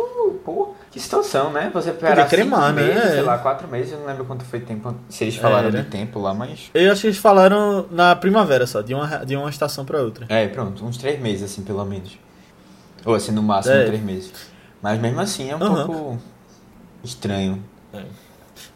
Pô, 0.46 0.74
que 0.90 1.00
situação, 1.00 1.52
né? 1.52 1.70
Você 1.74 1.92
esperar 1.92 2.28
cremar, 2.28 2.70
cinco 2.70 2.82
né? 2.82 2.88
meses, 2.88 3.04
É. 3.06 3.12
sei 3.12 3.22
lá, 3.22 3.38
quatro 3.38 3.68
meses, 3.68 3.92
eu 3.92 4.00
não 4.00 4.08
lembro 4.08 4.26
quanto 4.26 4.44
foi 4.44 4.60
tempo, 4.60 4.96
se 5.08 5.24
eles 5.24 5.36
falaram 5.36 5.68
Era. 5.68 5.84
de 5.84 5.90
tempo 5.90 6.20
lá, 6.20 6.34
mas. 6.34 6.72
Eu 6.74 6.92
acho 6.92 7.02
que 7.02 7.08
eles 7.08 7.18
falaram 7.18 7.86
na 7.92 8.16
primavera 8.16 8.66
só, 8.66 8.82
de 8.82 8.94
uma, 8.94 9.26
de 9.26 9.36
uma 9.36 9.50
estação 9.50 9.86
pra 9.86 10.02
outra. 10.02 10.26
É, 10.30 10.48
pronto, 10.48 10.84
uns 10.84 10.98
três 10.98 11.20
meses, 11.20 11.44
assim, 11.44 11.62
pelo 11.64 11.84
menos. 11.86 12.18
Ou 13.06 13.14
assim, 13.14 13.32
no 13.32 13.44
máximo 13.44 13.76
É. 13.76 13.86
três 13.86 14.02
meses. 14.02 14.32
Mas 14.82 15.00
mesmo 15.00 15.20
assim 15.20 15.52
é 15.52 15.56
um 15.56 15.62
Aham. 15.62 15.86
pouco 15.86 16.18
estranho. 17.04 17.64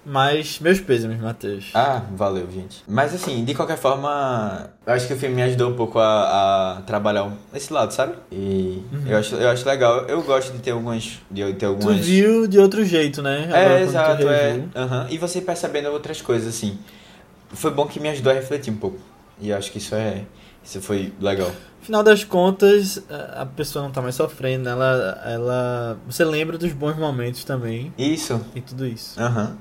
Mas, 0.05 0.59
meus 0.59 0.79
pêsames, 0.79 1.19
Matheus. 1.19 1.71
Ah, 1.73 2.03
valeu, 2.15 2.47
gente. 2.51 2.83
Mas 2.87 3.13
assim, 3.13 3.43
de 3.43 3.53
qualquer 3.55 3.77
forma, 3.77 4.69
eu 4.85 4.93
acho 4.93 5.07
que 5.07 5.13
o 5.13 5.17
filme 5.17 5.35
me 5.35 5.41
ajudou 5.43 5.71
um 5.71 5.75
pouco 5.75 5.97
a, 5.99 6.77
a 6.77 6.81
trabalhar 6.83 7.31
esse 7.53 7.73
lado, 7.73 7.91
sabe? 7.91 8.13
E 8.31 8.83
eu, 9.07 9.17
acho, 9.17 9.35
eu 9.35 9.49
acho 9.49 9.67
legal. 9.67 10.01
Eu 10.07 10.21
gosto 10.23 10.53
de 10.53 10.59
ter 10.59 10.71
algumas. 10.71 11.19
De 11.29 11.43
ter 11.53 11.55
Tu 11.59 11.65
algumas. 11.65 12.05
viu 12.05 12.45
de 12.47 12.59
outro 12.59 12.85
jeito, 12.85 13.21
né? 13.21 13.45
Agora, 13.45 13.59
É, 13.59 13.67
quando 13.67 13.79
tu 13.79 13.89
exato, 13.89 14.29
é. 14.29 14.63
Aham. 14.75 15.07
E 15.09 15.17
você 15.17 15.41
percebendo 15.41 15.89
outras 15.89 16.21
coisas, 16.21 16.47
assim. 16.55 16.77
Foi 17.49 17.71
bom 17.71 17.85
que 17.87 17.99
me 17.99 18.09
ajudou 18.09 18.31
a 18.31 18.35
refletir 18.35 18.71
um 18.71 18.77
pouco. 18.77 18.99
E 19.39 19.49
eu 19.49 19.57
acho 19.57 19.71
que 19.71 19.79
isso 19.79 19.95
é. 19.95 20.21
Isso 20.65 20.81
foi 20.81 21.13
legal. 21.21 21.51
Final 21.81 22.01
das 22.01 22.23
contas, 22.23 23.03
a 23.09 23.45
pessoa 23.45 23.83
não 23.85 23.91
tá 23.91 24.01
mais 24.01 24.15
sofrendo, 24.15 24.67
ela, 24.67 25.21
ela. 25.23 25.97
Você 26.07 26.25
lembra 26.25 26.57
dos 26.57 26.73
bons 26.73 26.97
momentos 26.97 27.43
também 27.43 27.93
Isso. 27.95 28.43
e 28.55 28.61
tudo 28.61 28.87
isso. 28.87 29.21
Aham. 29.21 29.55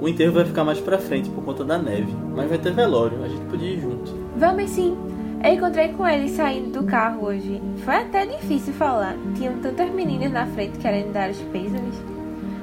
O 0.00 0.08
enterro 0.08 0.32
vai 0.32 0.46
ficar 0.46 0.64
mais 0.64 0.80
pra 0.80 0.96
frente 0.96 1.28
por 1.28 1.44
conta 1.44 1.62
da 1.62 1.76
neve, 1.76 2.10
mas 2.34 2.48
vai 2.48 2.56
ter 2.56 2.72
velório, 2.72 3.22
a 3.22 3.28
gente 3.28 3.44
podia 3.50 3.68
ir 3.68 3.80
junto. 3.80 4.10
Vamos 4.38 4.70
sim. 4.70 4.96
Eu 5.42 5.54
encontrei 5.54 5.88
com 5.92 6.06
ele 6.06 6.28
saindo 6.28 6.80
do 6.80 6.86
carro 6.86 7.26
hoje. 7.26 7.62
Foi 7.84 7.94
até 7.94 8.26
difícil 8.26 8.72
falar. 8.74 9.14
Tinham 9.36 9.58
tantas 9.60 9.88
meninas 9.90 10.32
na 10.32 10.46
frente 10.46 10.78
querendo 10.78 11.12
dar 11.12 11.30
os 11.30 11.38
pêsames. 11.38 11.94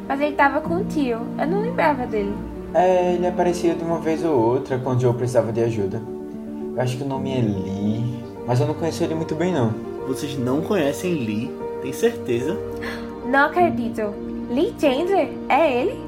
Mas 0.07 0.19
ele 0.19 0.35
tava 0.35 0.59
com 0.59 0.75
o 0.75 0.83
tio. 0.83 1.19
Eu 1.39 1.47
não 1.47 1.61
lembrava 1.61 2.05
dele. 2.05 2.33
É, 2.73 3.13
ele 3.13 3.25
aparecia 3.25 3.73
de 3.73 3.83
uma 3.83 3.99
vez 3.99 4.25
ou 4.25 4.37
outra 4.37 4.77
quando 4.77 5.03
eu 5.03 5.13
precisava 5.13 5.53
de 5.53 5.61
ajuda. 5.61 6.01
Eu 6.75 6.81
acho 6.81 6.97
que 6.97 7.03
o 7.03 7.07
nome 7.07 7.31
é 7.31 7.41
Lee, 7.41 8.03
mas 8.45 8.59
eu 8.59 8.67
não 8.67 8.73
conheço 8.73 9.03
ele 9.03 9.15
muito 9.15 9.33
bem 9.33 9.53
não. 9.53 9.73
Vocês 10.05 10.37
não 10.37 10.61
conhecem 10.61 11.13
Lee, 11.13 11.49
tem 11.81 11.93
certeza? 11.93 12.59
Não 13.25 13.45
acredito. 13.45 14.13
Lee 14.51 14.75
Chandler? 14.77 15.29
É 15.47 15.81
ele? 15.81 15.99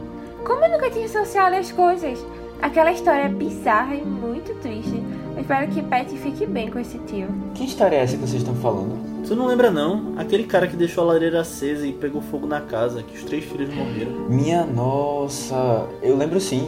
Como 0.46 0.64
eu 0.66 0.72
nunca 0.72 0.92
tinha 0.92 1.06
associado 1.06 1.56
as 1.56 1.72
coisas? 1.72 2.24
Aquela 2.62 2.92
história 2.92 3.24
é 3.24 3.30
bizarra 3.30 3.96
e 3.96 4.04
muito 4.04 4.54
triste. 4.62 5.02
Eu 5.38 5.42
espero 5.42 5.68
que 5.68 5.84
Patty 5.84 6.18
fique 6.18 6.48
bem 6.48 6.72
com 6.72 6.80
esse 6.80 6.98
tio. 6.98 7.28
Que 7.54 7.64
história 7.64 7.96
é 7.96 8.00
essa 8.00 8.16
que 8.18 8.22
vocês 8.22 8.42
estão 8.42 8.56
falando? 8.56 9.24
Tu 9.24 9.36
não 9.36 9.46
lembra 9.46 9.70
não? 9.70 10.16
Aquele 10.18 10.46
cara 10.46 10.66
que 10.66 10.76
deixou 10.76 11.04
a 11.04 11.14
lareira 11.14 11.42
acesa 11.42 11.86
e 11.86 11.94
pegou 11.94 12.24
fogo 12.24 12.48
na 12.48 12.60
casa, 12.60 13.04
que 13.04 13.16
os 13.16 13.24
três 13.24 13.46
filhos 13.46 13.72
morreram. 13.72 14.28
Minha 14.28 14.66
nossa, 14.66 15.88
eu 16.02 16.18
lembro 16.18 16.42
sim. 16.42 16.68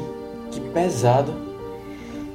Que 0.52 0.60
pesado. 0.60 1.34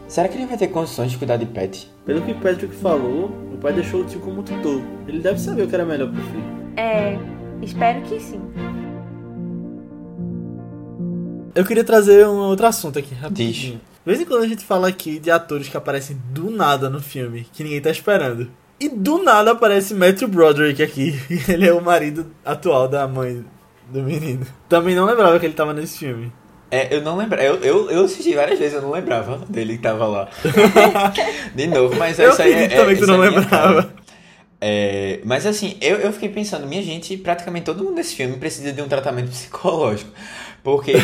Será 0.08 0.26
que 0.26 0.36
ele 0.36 0.46
vai 0.46 0.58
ter 0.58 0.66
condições 0.66 1.12
de 1.12 1.18
cuidar 1.18 1.36
de 1.36 1.46
Pet? 1.46 1.88
Pelo 2.04 2.20
que 2.22 2.34
Patrick 2.34 2.74
falou, 2.74 3.30
o 3.52 3.56
pai 3.58 3.72
deixou 3.72 4.00
o 4.00 4.04
tio 4.04 4.18
como 4.18 4.42
tutor. 4.42 4.82
Ele 5.06 5.20
deve 5.20 5.38
saber 5.38 5.62
o 5.62 5.68
que 5.68 5.74
era 5.76 5.84
melhor 5.84 6.10
pro 6.10 6.20
filho. 6.20 6.44
É, 6.76 7.16
espero 7.62 8.02
que 8.02 8.18
sim. 8.18 8.40
Eu 11.54 11.64
queria 11.64 11.84
trazer 11.84 12.26
um 12.26 12.38
outro 12.38 12.66
assunto 12.66 12.98
aqui, 12.98 13.14
rapidinho. 13.14 13.52
Diz. 13.52 13.93
De 14.04 14.10
vez 14.10 14.20
em 14.20 14.26
quando 14.26 14.42
a 14.42 14.46
gente 14.46 14.64
fala 14.64 14.86
aqui 14.86 15.18
de 15.18 15.30
atores 15.30 15.66
que 15.66 15.76
aparecem 15.76 16.20
do 16.30 16.50
nada 16.50 16.90
no 16.90 17.00
filme, 17.00 17.46
que 17.52 17.64
ninguém 17.64 17.80
tá 17.80 17.90
esperando. 17.90 18.50
E 18.78 18.88
do 18.88 19.22
nada 19.22 19.52
aparece 19.52 19.94
Matthew 19.94 20.28
Broderick 20.28 20.82
aqui. 20.82 21.18
Ele 21.48 21.66
é 21.66 21.72
o 21.72 21.80
marido 21.80 22.26
atual 22.44 22.86
da 22.86 23.08
mãe 23.08 23.42
do 23.88 24.02
menino. 24.02 24.46
Também 24.68 24.94
não 24.94 25.06
lembrava 25.06 25.38
que 25.40 25.46
ele 25.46 25.54
tava 25.54 25.72
nesse 25.72 25.98
filme. 25.98 26.32
É, 26.70 26.94
eu 26.94 27.02
não 27.02 27.16
lembro. 27.16 27.40
Eu, 27.40 27.56
eu, 27.56 27.90
eu 27.90 28.04
assisti 28.04 28.34
várias 28.34 28.58
vezes, 28.58 28.74
eu 28.74 28.82
não 28.82 28.90
lembrava 28.90 29.38
dele 29.48 29.76
que 29.76 29.82
tava 29.82 30.06
lá. 30.06 30.28
de 31.54 31.66
novo, 31.66 31.96
mas 31.96 32.18
Eu 32.18 32.30
essa 32.30 32.42
aí 32.42 32.52
é, 32.52 32.68
também 32.68 32.96
que 32.96 33.02
tu 33.02 33.06
não 33.06 33.22
é 33.22 33.30
lembrava. 33.30 33.94
É, 34.60 35.20
mas 35.24 35.46
assim, 35.46 35.76
eu, 35.80 35.98
eu 35.98 36.12
fiquei 36.12 36.30
pensando, 36.30 36.66
minha 36.66 36.82
gente, 36.82 37.16
praticamente 37.16 37.66
todo 37.66 37.84
mundo 37.84 37.96
nesse 37.96 38.14
filme 38.14 38.36
precisa 38.38 38.72
de 38.72 38.80
um 38.82 38.88
tratamento 38.88 39.28
psicológico. 39.28 40.10
Porque, 40.64 40.94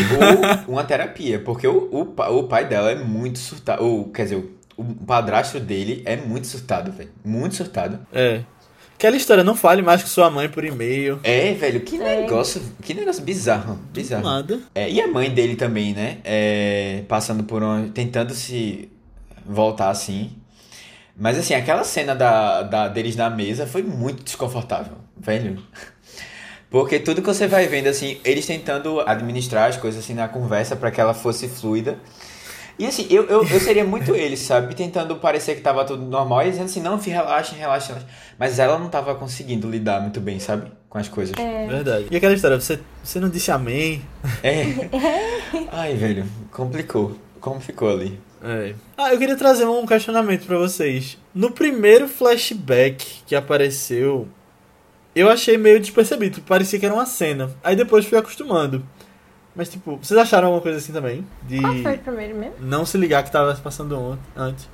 ou 0.66 0.72
uma 0.72 0.82
terapia, 0.84 1.38
porque 1.38 1.68
o, 1.68 1.76
o, 1.92 2.38
o 2.38 2.44
pai 2.44 2.66
dela 2.66 2.90
é 2.90 2.94
muito 2.94 3.38
surtado, 3.38 3.84
ou 3.84 4.08
quer 4.08 4.22
dizer, 4.22 4.36
o, 4.36 4.82
o 4.82 4.84
padrasto 5.06 5.60
dele 5.60 6.02
é 6.06 6.16
muito 6.16 6.46
surtado, 6.46 6.90
velho. 6.90 7.10
Muito 7.22 7.54
surtado. 7.56 8.00
É. 8.10 8.40
Aquela 8.94 9.16
história, 9.16 9.44
não 9.44 9.54
fale 9.54 9.82
mais 9.82 10.02
com 10.02 10.08
sua 10.08 10.30
mãe 10.30 10.48
por 10.48 10.64
e-mail. 10.64 11.20
É, 11.22 11.52
velho, 11.52 11.80
que 11.80 11.96
É. 11.96 12.22
negócio, 12.22 12.60
que 12.82 12.94
negócio 12.94 13.22
bizarro, 13.22 13.78
bizarro. 13.92 14.24
Nada. 14.24 14.60
É, 14.74 14.90
e 14.90 15.00
a 15.00 15.06
mãe 15.08 15.30
dele 15.30 15.56
também, 15.56 15.92
né? 15.92 16.18
É, 16.24 17.02
passando 17.06 17.44
por 17.44 17.62
uma. 17.62 17.88
tentando 17.92 18.32
se 18.32 18.90
voltar 19.44 19.90
assim. 19.90 20.32
Mas 21.16 21.38
assim, 21.38 21.52
aquela 21.52 21.84
cena 21.84 22.14
da, 22.14 22.62
da, 22.62 22.88
deles 22.88 23.14
na 23.14 23.28
mesa 23.28 23.66
foi 23.66 23.82
muito 23.82 24.22
desconfortável, 24.22 24.96
velho. 25.18 25.62
Porque 26.70 27.00
tudo 27.00 27.20
que 27.20 27.26
você 27.26 27.48
vai 27.48 27.66
vendo, 27.66 27.88
assim, 27.88 28.18
eles 28.24 28.46
tentando 28.46 29.00
administrar 29.00 29.68
as 29.68 29.76
coisas 29.76 30.04
assim 30.04 30.14
na 30.14 30.28
conversa 30.28 30.76
para 30.76 30.90
que 30.90 31.00
ela 31.00 31.12
fosse 31.12 31.48
fluida. 31.48 31.98
E 32.78 32.86
assim, 32.86 33.06
eu, 33.10 33.24
eu, 33.24 33.46
eu 33.46 33.60
seria 33.60 33.84
muito 33.84 34.14
eles, 34.14 34.38
sabe? 34.40 34.74
Tentando 34.74 35.16
parecer 35.16 35.54
que 35.54 35.60
tava 35.60 35.84
tudo 35.84 36.02
normal 36.02 36.46
e 36.46 36.50
dizendo 36.50 36.64
assim, 36.64 36.80
não, 36.80 36.98
filho, 36.98 37.16
relaxa, 37.16 37.54
relaxa, 37.54 37.88
relaxa. 37.92 38.08
Mas 38.38 38.58
ela 38.58 38.78
não 38.78 38.88
tava 38.88 39.14
conseguindo 39.16 39.68
lidar 39.68 40.00
muito 40.00 40.18
bem, 40.18 40.38
sabe? 40.38 40.70
Com 40.88 40.96
as 40.96 41.08
coisas. 41.08 41.36
É, 41.36 41.66
Verdade. 41.66 42.06
E 42.10 42.16
aquela 42.16 42.32
história, 42.32 42.58
você, 42.58 42.78
você 43.02 43.20
não 43.20 43.28
disse 43.28 43.50
amém? 43.50 44.00
É. 44.42 44.62
Ai, 45.72 45.94
velho, 45.94 46.24
complicou. 46.52 47.16
Como 47.38 47.60
ficou 47.60 47.90
ali? 47.90 48.18
É. 48.42 48.74
Ah, 48.96 49.12
eu 49.12 49.18
queria 49.18 49.36
trazer 49.36 49.66
um 49.66 49.84
questionamento 49.84 50.46
pra 50.46 50.56
vocês. 50.56 51.18
No 51.34 51.50
primeiro 51.50 52.08
flashback 52.08 53.22
que 53.26 53.34
apareceu, 53.36 54.26
eu 55.14 55.28
achei 55.28 55.56
meio 55.58 55.80
despercebido, 55.80 56.40
parecia 56.42 56.78
que 56.78 56.86
era 56.86 56.94
uma 56.94 57.06
cena. 57.06 57.50
Aí 57.62 57.74
depois 57.76 58.04
fui 58.06 58.16
acostumando. 58.18 58.82
Mas 59.54 59.68
tipo, 59.68 59.98
vocês 60.00 60.18
acharam 60.18 60.46
alguma 60.46 60.62
coisa 60.62 60.78
assim 60.78 60.92
também? 60.92 61.26
De 61.42 61.60
qual 61.60 61.74
foi 61.76 61.94
o 61.96 61.98
primeiro 61.98 62.36
mesmo? 62.38 62.54
não 62.60 62.86
se 62.86 62.96
ligar 62.96 63.22
que 63.24 63.32
tava 63.32 63.54
se 63.54 63.60
passando 63.60 63.98
on- 63.98 64.16
antes. 64.36 64.64
O 64.64 64.68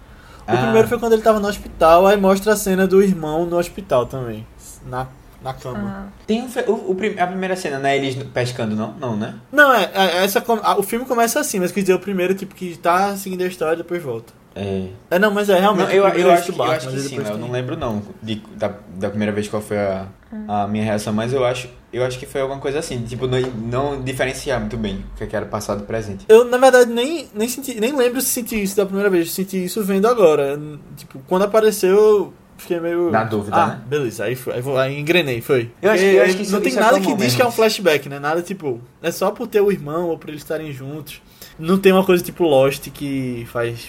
Ah. 0.52 0.56
primeiro 0.58 0.86
foi 0.86 0.98
quando 0.98 1.14
ele 1.14 1.22
tava 1.22 1.40
no 1.40 1.48
hospital, 1.48 2.06
aí 2.06 2.16
mostra 2.16 2.52
a 2.52 2.56
cena 2.56 2.86
do 2.86 3.02
irmão 3.02 3.46
no 3.46 3.56
hospital 3.58 4.04
também. 4.06 4.46
Na, 4.86 5.08
na 5.42 5.52
cama. 5.54 5.80
Ah, 5.82 6.06
Tem 6.26 6.42
um, 6.42 6.46
o, 6.70 6.92
o 6.92 6.96
a 7.18 7.26
primeira 7.26 7.56
cena, 7.56 7.78
não 7.78 7.88
é 7.88 7.96
eles 7.96 8.14
pescando, 8.32 8.76
não? 8.76 8.92
Não, 9.00 9.16
né? 9.16 9.34
Não, 9.50 9.72
é, 9.72 9.90
é- 9.92 10.24
essa, 10.24 10.44
ah, 10.62 10.78
o 10.78 10.82
filme 10.82 11.04
começa 11.06 11.40
assim, 11.40 11.58
mas 11.58 11.72
quis 11.72 11.82
dizer 11.82 11.94
o 11.94 11.98
primeiro, 11.98 12.34
tipo, 12.34 12.54
que 12.54 12.76
tá 12.76 13.16
seguindo 13.16 13.42
a 13.42 13.46
história 13.46 13.74
e 13.74 13.78
depois 13.78 14.00
volta. 14.02 14.32
É. 14.54 14.88
É, 15.10 15.18
não, 15.18 15.30
mas 15.32 15.48
é 15.50 15.58
realmente. 15.58 15.88
Não, 15.88 15.92
eu, 15.94 16.06
eu, 16.08 16.30
é 16.30 16.34
acho, 16.34 16.46
que- 16.46 16.52
do 16.52 16.58
eu 16.64 16.70
acho 16.70 16.88
que 16.88 16.98
sim, 17.00 17.16
eu 17.18 17.36
não 17.38 17.50
lembro 17.50 17.76
não 17.76 18.02
de, 18.22 18.36
da, 18.54 18.72
da 18.94 19.08
primeira 19.08 19.32
vez 19.32 19.48
qual 19.48 19.60
foi 19.60 19.78
a, 19.78 20.06
a 20.48 20.66
minha 20.66 20.84
reação, 20.84 21.12
mas 21.12 21.32
eu 21.32 21.44
acho, 21.44 21.68
eu 21.92 22.04
acho 22.04 22.18
que 22.18 22.26
foi 22.26 22.40
alguma 22.40 22.60
coisa 22.60 22.78
assim, 22.78 23.02
tipo, 23.04 23.26
não, 23.26 23.40
não 23.40 24.02
diferenciar 24.02 24.60
muito 24.60 24.76
bem 24.76 25.04
o 25.14 25.18
que 25.18 25.24
é 25.24 25.26
que 25.26 25.36
era 25.36 25.46
passado 25.46 25.82
e 25.82 25.86
presente. 25.86 26.24
Eu, 26.28 26.44
na 26.44 26.58
verdade, 26.58 26.90
nem, 26.90 27.28
nem, 27.34 27.48
senti, 27.48 27.78
nem 27.80 27.94
lembro 27.96 28.20
se 28.20 28.28
senti 28.28 28.62
isso 28.62 28.76
da 28.76 28.84
primeira 28.86 29.08
vez. 29.10 29.30
Senti 29.32 29.64
isso 29.64 29.82
vendo 29.82 30.06
agora. 30.08 30.58
Tipo, 30.96 31.20
quando 31.26 31.42
apareceu, 31.42 32.32
fiquei 32.58 32.78
meio. 32.80 33.10
Na 33.10 33.24
dúvida, 33.24 33.56
ah, 33.56 33.66
né? 33.68 33.80
beleza, 33.86 34.24
aí, 34.24 34.34
foi, 34.34 34.54
aí, 34.54 34.60
vou- 34.60 34.78
aí 34.78 34.98
engrenei, 34.98 35.40
foi. 35.40 35.70
Eu 35.80 35.90
acho- 35.90 36.02
Porque 36.02 36.16
eu 36.16 36.22
acho 36.22 36.36
que 36.36 36.42
isso- 36.42 36.52
não 36.52 36.60
tem 36.60 36.72
é 36.72 36.80
nada 36.80 37.00
comum 37.00 37.16
que 37.16 37.22
diz 37.24 37.34
que 37.34 37.42
é 37.42 37.46
um 37.46 37.52
flashback, 37.52 38.08
né? 38.08 38.18
Nada 38.18 38.42
tipo. 38.42 38.80
É 39.02 39.10
só 39.10 39.30
por 39.30 39.46
ter 39.46 39.60
o 39.60 39.70
irmão 39.72 40.08
ou 40.08 40.18
por 40.18 40.28
eles 40.30 40.42
estarem 40.42 40.72
juntos. 40.72 41.20
Não 41.58 41.78
tem 41.78 41.92
uma 41.92 42.04
coisa 42.04 42.22
tipo 42.22 42.44
Lost 42.44 42.88
que 42.90 43.46
faz. 43.50 43.88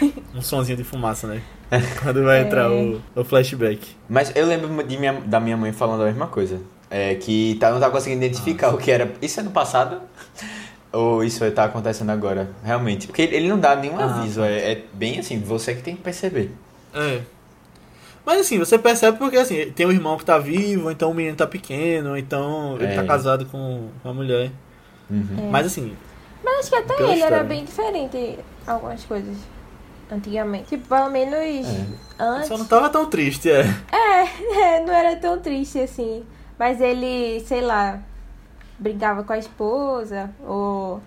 um 0.34 0.40
sonzinho 0.42 0.76
de 0.76 0.84
fumaça, 0.84 1.26
né? 1.26 1.42
Quando 2.02 2.22
vai 2.24 2.42
entrar 2.42 2.70
o, 2.70 3.00
o 3.14 3.24
flashback. 3.24 3.96
Mas 4.08 4.34
eu 4.36 4.46
lembro 4.46 4.82
de 4.84 4.96
minha, 4.98 5.12
da 5.14 5.40
minha 5.40 5.56
mãe 5.56 5.72
falando 5.72 6.02
a 6.02 6.06
mesma 6.06 6.26
coisa. 6.26 6.60
É 6.88 7.14
que 7.16 7.56
tá, 7.58 7.70
não 7.70 7.80
tá 7.80 7.90
conseguindo 7.90 8.24
identificar 8.24 8.68
o 8.72 8.78
que 8.78 8.90
era. 8.90 9.12
Isso 9.20 9.40
é 9.40 9.42
no 9.42 9.50
passado? 9.50 10.00
Ou 10.92 11.24
isso 11.24 11.48
tá 11.50 11.64
acontecendo 11.64 12.10
agora? 12.10 12.48
Realmente. 12.64 13.06
Porque 13.08 13.22
ele 13.22 13.48
não 13.48 13.58
dá 13.58 13.74
nenhum 13.74 13.98
Ah, 13.98 14.04
aviso. 14.04 14.40
É, 14.42 14.72
é 14.72 14.84
bem 14.92 15.18
assim, 15.18 15.40
você 15.40 15.74
que 15.74 15.82
tem 15.82 15.96
que 15.96 16.02
perceber. 16.02 16.52
É. 16.94 17.20
Mas 18.24 18.40
assim, 18.40 18.58
você 18.58 18.78
percebe 18.78 19.18
porque 19.18 19.36
assim, 19.36 19.70
tem 19.72 19.86
um 19.86 19.92
irmão 19.92 20.16
que 20.16 20.24
tá 20.24 20.38
vivo, 20.38 20.90
então 20.90 21.10
o 21.10 21.14
menino 21.14 21.36
tá 21.36 21.46
pequeno, 21.46 22.10
ou 22.10 22.16
então 22.16 22.76
ele 22.76 22.92
É. 22.92 22.94
tá 22.94 23.04
casado 23.04 23.46
com 23.46 23.88
uma 24.04 24.14
mulher. 24.14 24.50
Uhum. 25.10 25.48
Mas 25.50 25.66
assim, 25.66 25.92
Mas 26.44 26.60
acho 26.60 26.70
que 26.70 26.76
até 26.76 26.94
ele 26.94 27.04
era 27.12 27.14
história. 27.14 27.44
bem 27.44 27.64
diferente 27.64 28.16
em 28.16 28.38
algumas 28.66 29.04
coisas. 29.04 29.36
Antigamente. 30.10 30.68
Tipo, 30.68 30.88
pelo 30.88 31.10
menos 31.10 31.34
É. 31.34 31.86
antes. 32.22 32.48
só 32.48 32.56
não 32.58 32.64
tava 32.66 32.88
tão 32.90 33.06
triste, 33.06 33.50
é. 33.50 33.62
É, 33.92 34.80
não 34.86 34.92
era 34.94 35.16
tão 35.16 35.38
triste 35.40 35.80
assim. 35.80 36.24
Mas 36.58 36.80
ele, 36.80 37.40
sei 37.46 37.60
lá, 37.60 37.98
brincava 38.78 39.22
com 39.24 39.32
a 39.32 39.38
esposa, 39.38 40.30
ou. 40.46 41.00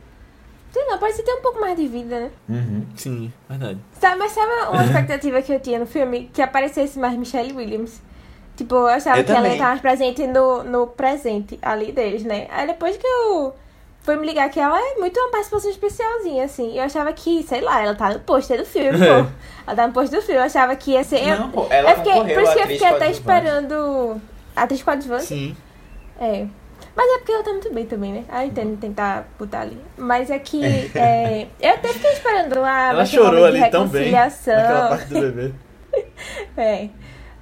Sei 0.71 0.85
lá, 0.87 0.97
parece 0.99 1.23
ter 1.23 1.33
um 1.33 1.41
pouco 1.41 1.59
mais 1.59 1.75
de 1.75 1.87
vida, 1.87 2.19
né? 2.19 2.31
Uhum. 2.47 2.85
Sim, 2.95 3.33
verdade. 3.49 3.79
Sabe, 3.99 4.17
mas 4.19 4.31
sabe 4.33 4.51
uma 4.71 4.83
expectativa 4.85 5.41
que 5.41 5.51
eu 5.53 5.59
tinha 5.59 5.79
no 5.79 5.87
filme? 5.87 6.29
Que 6.31 6.41
aparecesse 6.43 6.99
mais 6.99 7.17
Michelle 7.17 7.53
Williams. 7.53 7.99
Tipo, 8.55 8.75
eu 8.75 8.87
achava 8.87 9.19
Eu 9.19 9.23
que 9.23 9.31
ela 9.31 9.39
ia 9.39 9.43
também. 9.43 9.53
estar 9.57 9.69
mais 9.69 9.81
presente 9.81 10.27
no, 10.27 10.63
no 10.63 10.85
presente 10.87 11.57
ali 11.61 11.91
deles, 11.91 12.23
né? 12.23 12.45
Aí 12.51 12.67
depois 12.67 12.97
que 12.97 13.07
eu 13.07 13.55
fui 14.09 14.17
me 14.17 14.25
ligar 14.25 14.49
que 14.49 14.59
ela 14.59 14.79
é 14.79 14.95
muito 14.95 15.19
uma 15.19 15.29
participação 15.29 15.69
especialzinha, 15.69 16.43
assim. 16.45 16.75
Eu 16.75 16.83
achava 16.83 17.13
que, 17.13 17.43
sei 17.43 17.61
lá, 17.61 17.83
ela 17.83 17.93
tá 17.93 18.09
no 18.11 18.19
pôster 18.19 18.57
do 18.57 18.65
filme, 18.65 18.97
pô. 18.97 19.29
Ela 19.67 19.75
tá 19.75 19.87
no 19.87 19.93
pôster 19.93 20.19
do 20.19 20.25
filme. 20.25 20.41
Eu 20.41 20.45
achava 20.45 20.75
que 20.75 20.91
ia 20.91 21.03
ser. 21.03 21.37
Não, 21.37 21.51
pô, 21.51 21.67
ela 21.69 21.91
eu 21.91 21.97
fiquei, 21.97 22.13
concorreu 22.13 22.35
por 22.35 22.43
isso 22.43 22.53
que 22.53 22.59
eu 22.59 22.67
fiquei 22.67 22.87
até 22.87 23.11
esperando. 23.11 24.21
Atriz 24.55 24.81
coadjuvante? 24.81 25.25
Sim. 25.25 25.55
É. 26.19 26.47
Mas 26.95 27.11
é 27.11 27.17
porque 27.19 27.31
ela 27.31 27.43
tá 27.43 27.51
muito 27.51 27.71
bem 27.71 27.85
também, 27.85 28.13
né? 28.13 28.23
Ah, 28.29 28.43
eu 28.43 28.47
entendo 28.47 28.77
tentar 28.77 29.27
botar 29.37 29.61
ali. 29.61 29.79
Mas 29.95 30.31
é 30.31 30.39
que. 30.39 30.65
é, 30.97 31.47
eu 31.61 31.73
até 31.75 31.89
fiquei 31.89 32.11
esperando 32.11 32.63
a 32.63 32.89
Ela 32.89 33.05
chorou 33.05 33.45
ali 33.45 33.69
tão 33.69 33.87
bem 33.87 34.05
reconciliação. 34.05 34.55
naquela 34.55 34.89
parte 34.89 35.13
do 35.13 35.21
bebê. 35.21 35.53
É. 36.55 36.89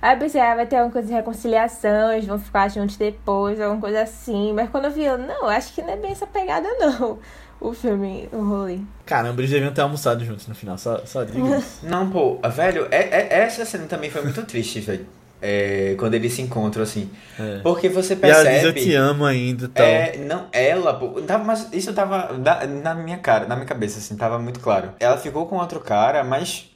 Aí 0.07 0.15
eu 0.15 0.19
pensei, 0.19 0.39
ah, 0.39 0.55
vai 0.55 0.65
ter 0.65 0.77
alguma 0.77 0.93
coisa 0.93 1.07
de 1.09 1.13
reconciliação, 1.13 2.13
eles 2.13 2.25
vão 2.25 2.39
ficar 2.39 2.69
juntos 2.69 2.95
depois, 2.95 3.59
alguma 3.59 3.81
coisa 3.81 4.03
assim. 4.03 4.53
Mas 4.53 4.69
quando 4.69 4.85
eu 4.85 4.91
vi, 4.91 5.03
eu, 5.03 5.17
não, 5.17 5.47
acho 5.47 5.73
que 5.73 5.81
não 5.81 5.89
é 5.89 5.97
bem 5.97 6.11
essa 6.11 6.25
pegada, 6.25 6.67
não. 6.79 7.19
O 7.59 7.73
filme, 7.73 8.29
o 8.31 8.41
rolê. 8.41 8.79
Caramba, 9.05 9.41
eles 9.41 9.49
deviam 9.51 9.73
ter 9.73 9.81
almoçado 9.81 10.23
juntos 10.23 10.47
no 10.47 10.55
final, 10.55 10.77
só, 10.77 10.99
só 11.05 11.23
isso. 11.23 11.79
Não, 11.83 12.09
pô, 12.09 12.39
velho, 12.51 12.87
é, 12.91 12.99
é- 12.99 13.27
essa 13.41 13.65
cena 13.65 13.85
também 13.87 14.09
foi 14.11 14.21
muito 14.21 14.43
triste, 14.45 14.79
velho. 14.79 15.07
É, 15.41 15.95
quando 15.99 16.13
eles 16.13 16.33
se 16.33 16.41
encontram, 16.41 16.83
assim. 16.83 17.09
É. 17.39 17.59
Porque 17.59 17.89
você 17.89 18.13
E 18.13 18.29
ela 18.29 18.43
diz 18.43 18.63
eu 18.63 18.73
percebe. 18.73 18.81
te 18.81 18.93
amo 18.95 19.25
ainda 19.25 19.65
e 19.65 19.67
tal. 19.67 19.85
É, 19.85 20.17
não, 20.17 20.47
ela, 20.51 20.93
pô, 20.93 21.19
tava, 21.21 21.43
mas 21.43 21.67
isso 21.73 21.91
tava 21.93 22.33
na, 22.37 22.65
na 22.65 22.95
minha 22.95 23.17
cara, 23.17 23.45
na 23.47 23.55
minha 23.55 23.67
cabeça, 23.67 23.99
assim, 23.99 24.15
tava 24.15 24.39
muito 24.39 24.59
claro. 24.59 24.93
Ela 24.99 25.17
ficou 25.17 25.47
com 25.47 25.57
outro 25.57 25.79
cara, 25.79 26.23
mas, 26.23 26.71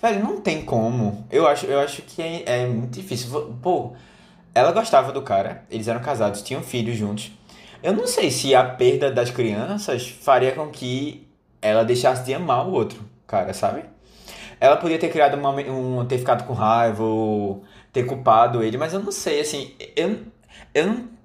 velho, 0.00 0.22
não 0.22 0.40
tem 0.40 0.62
como. 0.62 1.26
Eu 1.30 1.46
acho, 1.46 1.66
eu 1.66 1.78
acho 1.80 2.02
que 2.02 2.22
é, 2.22 2.62
é 2.62 2.66
muito 2.66 2.94
difícil. 2.94 3.56
Pô, 3.62 3.92
ela 4.54 4.72
gostava 4.72 5.12
do 5.12 5.22
cara, 5.22 5.64
eles 5.70 5.88
eram 5.88 6.00
casados, 6.00 6.42
tinham 6.42 6.62
filhos 6.62 6.96
juntos. 6.96 7.32
Eu 7.82 7.92
não 7.92 8.06
sei 8.06 8.30
se 8.30 8.54
a 8.54 8.64
perda 8.64 9.10
das 9.10 9.30
crianças 9.30 10.08
faria 10.08 10.52
com 10.52 10.68
que 10.68 11.26
ela 11.60 11.84
deixasse 11.84 12.24
de 12.24 12.34
amar 12.34 12.66
o 12.66 12.72
outro 12.72 12.98
cara, 13.26 13.52
sabe? 13.52 13.84
Ela 14.60 14.76
podia 14.76 14.98
ter 14.98 15.10
criado 15.10 15.34
uma, 15.34 15.50
um, 15.50 16.04
ter 16.06 16.18
ficado 16.18 16.44
com 16.44 16.54
raiva 16.54 17.02
ou 17.02 17.64
ter 17.92 18.04
culpado 18.04 18.62
ele, 18.62 18.78
mas 18.78 18.94
eu 18.94 19.00
não 19.00 19.12
sei, 19.12 19.40
assim, 19.40 19.74
eu, 19.94 20.20
eu 20.74 20.86
não 20.86 21.16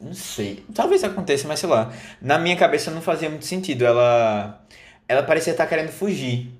não 0.00 0.14
sei. 0.14 0.64
Talvez 0.74 1.04
aconteça, 1.04 1.46
mas 1.46 1.60
sei 1.60 1.68
lá. 1.68 1.92
Na 2.22 2.38
minha 2.38 2.56
cabeça 2.56 2.90
não 2.90 3.02
fazia 3.02 3.28
muito 3.28 3.44
sentido. 3.44 3.84
Ela. 3.84 4.58
Ela 5.06 5.22
parecia 5.22 5.52
estar 5.52 5.66
querendo 5.66 5.90
fugir. 5.90 6.50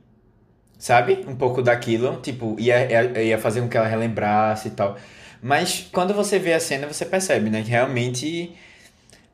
Sabe? 0.81 1.24
Um 1.28 1.37
pouco 1.37 1.62
daquilo. 1.62 2.20
Tipo, 2.22 2.57
ia, 2.61 3.22
ia, 3.22 3.39
fazer 3.39 3.62
com 3.62 3.68
que 3.70 3.78
ela 3.78 3.89
relembrasse 3.89 4.70
e 4.70 4.72
tal. 4.72 4.99
Mas 5.43 5.89
quando 5.93 6.14
você 6.14 6.41
vê 6.41 6.55
a 6.55 6.61
cena, 6.61 6.89
você 6.89 7.07
percebe, 7.07 7.51
né? 7.51 7.62
Que 7.62 7.70
realmente. 7.70 8.57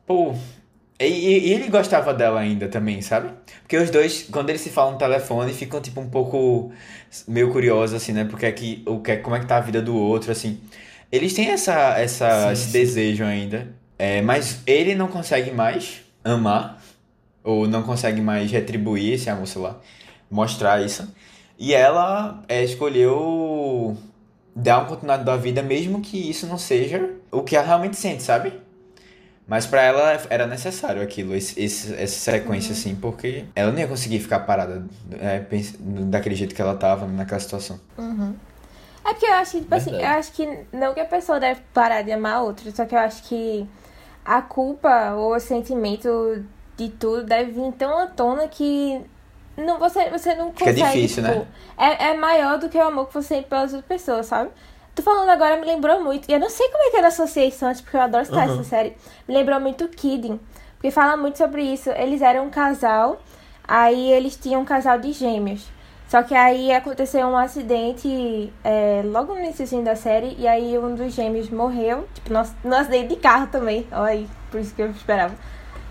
Pô. 0.05 0.35
E, 0.99 1.05
e- 1.05 1.49
e 1.49 1.53
ele 1.53 1.69
gostava 1.69 2.13
dela 2.13 2.39
ainda 2.39 2.67
também, 2.69 3.01
sabe? 3.01 3.29
Porque 3.61 3.77
os 3.77 3.89
dois, 3.91 4.23
quando 4.31 4.49
eles 4.49 4.61
se 4.61 4.69
falam 4.71 4.93
no 4.93 4.97
telefone, 4.99 5.53
ficam 5.53 5.81
tipo 5.81 6.01
um 6.01 6.09
pouco 6.09 6.71
meio 7.27 7.51
curiosos, 7.51 7.95
assim, 8.01 8.13
né? 8.13 8.25
Porque 8.25 8.45
é 8.47 8.51
que, 8.53 8.83
o 8.87 8.99
que, 9.01 9.17
como 9.17 9.35
é 9.35 9.41
que 9.41 9.47
tá 9.47 9.57
a 9.57 9.61
vida 9.61 9.81
do 9.81 9.95
outro, 9.95 10.31
assim. 10.31 10.59
Eles 11.11 11.33
têm 11.33 11.49
essa, 11.51 11.99
essa, 11.99 12.47
Sim, 12.47 12.51
esse 12.53 12.65
sim. 12.65 12.71
desejo 12.71 13.25
ainda. 13.25 13.67
É, 13.99 14.21
mas 14.21 14.61
ele 14.67 14.95
não 14.95 15.07
consegue 15.09 15.51
mais 15.51 16.01
amar, 16.23 16.81
ou 17.43 17.67
não 17.67 17.83
consegue 17.83 18.21
mais 18.21 18.51
retribuir 18.51 19.13
esse 19.13 19.29
amor, 19.29 19.47
sei 19.47 19.61
lá, 19.61 19.79
mostrar 20.31 20.83
isso. 20.85 21.13
E 21.57 21.73
ela 21.73 22.43
é, 22.47 22.63
escolheu 22.63 23.97
dar 24.55 24.79
uma 24.79 24.87
continuidade 24.87 25.23
da 25.23 25.35
vida, 25.37 25.61
mesmo 25.63 26.01
que 26.01 26.29
isso 26.29 26.47
não 26.47 26.57
seja 26.57 27.15
o 27.31 27.43
que 27.43 27.55
ela 27.55 27.65
realmente 27.65 27.97
sente, 27.97 28.23
sabe? 28.23 28.53
Mas 29.47 29.65
pra 29.65 29.81
ela 29.81 30.19
era 30.29 30.45
necessário 30.45 31.01
aquilo, 31.01 31.33
esse, 31.33 31.59
esse- 31.61 31.93
essa 31.95 32.19
sequência, 32.31 32.73
assim, 32.73 32.95
porque 32.95 33.45
ela 33.55 33.71
não 33.71 33.79
ia 33.79 33.87
conseguir 33.87 34.19
ficar 34.19 34.41
parada 34.41 34.85
é, 35.19 35.39
daquele 36.05 36.35
jeito 36.35 36.53
que 36.53 36.61
ela 36.61 36.75
tava, 36.75 37.07
naquela 37.07 37.39
situação. 37.39 37.79
É 39.05 39.13
porque 39.13 39.25
eu 39.25 39.33
acho 39.33 39.51
que, 39.53 39.61
tipo 39.61 39.73
assim, 39.75 39.91
eu 39.91 39.95
Verdade. 39.97 40.19
acho 40.19 40.31
que 40.33 40.65
não 40.73 40.93
que 40.93 40.99
a 40.99 41.05
pessoa 41.05 41.39
deve 41.39 41.61
parar 41.73 42.01
de 42.01 42.11
amar 42.11 42.43
outro, 42.43 42.69
só 42.75 42.85
que 42.85 42.93
eu 42.93 42.99
acho 42.99 43.23
que 43.23 43.65
a 44.25 44.41
culpa 44.41 45.13
ou 45.15 45.35
o 45.35 45.39
sentimento 45.39 46.43
de 46.77 46.89
tudo 46.89 47.23
deve 47.25 47.51
vir 47.51 47.71
tão 47.73 47.97
à 47.99 48.07
tona 48.07 48.47
que 48.47 49.01
não, 49.57 49.79
você, 49.79 50.09
você 50.09 50.35
não 50.35 50.51
Fica 50.51 50.71
consegue. 50.71 50.83
difícil, 50.83 51.23
tipo, 51.23 51.35
né? 51.39 51.47
é, 51.77 52.09
é 52.09 52.13
maior 52.17 52.57
do 52.59 52.69
que 52.69 52.77
o 52.77 52.83
amor 52.83 53.07
que 53.07 53.13
você 53.13 53.35
tem 53.35 53.43
pelas 53.43 53.73
outras 53.73 53.85
pessoas, 53.87 54.25
sabe? 54.27 54.51
Tô 54.95 55.01
falando 55.03 55.29
agora, 55.29 55.57
me 55.57 55.65
lembrou 55.65 56.03
muito. 56.03 56.29
E 56.29 56.33
eu 56.33 56.39
não 56.39 56.49
sei 56.49 56.67
como 56.69 56.83
é 56.87 56.89
que 56.91 56.97
eu 56.97 57.05
associei 57.05 57.47
isso 57.49 57.65
antes, 57.65 57.81
porque 57.81 57.97
eu 57.97 58.01
adoro 58.01 58.25
citar 58.25 58.47
Uhum. 58.47 58.53
essa 58.55 58.63
série. 58.63 58.95
Me 59.27 59.33
lembrou 59.35 59.59
muito 59.59 59.87
Kidding. 59.89 60.39
Porque 60.75 60.89
fala 60.91 61.15
muito 61.17 61.37
sobre 61.37 61.61
isso. 61.63 61.89
Eles 61.91 62.21
eram 62.21 62.45
um 62.45 62.49
casal, 62.49 63.19
aí 63.67 64.11
eles 64.11 64.35
tinham 64.35 64.61
um 64.61 64.65
casal 64.65 64.97
de 64.99 65.11
gêmeos. 65.11 65.67
Só 66.07 66.23
que 66.23 66.33
aí 66.33 66.71
aconteceu 66.71 67.27
um 67.27 67.35
acidente 67.37 68.51
é, 68.63 69.01
logo 69.03 69.33
no 69.33 69.39
início 69.41 69.81
da 69.83 69.95
série, 69.95 70.35
e 70.39 70.47
aí 70.47 70.77
um 70.79 70.95
dos 70.95 71.13
gêmeos 71.13 71.49
morreu, 71.49 72.07
tipo, 72.13 72.29
no 72.63 72.75
acidente 72.75 73.09
de 73.09 73.15
carro 73.17 73.47
também. 73.47 73.85
Olha 73.91 74.11
aí, 74.13 74.27
por 74.49 74.59
isso 74.59 74.73
que 74.73 74.81
eu 74.81 74.89
esperava. 74.91 75.35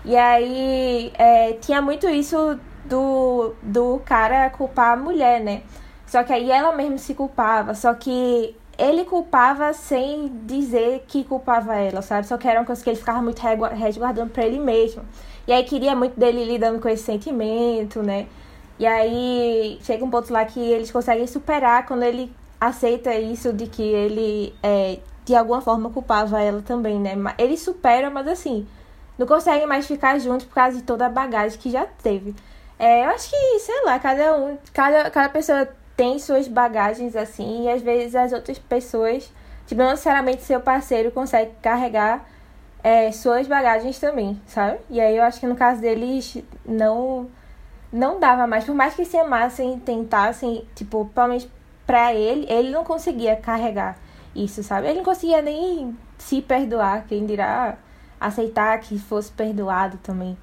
E 0.03 0.15
aí 0.17 1.11
é, 1.17 1.53
tinha 1.61 1.81
muito 1.81 2.07
isso 2.09 2.59
do, 2.87 3.53
do 3.61 4.01
cara 4.05 4.49
culpar 4.49 4.93
a 4.93 4.97
mulher, 4.97 5.41
né? 5.41 5.61
Só 6.05 6.23
que 6.23 6.31
aí 6.31 6.49
ela 6.49 6.71
mesma 6.71 6.97
se 6.97 7.13
culpava, 7.13 7.73
só 7.73 7.93
que 7.93 8.55
ele 8.77 9.03
culpava 9.05 9.73
sem 9.73 10.31
dizer 10.45 11.03
que 11.07 11.23
culpava 11.23 11.75
ela, 11.75 12.01
sabe? 12.01 12.27
Só 12.27 12.37
que 12.37 12.47
era 12.47 12.59
uma 12.59 12.65
coisa 12.65 12.83
que 12.83 12.89
ele 12.89 12.97
ficava 12.97 13.21
muito 13.21 13.41
resguardando 13.75 14.29
pra 14.29 14.45
ele 14.45 14.59
mesmo. 14.59 15.03
E 15.47 15.51
aí 15.51 15.63
queria 15.63 15.95
muito 15.95 16.19
dele 16.19 16.45
lidando 16.45 16.79
com 16.79 16.87
esse 16.87 17.03
sentimento, 17.03 18.03
né? 18.03 18.27
E 18.79 18.85
aí 18.85 19.79
chega 19.81 20.05
um 20.05 20.09
ponto 20.09 20.31
lá 20.31 20.45
que 20.45 20.59
eles 20.59 20.91
conseguem 20.91 21.25
superar 21.25 21.85
quando 21.87 22.03
ele 22.03 22.31
aceita 22.61 23.13
isso 23.15 23.51
de 23.51 23.67
que 23.67 23.81
ele 23.81 24.53
é, 24.61 24.99
de 25.25 25.35
alguma 25.35 25.61
forma 25.61 25.89
culpava 25.89 26.39
ela 26.41 26.61
também, 26.61 26.99
né? 26.99 27.15
Eles 27.37 27.61
superam, 27.61 28.11
mas 28.11 28.27
assim, 28.27 28.67
não 29.17 29.25
conseguem 29.25 29.65
mais 29.65 29.87
ficar 29.87 30.19
juntos 30.19 30.45
por 30.45 30.53
causa 30.53 30.77
de 30.77 30.83
toda 30.83 31.07
a 31.07 31.09
bagagem 31.09 31.57
que 31.57 31.71
já 31.71 31.85
teve. 31.85 32.35
É, 32.79 33.05
eu 33.05 33.09
acho 33.09 33.29
que, 33.29 33.59
sei 33.59 33.83
lá, 33.85 33.99
cada 33.99 34.35
um, 34.37 34.57
cada, 34.73 35.09
cada 35.09 35.29
pessoa 35.29 35.67
tem 35.95 36.19
suas 36.19 36.47
bagagens 36.47 37.15
assim, 37.15 37.65
e 37.65 37.69
às 37.69 37.81
vezes 37.81 38.15
as 38.15 38.31
outras 38.31 38.59
pessoas, 38.59 39.31
tipo, 39.65 39.81
não 39.81 39.89
necessariamente 39.89 40.43
seu 40.43 40.59
parceiro 40.61 41.11
consegue 41.11 41.51
carregar 41.61 42.23
é, 42.83 43.11
suas 43.11 43.47
bagagens 43.47 43.99
também, 43.99 44.39
sabe? 44.45 44.77
E 44.89 45.01
aí 45.01 45.17
eu 45.17 45.23
acho 45.23 45.39
que 45.39 45.47
no 45.47 45.55
caso 45.55 45.81
deles 45.81 46.37
não 46.65 47.27
não 47.91 48.19
dava 48.19 48.45
mais, 48.45 48.65
por 48.65 48.75
mais 48.75 48.93
que 48.95 49.05
se 49.05 49.17
amassem, 49.17 49.79
tentassem, 49.79 50.67
tipo, 50.75 51.09
menos 51.15 51.47
pra 51.85 52.13
ele, 52.13 52.45
ele 52.51 52.69
não 52.69 52.83
conseguia 52.83 53.35
carregar 53.35 53.97
isso, 54.35 54.61
sabe? 54.61 54.87
Ele 54.87 54.97
não 54.97 55.05
conseguia 55.05 55.41
nem 55.41 55.97
se 56.17 56.41
perdoar, 56.41 57.05
quem 57.07 57.25
dirá 57.25 57.77
aceitar 58.19 58.77
que 58.79 58.99
fosse 58.99 59.31
perdoado 59.31 59.97
também, 60.03 60.37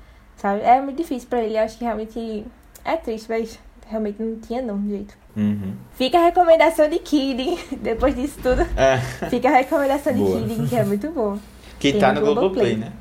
sabe? 0.45 0.61
É 0.61 0.78
muito 0.78 0.99
difícil 0.99 1.26
pra 1.26 1.42
ele, 1.42 1.57
eu 1.57 1.62
acho 1.62 1.78
que 1.78 1.84
realmente 1.84 2.45
é 2.84 2.97
triste, 2.97 3.26
mas 3.30 3.59
realmente 3.88 4.22
não 4.22 4.36
tinha 4.38 4.61
não 4.61 4.86
jeito. 4.86 5.14
Uhum. 5.34 5.72
Fica 5.95 6.18
a 6.18 6.24
recomendação 6.24 6.86
de 6.86 6.99
Kidding, 6.99 7.59
depois 7.80 8.14
disso 8.14 8.38
tudo. 8.42 8.61
É, 8.76 8.99
Fica 9.30 9.49
a 9.49 9.53
recomendação 9.53 10.12
de 10.12 10.18
Boa. 10.18 10.38
Kidding, 10.42 10.66
que 10.66 10.76
é 10.76 10.84
muito 10.84 11.11
bom. 11.11 11.38
que 11.78 11.92
Tem 11.92 12.01
tá 12.01 12.12
no 12.12 12.20
Globoplay, 12.20 12.74
Globoplay. 12.74 12.76
né? 12.76 12.92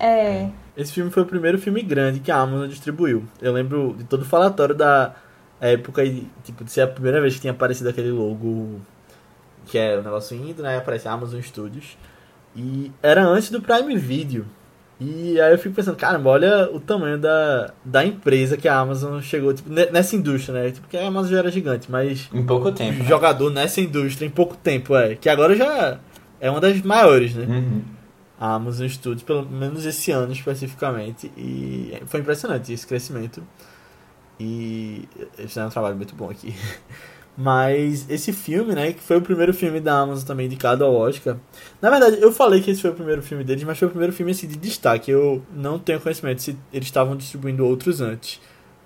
É, 0.00 0.48
Esse 0.74 0.92
filme 0.92 1.10
foi 1.10 1.24
o 1.24 1.26
primeiro 1.26 1.58
filme 1.58 1.82
grande 1.82 2.20
que 2.20 2.30
a 2.30 2.36
Amazon 2.38 2.68
distribuiu. 2.68 3.24
Eu 3.42 3.52
lembro 3.52 3.94
de 3.98 4.04
todo 4.04 4.22
o 4.22 4.24
falatório 4.24 4.74
da 4.74 5.14
época 5.60 6.02
e, 6.04 6.26
tipo, 6.42 6.64
de 6.64 6.70
ser 6.72 6.80
a 6.80 6.86
primeira 6.86 7.20
vez 7.20 7.34
que 7.34 7.40
tinha 7.42 7.52
aparecido 7.52 7.90
aquele 7.90 8.10
logo 8.10 8.80
que 9.66 9.76
é 9.76 9.98
o 9.98 10.02
negócio 10.02 10.34
indo, 10.36 10.62
né? 10.62 10.78
Aparece 10.78 11.06
Amazon 11.06 11.40
Studios. 11.42 11.98
E 12.56 12.90
era 13.02 13.22
antes 13.24 13.50
do 13.50 13.60
Prime 13.60 13.94
Video. 13.96 14.46
E 15.00 15.40
aí 15.40 15.52
eu 15.52 15.58
fico 15.58 15.74
pensando, 15.76 15.96
caramba, 15.96 16.28
olha 16.30 16.68
o 16.72 16.80
tamanho 16.80 17.16
da, 17.18 17.72
da 17.84 18.04
empresa 18.04 18.56
que 18.56 18.66
a 18.66 18.76
Amazon 18.80 19.20
chegou, 19.20 19.54
tipo, 19.54 19.70
ne- 19.70 19.86
nessa 19.92 20.16
indústria, 20.16 20.60
né? 20.60 20.66
Tipo, 20.70 20.80
porque 20.82 20.96
a 20.96 21.06
Amazon 21.06 21.30
já 21.30 21.38
era 21.38 21.50
gigante, 21.52 21.88
mas 21.90 22.28
Em 22.34 22.44
pouco 22.44 22.72
tempo. 22.72 22.98
né? 22.98 23.08
jogador 23.08 23.48
nessa 23.50 23.80
indústria 23.80 24.26
em 24.26 24.30
pouco 24.30 24.56
tempo, 24.56 24.96
é. 24.96 25.14
Que 25.14 25.28
agora 25.28 25.54
já 25.54 25.98
é 26.40 26.50
uma 26.50 26.60
das 26.60 26.80
maiores, 26.82 27.32
né? 27.34 27.44
Uhum. 27.46 27.82
a 28.40 28.54
Amazon 28.54 28.88
Studios, 28.88 29.22
pelo 29.22 29.44
menos 29.48 29.84
esse 29.86 30.10
ano 30.10 30.32
especificamente, 30.32 31.30
e 31.36 31.92
foi 32.06 32.18
impressionante 32.20 32.72
esse 32.72 32.86
crescimento. 32.86 33.40
E 34.40 35.08
eles 35.36 35.50
fizeram 35.50 35.68
um 35.68 35.70
trabalho 35.70 35.96
muito 35.96 36.14
bom 36.14 36.28
aqui. 36.30 36.54
Mas 37.40 38.04
esse 38.10 38.32
filme, 38.32 38.74
né, 38.74 38.92
que 38.92 39.00
foi 39.00 39.18
o 39.18 39.22
primeiro 39.22 39.54
filme 39.54 39.78
da 39.78 40.00
Amazon 40.00 40.26
também 40.26 40.46
indicado 40.46 40.84
ao 40.84 40.92
Oscar. 40.92 41.36
Na 41.80 41.88
verdade, 41.88 42.20
eu 42.20 42.32
falei 42.32 42.60
que 42.60 42.68
esse 42.68 42.82
foi 42.82 42.90
o 42.90 42.94
primeiro 42.94 43.22
filme 43.22 43.44
deles, 43.44 43.62
mas 43.62 43.78
foi 43.78 43.86
o 43.86 43.90
primeiro 43.92 44.12
filme 44.12 44.32
assim, 44.32 44.48
de 44.48 44.56
destaque. 44.56 45.12
Eu 45.12 45.40
não 45.54 45.78
tenho 45.78 46.00
conhecimento 46.00 46.42
se 46.42 46.58
eles 46.72 46.88
estavam 46.88 47.16
distribuindo 47.16 47.64
outros 47.64 48.00
antes. 48.00 48.40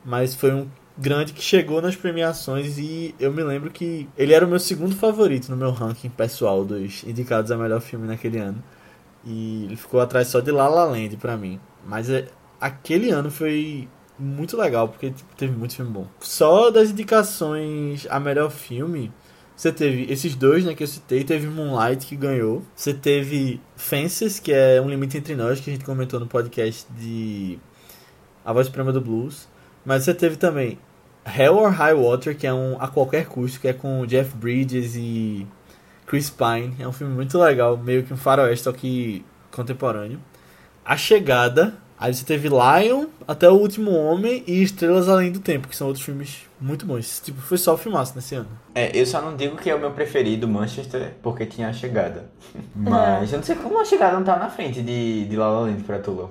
Mas 0.05 0.35
foi 0.35 0.53
um 0.53 0.69
grande 0.99 1.33
que 1.33 1.41
chegou 1.41 1.81
nas 1.81 1.97
premiações 1.97 2.77
e 2.77 3.15
eu 3.19 3.33
me 3.33 3.43
lembro 3.43 3.71
que 3.71 4.07
ele 4.19 4.35
era 4.35 4.45
o 4.45 4.49
meu 4.49 4.61
segundo 4.61 4.95
favorito 4.95 5.49
no 5.49 5.57
meu 5.57 5.71
ranking 5.71 6.11
pessoal 6.11 6.63
dos 6.63 7.05
indicados 7.05 7.51
a 7.51 7.57
melhor 7.57 7.81
filme 7.81 8.07
naquele 8.07 8.39
ano. 8.39 8.63
E 9.25 9.65
ele 9.65 9.77
ficou 9.77 9.99
atrás 9.99 10.29
só 10.29 10.41
de 10.41 10.51
La 10.51 10.69
La 10.69 10.85
Land 10.85 11.17
pra 11.17 11.39
mim. 11.39 11.59
Mas 11.87 12.11
é, 12.11 12.29
aquele 12.61 13.09
ano 13.09 13.31
foi 13.31 13.89
muito 14.19 14.57
legal, 14.57 14.89
porque 14.89 15.11
tipo, 15.11 15.35
teve 15.37 15.57
muito 15.57 15.75
filme 15.75 15.91
bom. 15.91 16.07
Só 16.21 16.71
das 16.71 16.91
indicações 16.91 18.07
a 18.11 18.21
melhor 18.21 18.51
filme, 18.51 19.13
você 19.57 19.71
teve 19.71 20.11
esses 20.11 20.35
dois, 20.35 20.65
né, 20.65 20.75
que 20.75 20.83
eu 20.83 20.89
citei. 20.89 21.23
Teve 21.25 21.47
Moonlight, 21.47 22.07
que 22.07 22.17
ganhou. 22.17 22.63
Você 22.75 22.93
teve 22.93 23.61
Fences, 23.77 24.41
que 24.41 24.53
é 24.53 24.81
Um 24.81 24.89
Limite 24.89 25.19
Entre 25.19 25.37
Nós, 25.37 25.61
que 25.61 25.71
a 25.71 25.73
gente 25.73 25.85
comentou 25.85 26.19
no 26.19 26.27
podcast 26.27 26.87
de 26.93 27.59
A 28.45 28.53
Voz 28.53 28.67
Suprema 28.67 28.93
do 28.93 29.01
Blues. 29.01 29.49
Mas 29.85 30.05
você 30.05 30.15
teve 30.15 30.37
também 30.37 30.79
Hell 31.25 31.57
or 31.57 31.71
High 31.71 31.95
Water, 31.95 32.37
que 32.37 32.47
é 32.47 32.53
um 32.53 32.77
A 32.81 32.89
Qualquer 32.89 33.27
Custo, 33.27 33.61
que 33.61 33.69
é 33.69 33.73
com 33.73 34.05
Jeff 34.07 34.37
Bridges 34.37 34.97
e 34.97 35.47
Chris 36.07 36.29
Pine. 36.29 36.75
É 36.79 36.89
um 36.89 36.93
filme 36.93 37.15
muito 37.15 37.39
legal, 37.39 37.77
meio 37.77 38.03
que 38.03 38.13
um 38.13 38.17
faroeste, 38.17 38.65
só 38.65 38.73
que 38.73 39.25
contemporâneo. 39.51 40.19
A 40.85 40.97
Chegada. 40.97 41.75
Aí 42.03 42.13
você 42.13 42.25
teve 42.25 42.49
Lion, 42.49 43.07
Até 43.29 43.49
o 43.49 43.53
Último 43.53 43.93
Homem 43.93 44.43
e 44.45 44.61
Estrelas 44.61 45.09
Além 45.09 45.31
do 45.31 45.39
Tempo, 45.39 45.69
que 45.69 45.77
são 45.77 45.87
outros 45.87 46.05
filmes 46.05 46.41
muito 46.61 46.85
bons. 46.85 47.21
Tipo, 47.21 47.41
foi 47.41 47.57
só 47.57 47.75
o 47.75 47.79
filmaço 47.79 48.17
nesse 48.17 48.35
ano. 48.35 48.49
É, 48.75 48.91
eu 48.93 49.07
só 49.07 49.23
não 49.23 49.37
digo 49.37 49.57
que 49.57 49.71
é 49.71 49.75
o 49.75 49.79
meu 49.79 49.93
preferido, 49.93 50.49
Manchester, 50.49 51.15
porque 51.23 51.47
tinha 51.47 51.69
a 51.69 51.73
chegada. 51.73 52.25
Mas 52.75 53.33
eu 53.33 53.39
não 53.39 53.45
sei 53.45 53.55
como 53.55 53.81
a 53.81 53.85
chegada 53.85 54.17
não 54.17 54.25
tá 54.25 54.37
na 54.37 54.51
frente 54.51 54.83
de, 54.83 55.27
de 55.27 55.37
La 55.37 55.49
La 55.49 55.61
Land 55.61 55.85
pra 55.85 56.01
tu. 56.01 56.29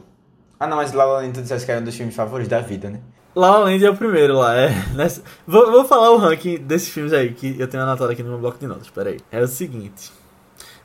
Ah 0.60 0.68
não, 0.68 0.76
mas 0.76 0.92
La 0.92 1.06
La 1.06 1.22
Land 1.22 1.32
tu 1.32 1.42
disseste 1.42 1.66
que 1.66 1.72
era 1.72 1.80
um 1.80 1.86
dos 1.86 1.96
filmes 1.96 2.14
favoritos 2.14 2.50
da 2.50 2.60
vida, 2.60 2.90
né? 2.90 3.00
La 3.34 3.52
La 3.52 3.60
Land 3.60 3.86
é 3.86 3.90
o 3.90 3.96
primeiro 3.96 4.40
lá, 4.40 4.54
é. 4.54 4.70
Nessa... 4.94 5.24
Vou, 5.48 5.72
vou 5.72 5.86
falar 5.86 6.12
o 6.12 6.18
ranking 6.18 6.58
desses 6.58 6.90
filmes 6.90 7.14
aí, 7.14 7.34
que 7.34 7.56
eu 7.58 7.68
tenho 7.68 7.82
anotado 7.82 8.12
aqui 8.12 8.22
no 8.22 8.30
meu 8.30 8.40
bloco 8.40 8.60
de 8.60 8.68
notas, 8.68 8.90
peraí. 8.90 9.20
É 9.32 9.42
o 9.42 9.48
seguinte. 9.48 10.12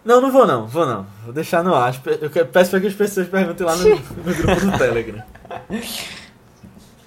Não, 0.07 0.21
não 0.21 0.31
vou 0.31 0.47
não, 0.47 0.69
vou 0.69 0.87
não. 0.87 1.05
Vou 1.25 1.33
deixar 1.33 1.65
no 1.65 1.75
ar. 1.75 2.01
Eu 2.21 2.47
peço 2.47 2.71
pra 2.71 2.81
que 2.81 2.87
as 2.87 2.95
pessoas 2.95 3.27
perguntem 3.27 3.67
lá 3.67 3.75
no, 3.75 3.89
no 3.89 4.35
grupo 4.35 4.61
do 4.61 4.79
Telegram. 4.79 5.23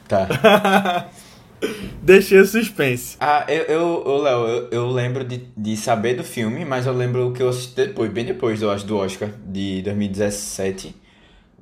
Tá. 0.06 1.08
Deixei 2.04 2.40
o 2.40 2.46
suspense. 2.46 3.16
Ah, 3.20 3.46
eu, 3.48 3.64
eu, 3.64 4.18
Léo, 4.18 4.48
eu, 4.48 4.70
eu 4.70 4.88
lembro 4.90 5.24
de, 5.24 5.48
de 5.56 5.78
saber 5.78 6.16
do 6.16 6.26
filme, 6.26 6.66
mas 6.66 6.88
eu 6.88 6.94
lembro 6.94 7.30
o 7.30 7.34
que 7.34 7.42
eu 7.42 7.48
assisti 7.48 7.76
depois, 7.76 8.12
bem 8.12 8.26
depois, 8.26 8.62
eu 8.62 8.70
acho, 8.70 8.86
do 8.86 8.98
Oscar, 8.98 9.30
de 9.46 9.82
2017. 9.82 10.94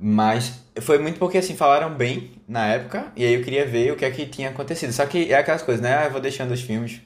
Mas 0.00 0.60
foi 0.80 0.98
muito 0.98 1.18
porque, 1.18 1.38
assim, 1.38 1.54
falaram 1.54 1.94
bem 1.94 2.32
na 2.48 2.66
época, 2.66 3.12
e 3.16 3.24
aí 3.24 3.34
eu 3.34 3.42
queria 3.42 3.64
ver 3.64 3.92
o 3.92 3.96
que 3.96 4.04
é 4.04 4.10
que 4.10 4.26
tinha 4.26 4.48
acontecido. 4.48 4.92
Só 4.92 5.06
que 5.06 5.32
é 5.32 5.36
aquelas 5.36 5.62
coisas, 5.62 5.82
né? 5.82 5.98
Ah, 5.98 6.04
eu 6.06 6.10
vou 6.10 6.20
deixando 6.20 6.52
os 6.52 6.62
filmes 6.62 7.00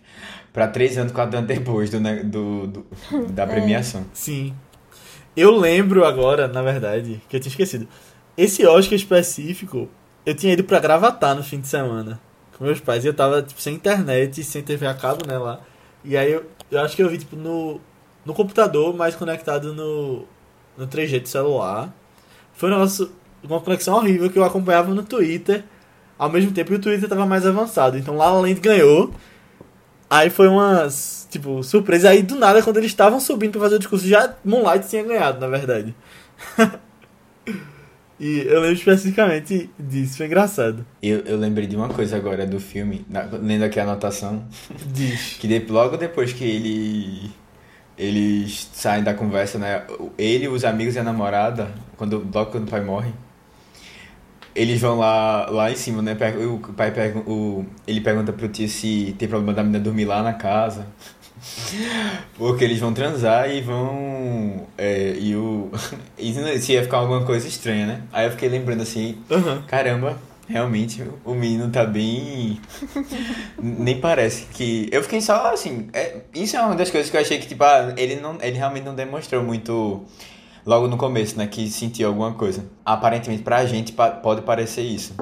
pra 0.53 0.69
três 0.69 0.97
anos, 0.99 1.13
quatro 1.13 1.37
anos 1.39 1.49
depois 1.49 1.91
do, 1.91 1.99
do, 2.25 2.67
do- 2.67 2.87
da 3.31 3.47
premiação. 3.49 4.05
Sim. 4.13 4.55
Eu 5.37 5.57
lembro 5.57 6.05
agora, 6.05 6.47
na 6.49 6.61
verdade, 6.63 7.21
que 7.29 7.37
eu 7.37 7.41
tinha 7.41 7.51
esquecido. 7.51 7.89
Esse 8.37 8.67
Oscar 8.67 8.95
específico, 8.95 9.89
eu 10.27 10.35
tinha 10.35 10.53
ido 10.53 10.65
pra 10.65 10.79
Gravatar 10.79 11.35
no 11.35 11.43
fim 11.43 11.61
de 11.61 11.69
semana 11.69 12.21
com 12.57 12.65
meus 12.65 12.81
pais. 12.81 13.05
E 13.05 13.09
eu 13.09 13.15
tava, 13.15 13.43
tipo, 13.43 13.61
sem 13.61 13.75
internet, 13.75 14.43
sem 14.45 14.63
TV 14.63 14.87
a 14.87 14.95
cabo, 14.95 15.27
né, 15.27 15.39
lá. 15.39 15.61
E 16.05 16.17
aí 16.17 16.33
eu, 16.33 16.45
eu 16.71 16.81
acho 16.81 16.95
que 16.97 17.03
eu 17.03 17.09
vi, 17.09 17.19
tipo, 17.19 17.35
no, 17.37 17.81
no 18.27 18.35
computador, 18.35 18.95
mas 18.95 19.15
conectado 19.17 19.73
no, 19.73 20.25
no 20.77 20.87
3G 20.87 21.21
do 21.23 21.29
celular. 21.29 21.95
Foi 22.53 22.69
um 22.69 22.73
negócio, 22.75 23.11
uma 23.43 23.61
conexão 23.61 23.95
horrível 23.95 24.29
que 24.29 24.39
eu 24.39 24.45
acompanhava 24.45 24.93
no 24.93 25.03
Twitter. 25.03 25.65
Ao 26.19 26.29
mesmo 26.31 26.53
tempo 26.53 26.71
que 26.71 26.77
o 26.77 26.81
Twitter 26.81 27.09
tava 27.09 27.25
mais 27.27 27.47
avançado. 27.47 27.97
Então 27.97 28.17
lá 28.17 28.31
Land 28.31 28.61
ganhou. 28.61 29.13
Aí 30.15 30.29
foi 30.29 30.47
umas, 30.47 31.27
tipo, 31.31 31.63
surpresa. 31.63 32.11
Aí 32.11 32.23
do 32.23 32.35
nada, 32.37 32.63
quando 32.63 32.77
eles 32.77 32.91
estavam 32.91 33.19
subindo 33.19 33.53
pra 33.53 33.63
fazer 33.63 33.77
o 33.77 33.79
discurso, 33.79 34.07
já 34.07 34.35
Moonlight 34.45 34.87
tinha 34.87 35.03
ganhado, 35.03 35.41
na 35.41 35.47
verdade. 35.49 35.95
e 38.21 38.41
eu 38.41 38.61
lembro 38.61 38.77
especificamente 38.77 39.71
disso, 39.79 40.19
foi 40.19 40.27
engraçado. 40.27 40.85
Eu, 41.03 41.21
eu 41.21 41.39
lembrei 41.39 41.67
de 41.67 41.75
uma 41.75 41.89
coisa 41.89 42.15
agora 42.17 42.47
do 42.47 42.61
filme, 42.61 43.07
na- 43.09 43.27
lendo 43.33 43.65
aqui 43.65 43.81
a 43.81 43.85
anotação, 43.85 44.45
Diz. 44.93 45.39
que 45.41 45.49
de- 45.49 45.73
logo 45.73 45.97
depois 45.97 46.33
que 46.35 46.45
ele 46.45 47.31
eles 47.97 48.69
saem 48.75 49.03
da 49.03 49.15
conversa, 49.15 49.59
né? 49.59 49.85
Ele, 50.19 50.47
os 50.49 50.63
amigos 50.65 50.95
e 50.95 50.99
a 50.99 51.03
namorada, 51.03 51.71
quando, 51.97 52.19
logo 52.35 52.51
quando 52.51 52.67
o 52.67 52.71
pai 52.71 52.83
morre, 52.83 53.13
eles 54.55 54.81
vão 54.81 54.99
lá, 54.99 55.47
lá 55.51 55.71
em 55.71 55.77
cima, 55.77 56.03
né? 56.03 56.17
O 56.47 56.73
pai 56.73 56.91
pergun- 56.93 57.23
o, 57.27 57.65
ele 57.87 58.01
pergunta 58.01 58.33
pro 58.33 58.49
tio 58.49 58.69
se 58.69 59.15
tem 59.19 59.29
problema 59.29 59.53
da 59.55 59.63
menina 59.63 59.81
dormir 59.83 60.05
lá 60.05 60.23
na 60.23 60.33
casa. 60.35 60.87
Porque 62.37 62.65
eles 62.65 62.79
vão 62.79 62.93
transar 62.93 63.51
e 63.51 63.61
vão. 63.61 64.67
é, 64.79 65.15
e 65.19 65.35
o. 65.37 65.71
E 66.19 66.33
se 66.61 66.73
ia 66.73 66.83
ficar 66.83 66.99
alguma 66.99 67.25
coisa 67.25 67.49
estranha, 67.49 67.87
né? 67.87 68.03
Aí 68.13 68.27
eu 68.27 68.31
fiquei 68.31 68.49
lembrando 68.49 68.83
assim, 68.83 69.19
Aham. 69.31 69.63
Caramba, 69.67 70.17
realmente 70.49 71.03
o 71.25 71.35
menino 71.35 71.69
tá 71.71 71.85
bem. 71.85 72.61
Nem 73.61 74.01
parece 74.01 74.47
que. 74.53 74.89
Eu 74.93 75.03
fiquei 75.03 75.21
só 75.21 75.53
assim. 75.53 75.89
é, 75.93 76.19
Isso 76.35 76.57
é 76.57 76.61
uma 76.63 76.75
das 76.77 76.91
coisas 76.91 77.11
que 77.11 77.17
eu 77.17 77.21
achei 77.21 77.39
que, 77.39 77.47
tipo, 77.49 77.65
ah, 77.65 77.93
ele, 77.97 78.17
não, 78.17 78.39
ele 78.41 78.57
realmente 78.57 78.85
não 78.85 78.95
demonstrou 78.95 79.43
muito 79.43 80.03
logo 80.65 80.87
no 80.87 80.97
começo, 80.97 81.37
né? 81.37 81.47
Que 81.47 81.71
sentiu 81.71 82.09
alguma 82.09 82.33
coisa. 82.33 82.65
Aparentemente, 82.85 83.43
pra 83.43 83.65
gente 83.67 83.93
pode 83.93 84.43
parecer 84.43 84.83
isso. 84.83 85.15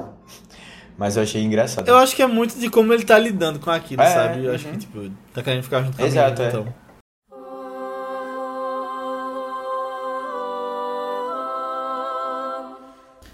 Mas 0.97 1.17
eu 1.17 1.23
achei 1.23 1.41
engraçado. 1.41 1.87
Eu 1.87 1.97
acho 1.97 2.15
que 2.15 2.21
é 2.21 2.27
muito 2.27 2.59
de 2.59 2.69
como 2.69 2.93
ele 2.93 3.03
tá 3.03 3.17
lidando 3.17 3.59
com 3.59 3.71
aquilo, 3.71 4.01
É, 4.01 4.13
sabe? 4.13 4.45
Eu 4.45 4.53
acho 4.53 4.67
uhum. 4.67 4.73
que, 4.73 4.77
tipo, 4.79 5.11
tá 5.33 5.41
querendo 5.41 5.63
ficar 5.63 5.81
junto 5.81 5.97
com 5.97 6.03
a 6.03 6.05
Exato, 6.05 6.41
menina, 6.41 6.45
é. 6.45 6.49
então. 6.49 6.73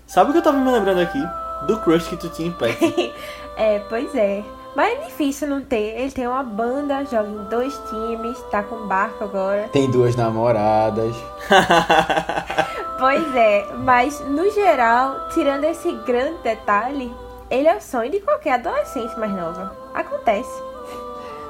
Sabe 0.08 0.30
o 0.30 0.34
que 0.34 0.40
eu 0.40 0.44
tava 0.44 0.58
me 0.58 0.72
lembrando 0.72 1.02
aqui? 1.02 1.22
Do 1.68 1.78
crush 1.82 2.08
que 2.08 2.18
tu 2.18 2.30
tinha 2.30 2.48
em 2.48 2.52
Pet. 2.52 2.78
é, 3.58 3.80
pois 3.90 4.16
é. 4.16 4.44
Mas 4.78 4.94
é 4.94 5.06
difícil 5.06 5.48
não 5.48 5.60
ter. 5.60 6.00
Ele 6.00 6.12
tem 6.12 6.28
uma 6.28 6.44
banda, 6.44 7.04
joga 7.04 7.28
em 7.28 7.50
dois 7.50 7.74
times, 7.90 8.40
tá 8.52 8.62
com 8.62 8.86
barco 8.86 9.24
agora. 9.24 9.68
Tem 9.70 9.90
duas 9.90 10.16
namoradas. 10.16 11.16
Pois 13.00 13.36
é, 13.36 13.64
mas 13.78 14.20
no 14.22 14.50
geral, 14.50 15.30
tirando 15.30 15.66
esse 15.66 15.92
grande 15.98 16.40
detalhe, 16.42 17.14
ele 17.48 17.68
é 17.68 17.78
o 17.78 17.80
sonho 17.80 18.10
de 18.10 18.20
qualquer 18.20 18.54
adolescente 18.54 19.16
mais 19.20 19.32
nova. 19.34 19.72
Acontece. 19.94 20.50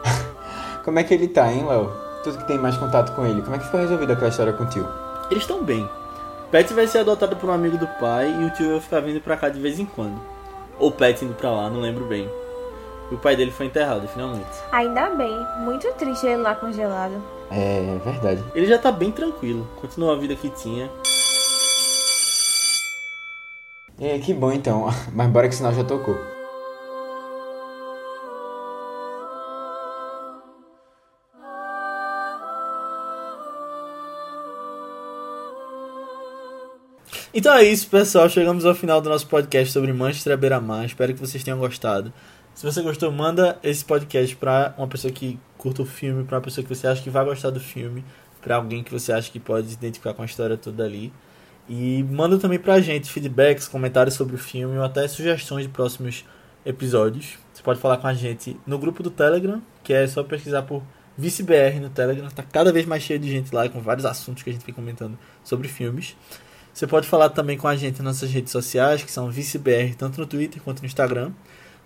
Como 0.84 1.00
é 1.00 1.06
que 1.06 1.14
ele 1.14 1.30
tá, 1.30 1.50
hein, 1.50 1.66
Léo? 1.66 1.90
Tu 2.22 2.34
que 2.34 2.48
tem 2.48 2.58
mais 2.58 2.76
contato 2.76 3.16
com 3.16 3.26
ele. 3.26 3.42
Como 3.42 3.56
é 3.56 3.60
que 3.60 3.64
ficou 3.64 3.80
resolvida 3.80 4.12
aquela 4.12 4.28
história 4.28 4.52
com 4.52 4.66
o 4.66 4.68
tio? 4.68 4.86
Eles 5.32 5.44
estão 5.44 5.64
bem. 5.64 5.90
Pet 6.52 6.74
vai 6.74 6.86
ser 6.86 6.98
adotado 6.98 7.38
por 7.38 7.50
um 7.50 7.54
amigo 7.54 7.78
do 7.78 7.88
pai 7.98 8.30
e 8.30 8.44
o 8.44 8.50
tio 8.50 8.72
vai 8.72 8.82
ficar 8.82 9.00
vindo 9.00 9.22
pra 9.22 9.38
cá 9.38 9.48
de 9.48 9.62
vez 9.62 9.80
em 9.80 9.86
quando. 9.86 10.20
Ou 10.78 10.92
Pet 10.92 11.24
indo 11.24 11.34
pra 11.34 11.50
lá, 11.50 11.70
não 11.70 11.80
lembro 11.80 12.04
bem. 12.04 12.30
E 13.10 13.16
o 13.16 13.18
pai 13.18 13.36
dele 13.36 13.52
foi 13.52 13.68
enterrado, 13.68 14.08
finalmente. 14.08 14.46
Ainda 14.72 15.10
bem, 15.12 15.34
muito 15.60 15.88
triste 15.94 16.26
ele 16.26 16.42
lá 16.42 16.56
congelado. 16.56 17.22
É, 17.50 17.96
é 17.96 18.02
verdade. 18.04 18.44
Ele 18.54 18.66
já 18.66 18.78
tá 18.78 18.92
bem 18.92 19.12
tranquilo, 19.12 19.68
continuou 19.80 20.12
a 20.12 20.18
vida 20.18 20.36
que 20.36 20.50
tinha. 20.50 20.90
É, 24.00 24.20
que 24.20 24.34
bom 24.34 24.52
então, 24.52 24.88
mas 25.14 25.30
bora 25.30 25.48
que 25.48 25.54
o 25.54 25.58
sinal 25.58 25.74
já 25.74 25.84
tocou. 25.84 26.18
Então 37.34 37.54
é 37.54 37.64
isso, 37.64 37.88
pessoal. 37.88 38.28
Chegamos 38.28 38.66
ao 38.66 38.74
final 38.74 39.00
do 39.00 39.10
nosso 39.10 39.28
podcast 39.28 39.72
sobre 39.72 39.94
Manchester 39.94 40.36
Beira-Mar. 40.36 40.86
Espero 40.86 41.14
que 41.14 41.20
vocês 41.20 41.44
tenham 41.44 41.60
gostado. 41.60 42.12
Se 42.58 42.66
você 42.66 42.82
gostou, 42.82 43.12
manda 43.12 43.60
esse 43.62 43.86
podcast 43.86 44.36
pra 44.36 44.74
uma 44.80 44.88
pessoa 44.88 45.14
que 45.14 45.40
curta 45.60 45.84
o 45.84 45.86
filme, 45.86 46.24
pra 46.24 46.38
uma 46.38 46.42
pessoa 46.42 46.66
que 46.66 46.76
você 46.76 46.88
acha 46.88 47.04
que 47.04 47.10
vai 47.12 47.24
gostar 47.24 47.52
do 47.52 47.60
filme, 47.60 48.04
pra 48.42 48.56
alguém 48.56 48.84
que 48.84 48.92
você 48.92 49.14
acha 49.14 49.30
que 49.30 49.40
pode 49.40 49.68
se 49.68 49.76
identificar 49.76 50.16
com 50.16 50.24
a 50.24 50.26
história 50.26 50.58
toda 50.58 50.84
ali. 50.84 51.14
E 51.70 52.02
manda 52.10 52.36
também 52.40 52.58
pra 52.58 52.80
gente 52.80 53.12
feedbacks, 53.12 53.68
comentários 53.68 54.16
sobre 54.16 54.34
o 54.34 54.40
filme 54.40 54.76
ou 54.76 54.84
até 54.84 55.08
sugestões 55.08 55.68
de 55.68 55.70
próximos 55.70 56.26
episódios. 56.66 57.38
Você 57.54 57.62
pode 57.62 57.80
falar 57.80 57.98
com 57.98 58.08
a 58.08 58.14
gente 58.16 58.60
no 58.66 58.80
grupo 58.80 59.04
do 59.04 59.12
Telegram, 59.12 59.62
que 59.84 59.94
é 59.94 60.08
só 60.08 60.24
pesquisar 60.24 60.64
por 60.64 60.82
ViceBR 61.16 61.80
no 61.80 61.92
Telegram. 61.92 62.28
Tá 62.30 62.42
cada 62.42 62.74
vez 62.74 62.88
mais 62.88 63.04
cheio 63.04 63.20
de 63.20 63.30
gente 63.30 63.54
lá, 63.54 63.70
com 63.70 63.82
vários 63.82 64.04
assuntos 64.04 64.42
que 64.42 64.50
a 64.50 64.54
gente 64.54 64.66
vem 64.66 64.74
comentando 64.74 65.16
sobre 65.44 65.68
filmes. 65.68 66.18
Você 66.74 66.88
pode 66.88 67.08
falar 67.08 67.30
também 67.30 67.56
com 67.56 67.68
a 67.68 67.76
gente 67.76 68.02
nas 68.02 68.16
nossas 68.16 68.32
redes 68.32 68.52
sociais, 68.52 69.04
que 69.04 69.12
são 69.12 69.30
ViceBR, 69.30 69.94
tanto 69.96 70.20
no 70.20 70.26
Twitter 70.26 70.60
quanto 70.64 70.80
no 70.80 70.88
Instagram. 70.88 71.32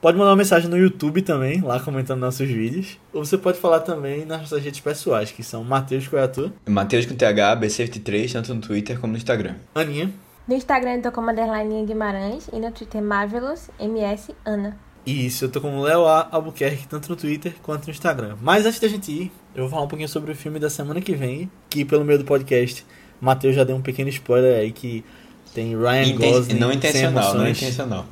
Pode 0.01 0.17
mandar 0.17 0.31
uma 0.31 0.37
mensagem 0.37 0.67
no 0.67 0.77
YouTube 0.77 1.21
também, 1.21 1.61
lá 1.61 1.79
comentando 1.79 2.19
nossos 2.21 2.47
vídeos. 2.47 2.97
Ou 3.13 3.23
você 3.23 3.37
pode 3.37 3.59
falar 3.59 3.81
também 3.81 4.25
nas 4.25 4.41
nossas 4.41 4.63
redes 4.63 4.79
pessoais, 4.79 5.31
que 5.31 5.43
são 5.43 5.63
Matheus 5.63 6.07
Coiatu. 6.07 6.51
Matheus 6.67 7.05
com 7.05 7.13
TH, 7.13 7.55
B73, 7.57 8.31
tanto 8.31 8.55
no 8.55 8.61
Twitter 8.61 8.99
como 8.99 9.13
no 9.13 9.17
Instagram. 9.17 9.55
Aninha. 9.75 10.11
No 10.47 10.55
Instagram 10.55 10.95
eu 10.95 11.01
tô 11.03 11.11
como 11.11 11.29
underline 11.29 11.85
Guimarães 11.85 12.49
e 12.51 12.59
no 12.59 12.71
Twitter 12.71 12.99
Marvelous 12.99 13.69
MS 13.79 14.33
Ana. 14.43 14.75
Isso, 15.05 15.45
eu 15.45 15.49
tô 15.49 15.61
com 15.61 15.77
o 15.77 15.83
Léo 15.83 16.07
A. 16.07 16.27
Albuquerque, 16.31 16.87
tanto 16.87 17.07
no 17.09 17.15
Twitter 17.15 17.53
quanto 17.61 17.85
no 17.85 17.91
Instagram. 17.91 18.37
Mas 18.41 18.65
antes 18.65 18.79
da 18.79 18.87
gente 18.87 19.11
ir, 19.11 19.31
eu 19.53 19.63
vou 19.63 19.69
falar 19.69 19.83
um 19.83 19.87
pouquinho 19.87 20.09
sobre 20.09 20.31
o 20.31 20.35
filme 20.35 20.57
da 20.59 20.69
semana 20.69 20.99
que 20.99 21.13
vem, 21.13 21.49
que 21.69 21.85
pelo 21.85 22.03
meio 22.03 22.17
do 22.17 22.25
podcast, 22.25 22.83
o 23.21 23.25
Matheus 23.25 23.55
já 23.55 23.63
deu 23.63 23.75
um 23.75 23.81
pequeno 23.81 24.09
spoiler 24.09 24.59
aí 24.59 24.71
que 24.71 25.05
tem 25.53 25.77
Ryan 25.77 26.03
Inten 26.05 26.31
Gosling. 26.31 26.59
não 26.59 26.67
sem 26.69 26.77
intencional, 26.77 27.33
não 27.35 27.45
intencional. 27.47 28.05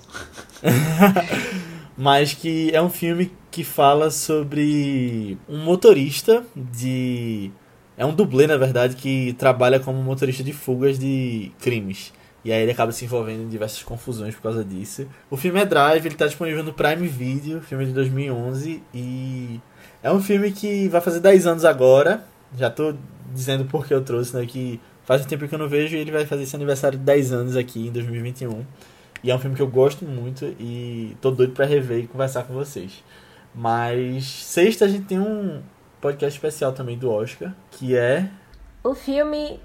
Mas 1.99 2.33
que 2.33 2.73
é 2.73 2.81
um 2.81 2.89
filme 2.89 3.29
que 3.51 3.61
fala 3.61 4.09
sobre 4.09 5.37
um 5.49 5.57
motorista 5.57 6.45
de. 6.55 7.51
É 7.97 8.05
um 8.05 8.15
dublê, 8.15 8.47
na 8.47 8.55
verdade, 8.55 8.95
que 8.95 9.33
trabalha 9.33 9.81
como 9.81 10.01
motorista 10.01 10.41
de 10.41 10.53
fugas 10.53 10.97
de 10.97 11.51
crimes. 11.59 12.13
E 12.45 12.53
aí 12.53 12.61
ele 12.61 12.71
acaba 12.71 12.93
se 12.93 13.03
envolvendo 13.03 13.43
em 13.43 13.49
diversas 13.49 13.83
confusões 13.83 14.33
por 14.33 14.43
causa 14.43 14.63
disso. 14.63 15.07
O 15.29 15.35
filme 15.35 15.59
é 15.59 15.65
Drive, 15.65 16.05
ele 16.05 16.15
está 16.15 16.25
disponível 16.25 16.63
no 16.63 16.71
Prime 16.71 17.05
Video, 17.05 17.59
filme 17.59 17.85
de 17.85 17.91
2011. 17.91 18.81
E 18.93 19.59
é 20.01 20.09
um 20.09 20.21
filme 20.21 20.53
que 20.53 20.87
vai 20.87 21.01
fazer 21.01 21.19
10 21.19 21.47
anos 21.47 21.65
agora. 21.65 22.23
Já 22.57 22.69
tô 22.69 22.95
dizendo 23.33 23.65
porque 23.65 23.93
eu 23.93 24.01
trouxe, 24.01 24.37
né? 24.37 24.45
Que 24.45 24.79
faz 25.03 25.25
um 25.25 25.27
tempo 25.27 25.45
que 25.49 25.53
eu 25.53 25.59
não 25.59 25.67
vejo 25.67 25.97
e 25.97 25.99
ele 25.99 26.11
vai 26.13 26.25
fazer 26.25 26.43
esse 26.43 26.55
aniversário 26.55 26.97
de 26.97 27.03
10 27.03 27.33
anos 27.33 27.57
aqui 27.57 27.87
em 27.87 27.91
2021. 27.91 28.63
E 29.23 29.31
é 29.31 29.35
um 29.35 29.39
filme 29.39 29.55
que 29.55 29.61
eu 29.61 29.67
gosto 29.67 30.05
muito 30.05 30.45
e 30.59 31.15
tô 31.21 31.31
doido 31.31 31.53
pra 31.53 31.65
rever 31.65 31.99
e 31.99 32.07
conversar 32.07 32.43
com 32.43 32.53
vocês. 32.53 33.03
Mas 33.53 34.25
sexta 34.25 34.85
a 34.85 34.87
gente 34.87 35.05
tem 35.05 35.19
um 35.19 35.61
podcast 35.99 36.37
especial 36.37 36.71
também 36.71 36.97
do 36.97 37.11
Oscar, 37.11 37.53
que 37.71 37.97
é. 37.97 38.29
O 38.83 38.93
filme 38.93 39.59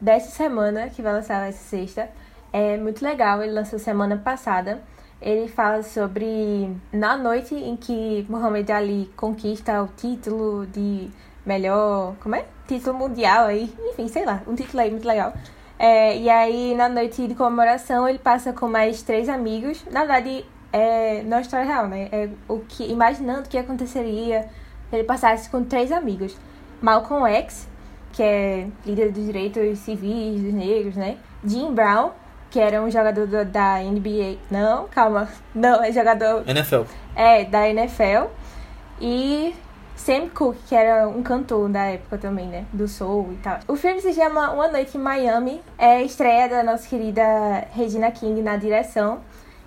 dessa 0.00 0.30
semana, 0.30 0.88
que 0.88 1.02
vai 1.02 1.12
lançar 1.12 1.46
essa 1.46 1.62
sexta, 1.62 2.08
é 2.52 2.76
muito 2.76 3.04
legal. 3.04 3.42
Ele 3.42 3.52
lançou 3.52 3.78
semana 3.78 4.16
passada. 4.16 4.80
Ele 5.20 5.48
fala 5.48 5.82
sobre 5.82 6.70
na 6.92 7.16
noite 7.16 7.54
em 7.54 7.76
que 7.76 8.26
Muhammad 8.28 8.68
Ali 8.70 9.10
conquista 9.16 9.82
o 9.82 9.88
título 9.88 10.66
de 10.66 11.08
melhor. 11.44 12.14
Como 12.20 12.34
é? 12.34 12.44
Título 12.66 12.98
mundial 12.98 13.46
aí. 13.46 13.72
Enfim, 13.90 14.08
sei 14.08 14.24
lá. 14.24 14.42
Um 14.46 14.54
título 14.54 14.82
aí 14.82 14.90
muito 14.90 15.06
legal. 15.06 15.32
É, 15.78 16.16
e 16.16 16.28
aí, 16.30 16.74
na 16.74 16.88
noite 16.88 17.26
de 17.26 17.34
comemoração, 17.34 18.08
ele 18.08 18.18
passa 18.18 18.52
com 18.52 18.66
mais 18.68 19.02
três 19.02 19.28
amigos. 19.28 19.84
Na 19.90 20.00
verdade, 20.00 20.44
é, 20.72 21.22
não 21.24 21.36
é 21.38 21.40
história 21.42 21.66
real, 21.66 21.86
né? 21.86 22.08
É 22.10 22.28
o 22.48 22.60
que, 22.60 22.90
imaginando 22.90 23.40
o 23.40 23.48
que 23.48 23.58
aconteceria 23.58 24.48
se 24.88 24.96
ele 24.96 25.04
passasse 25.04 25.50
com 25.50 25.62
três 25.64 25.92
amigos. 25.92 26.36
Malcolm 26.80 27.26
X, 27.30 27.68
que 28.12 28.22
é 28.22 28.68
líder 28.86 29.12
dos 29.12 29.24
direitos 29.26 29.78
civis 29.80 30.42
dos 30.42 30.52
negros, 30.54 30.96
né? 30.96 31.16
Jim 31.44 31.72
Brown, 31.74 32.10
que 32.50 32.58
era 32.58 32.80
um 32.82 32.90
jogador 32.90 33.26
do- 33.26 33.44
da 33.44 33.82
NBA. 33.82 34.38
Não, 34.50 34.86
calma. 34.88 35.28
Não, 35.54 35.82
é 35.84 35.92
jogador 35.92 36.42
NFL. 36.48 36.82
é, 37.14 37.44
da 37.44 37.68
NFL. 37.68 38.28
E 39.00 39.54
Sam 39.96 40.28
Cooke, 40.28 40.58
que 40.68 40.74
era 40.74 41.08
um 41.08 41.22
cantor 41.22 41.68
da 41.68 41.84
época 41.86 42.18
também, 42.18 42.46
né? 42.46 42.64
Do 42.72 42.86
soul 42.86 43.32
e 43.32 43.36
tal. 43.36 43.58
O 43.66 43.76
filme 43.76 44.00
se 44.00 44.12
chama 44.12 44.52
Uma 44.52 44.68
Noite 44.68 44.96
em 44.96 45.00
Miami. 45.00 45.60
É 45.78 45.96
a 45.96 46.02
estreia 46.02 46.48
da 46.48 46.62
nossa 46.62 46.86
querida 46.86 47.22
Regina 47.72 48.10
King 48.10 48.42
na 48.42 48.56
direção. 48.56 49.20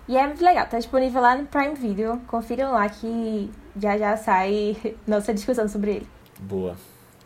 E 0.08 0.18
é 0.18 0.26
muito 0.26 0.44
legal. 0.44 0.66
Tá 0.68 0.78
disponível 0.78 1.22
lá 1.22 1.36
no 1.36 1.46
Prime 1.46 1.76
Video. 1.76 2.22
Confiram 2.28 2.72
lá 2.72 2.88
que 2.88 3.52
já 3.78 3.98
já 3.98 4.16
sai 4.18 4.78
nossa 5.06 5.34
discussão 5.34 5.68
sobre 5.68 5.92
ele. 5.92 6.08
Boa. 6.40 6.76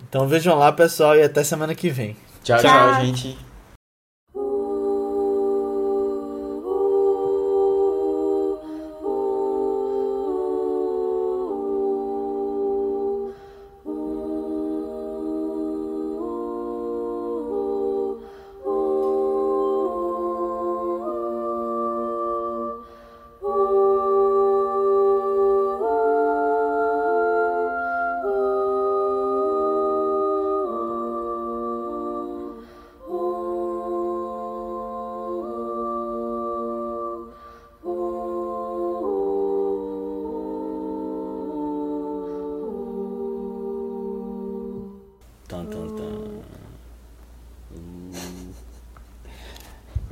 Então 0.09 0.27
vejam 0.27 0.57
lá, 0.57 0.71
pessoal, 0.71 1.15
e 1.15 1.23
até 1.23 1.43
semana 1.43 1.75
que 1.75 1.89
vem. 1.89 2.15
Tchau, 2.43 2.57
Tchau. 2.59 2.69
tchau, 2.69 3.05
gente. 3.05 3.52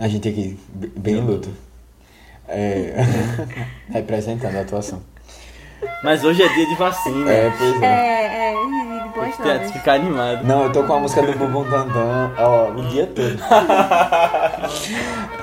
A 0.02 0.08
gente 0.08 0.28
aqui, 0.28 0.60
b- 0.70 0.91
bem 0.95 1.16
luto. 1.22 1.49
É, 2.47 2.93
representando 3.93 4.58
a 4.58 4.62
atuação. 4.62 5.02
Mas 6.04 6.24
hoje 6.24 6.43
é 6.43 6.47
dia 6.49 6.66
de 6.68 6.76
vacina. 6.76 7.32
É, 7.32 7.52
pois 7.58 7.82
é. 7.82 7.86
É, 7.86 8.54
é, 8.54 9.04
de 9.04 9.10
boas 9.14 9.38
Tem 9.38 9.60
que 9.60 9.74
ficar 9.80 9.93
animado. 9.93 10.43
Não, 10.45 10.64
eu 10.64 10.72
tô 10.72 10.84
com 10.84 10.93
a 10.93 10.99
música 10.99 11.22
do 11.22 11.34
Bumbum 11.38 11.64
Tantan, 11.70 12.32
ó, 12.38 12.70
o 12.72 12.82
dia 12.88 13.08
todo. 13.08 13.38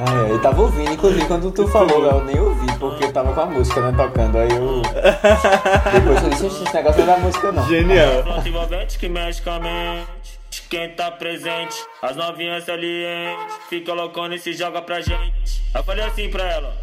Ah, 0.00 0.26
é, 0.28 0.30
eu 0.30 0.40
tava 0.40 0.62
ouvindo, 0.62 0.92
inclusive 0.92 1.26
quando 1.26 1.50
tu 1.50 1.66
falou, 1.66 2.04
eu 2.04 2.24
nem 2.24 2.38
ouvi, 2.38 2.66
porque 2.78 3.04
eu 3.04 3.12
tava 3.12 3.32
com 3.32 3.40
a 3.40 3.46
música, 3.46 3.80
né, 3.80 3.92
tocando. 3.96 4.38
Aí 4.38 4.48
eu. 4.48 4.80
Depois 4.80 6.22
eu 6.22 6.30
disse, 6.30 6.46
"Oxe, 6.46 6.62
esse 6.62 6.72
negócio 6.74 7.04
não 7.04 7.12
é 7.12 7.16
da 7.16 7.22
música, 7.22 7.50
não. 7.52 7.66
Genial. 7.66 8.24
Envolvente 8.46 8.96
que 8.96 9.08
mexe 9.08 9.42
com 9.42 9.50
a 9.50 9.58
mente 9.58 10.06
de 10.50 10.62
quem 10.70 10.90
tá 10.90 11.10
presente. 11.10 11.74
As 12.00 12.14
novinhas 12.14 12.64
salientes, 12.64 13.54
Fica 13.68 13.92
loucona 13.92 14.34
e 14.34 14.38
se 14.38 14.54
joga 14.54 14.80
pra 14.80 15.02
gente. 15.02 15.62
Eu 15.74 15.84
falei 15.84 16.02
assim 16.02 16.30
pra 16.30 16.42
ela. 16.42 16.74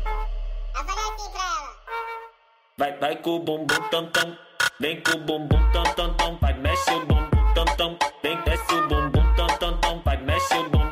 Eu 0.76 0.86
falei 0.86 1.04
assim 1.04 1.32
pra 1.32 1.42
ela. 1.42 1.76
Vai, 2.78 2.98
vai 3.00 3.16
com 3.16 3.32
o 3.32 3.40
bumbum 3.40 3.90
tam 3.90 4.06
tam. 4.12 4.38
Vem 4.80 5.02
com 5.02 5.14
o 5.14 5.20
bumbum 5.22 5.72
tam 5.72 5.84
tam 5.96 6.14
tam. 6.14 6.38
Vai, 6.38 6.54
mexe 6.54 6.92
o 6.92 7.06
bumbum 7.08 7.54
tam 7.56 7.66
tam. 7.76 7.98
Vem, 8.22 8.40
desce 8.42 8.74
o 8.76 8.88
bumbum 8.88 9.36
tam 9.36 9.48
tam 9.58 9.78
tam. 9.80 10.02
Vai, 10.06 10.18
mexe 10.18 10.54
o 10.54 10.70
bumbum. 10.70 10.85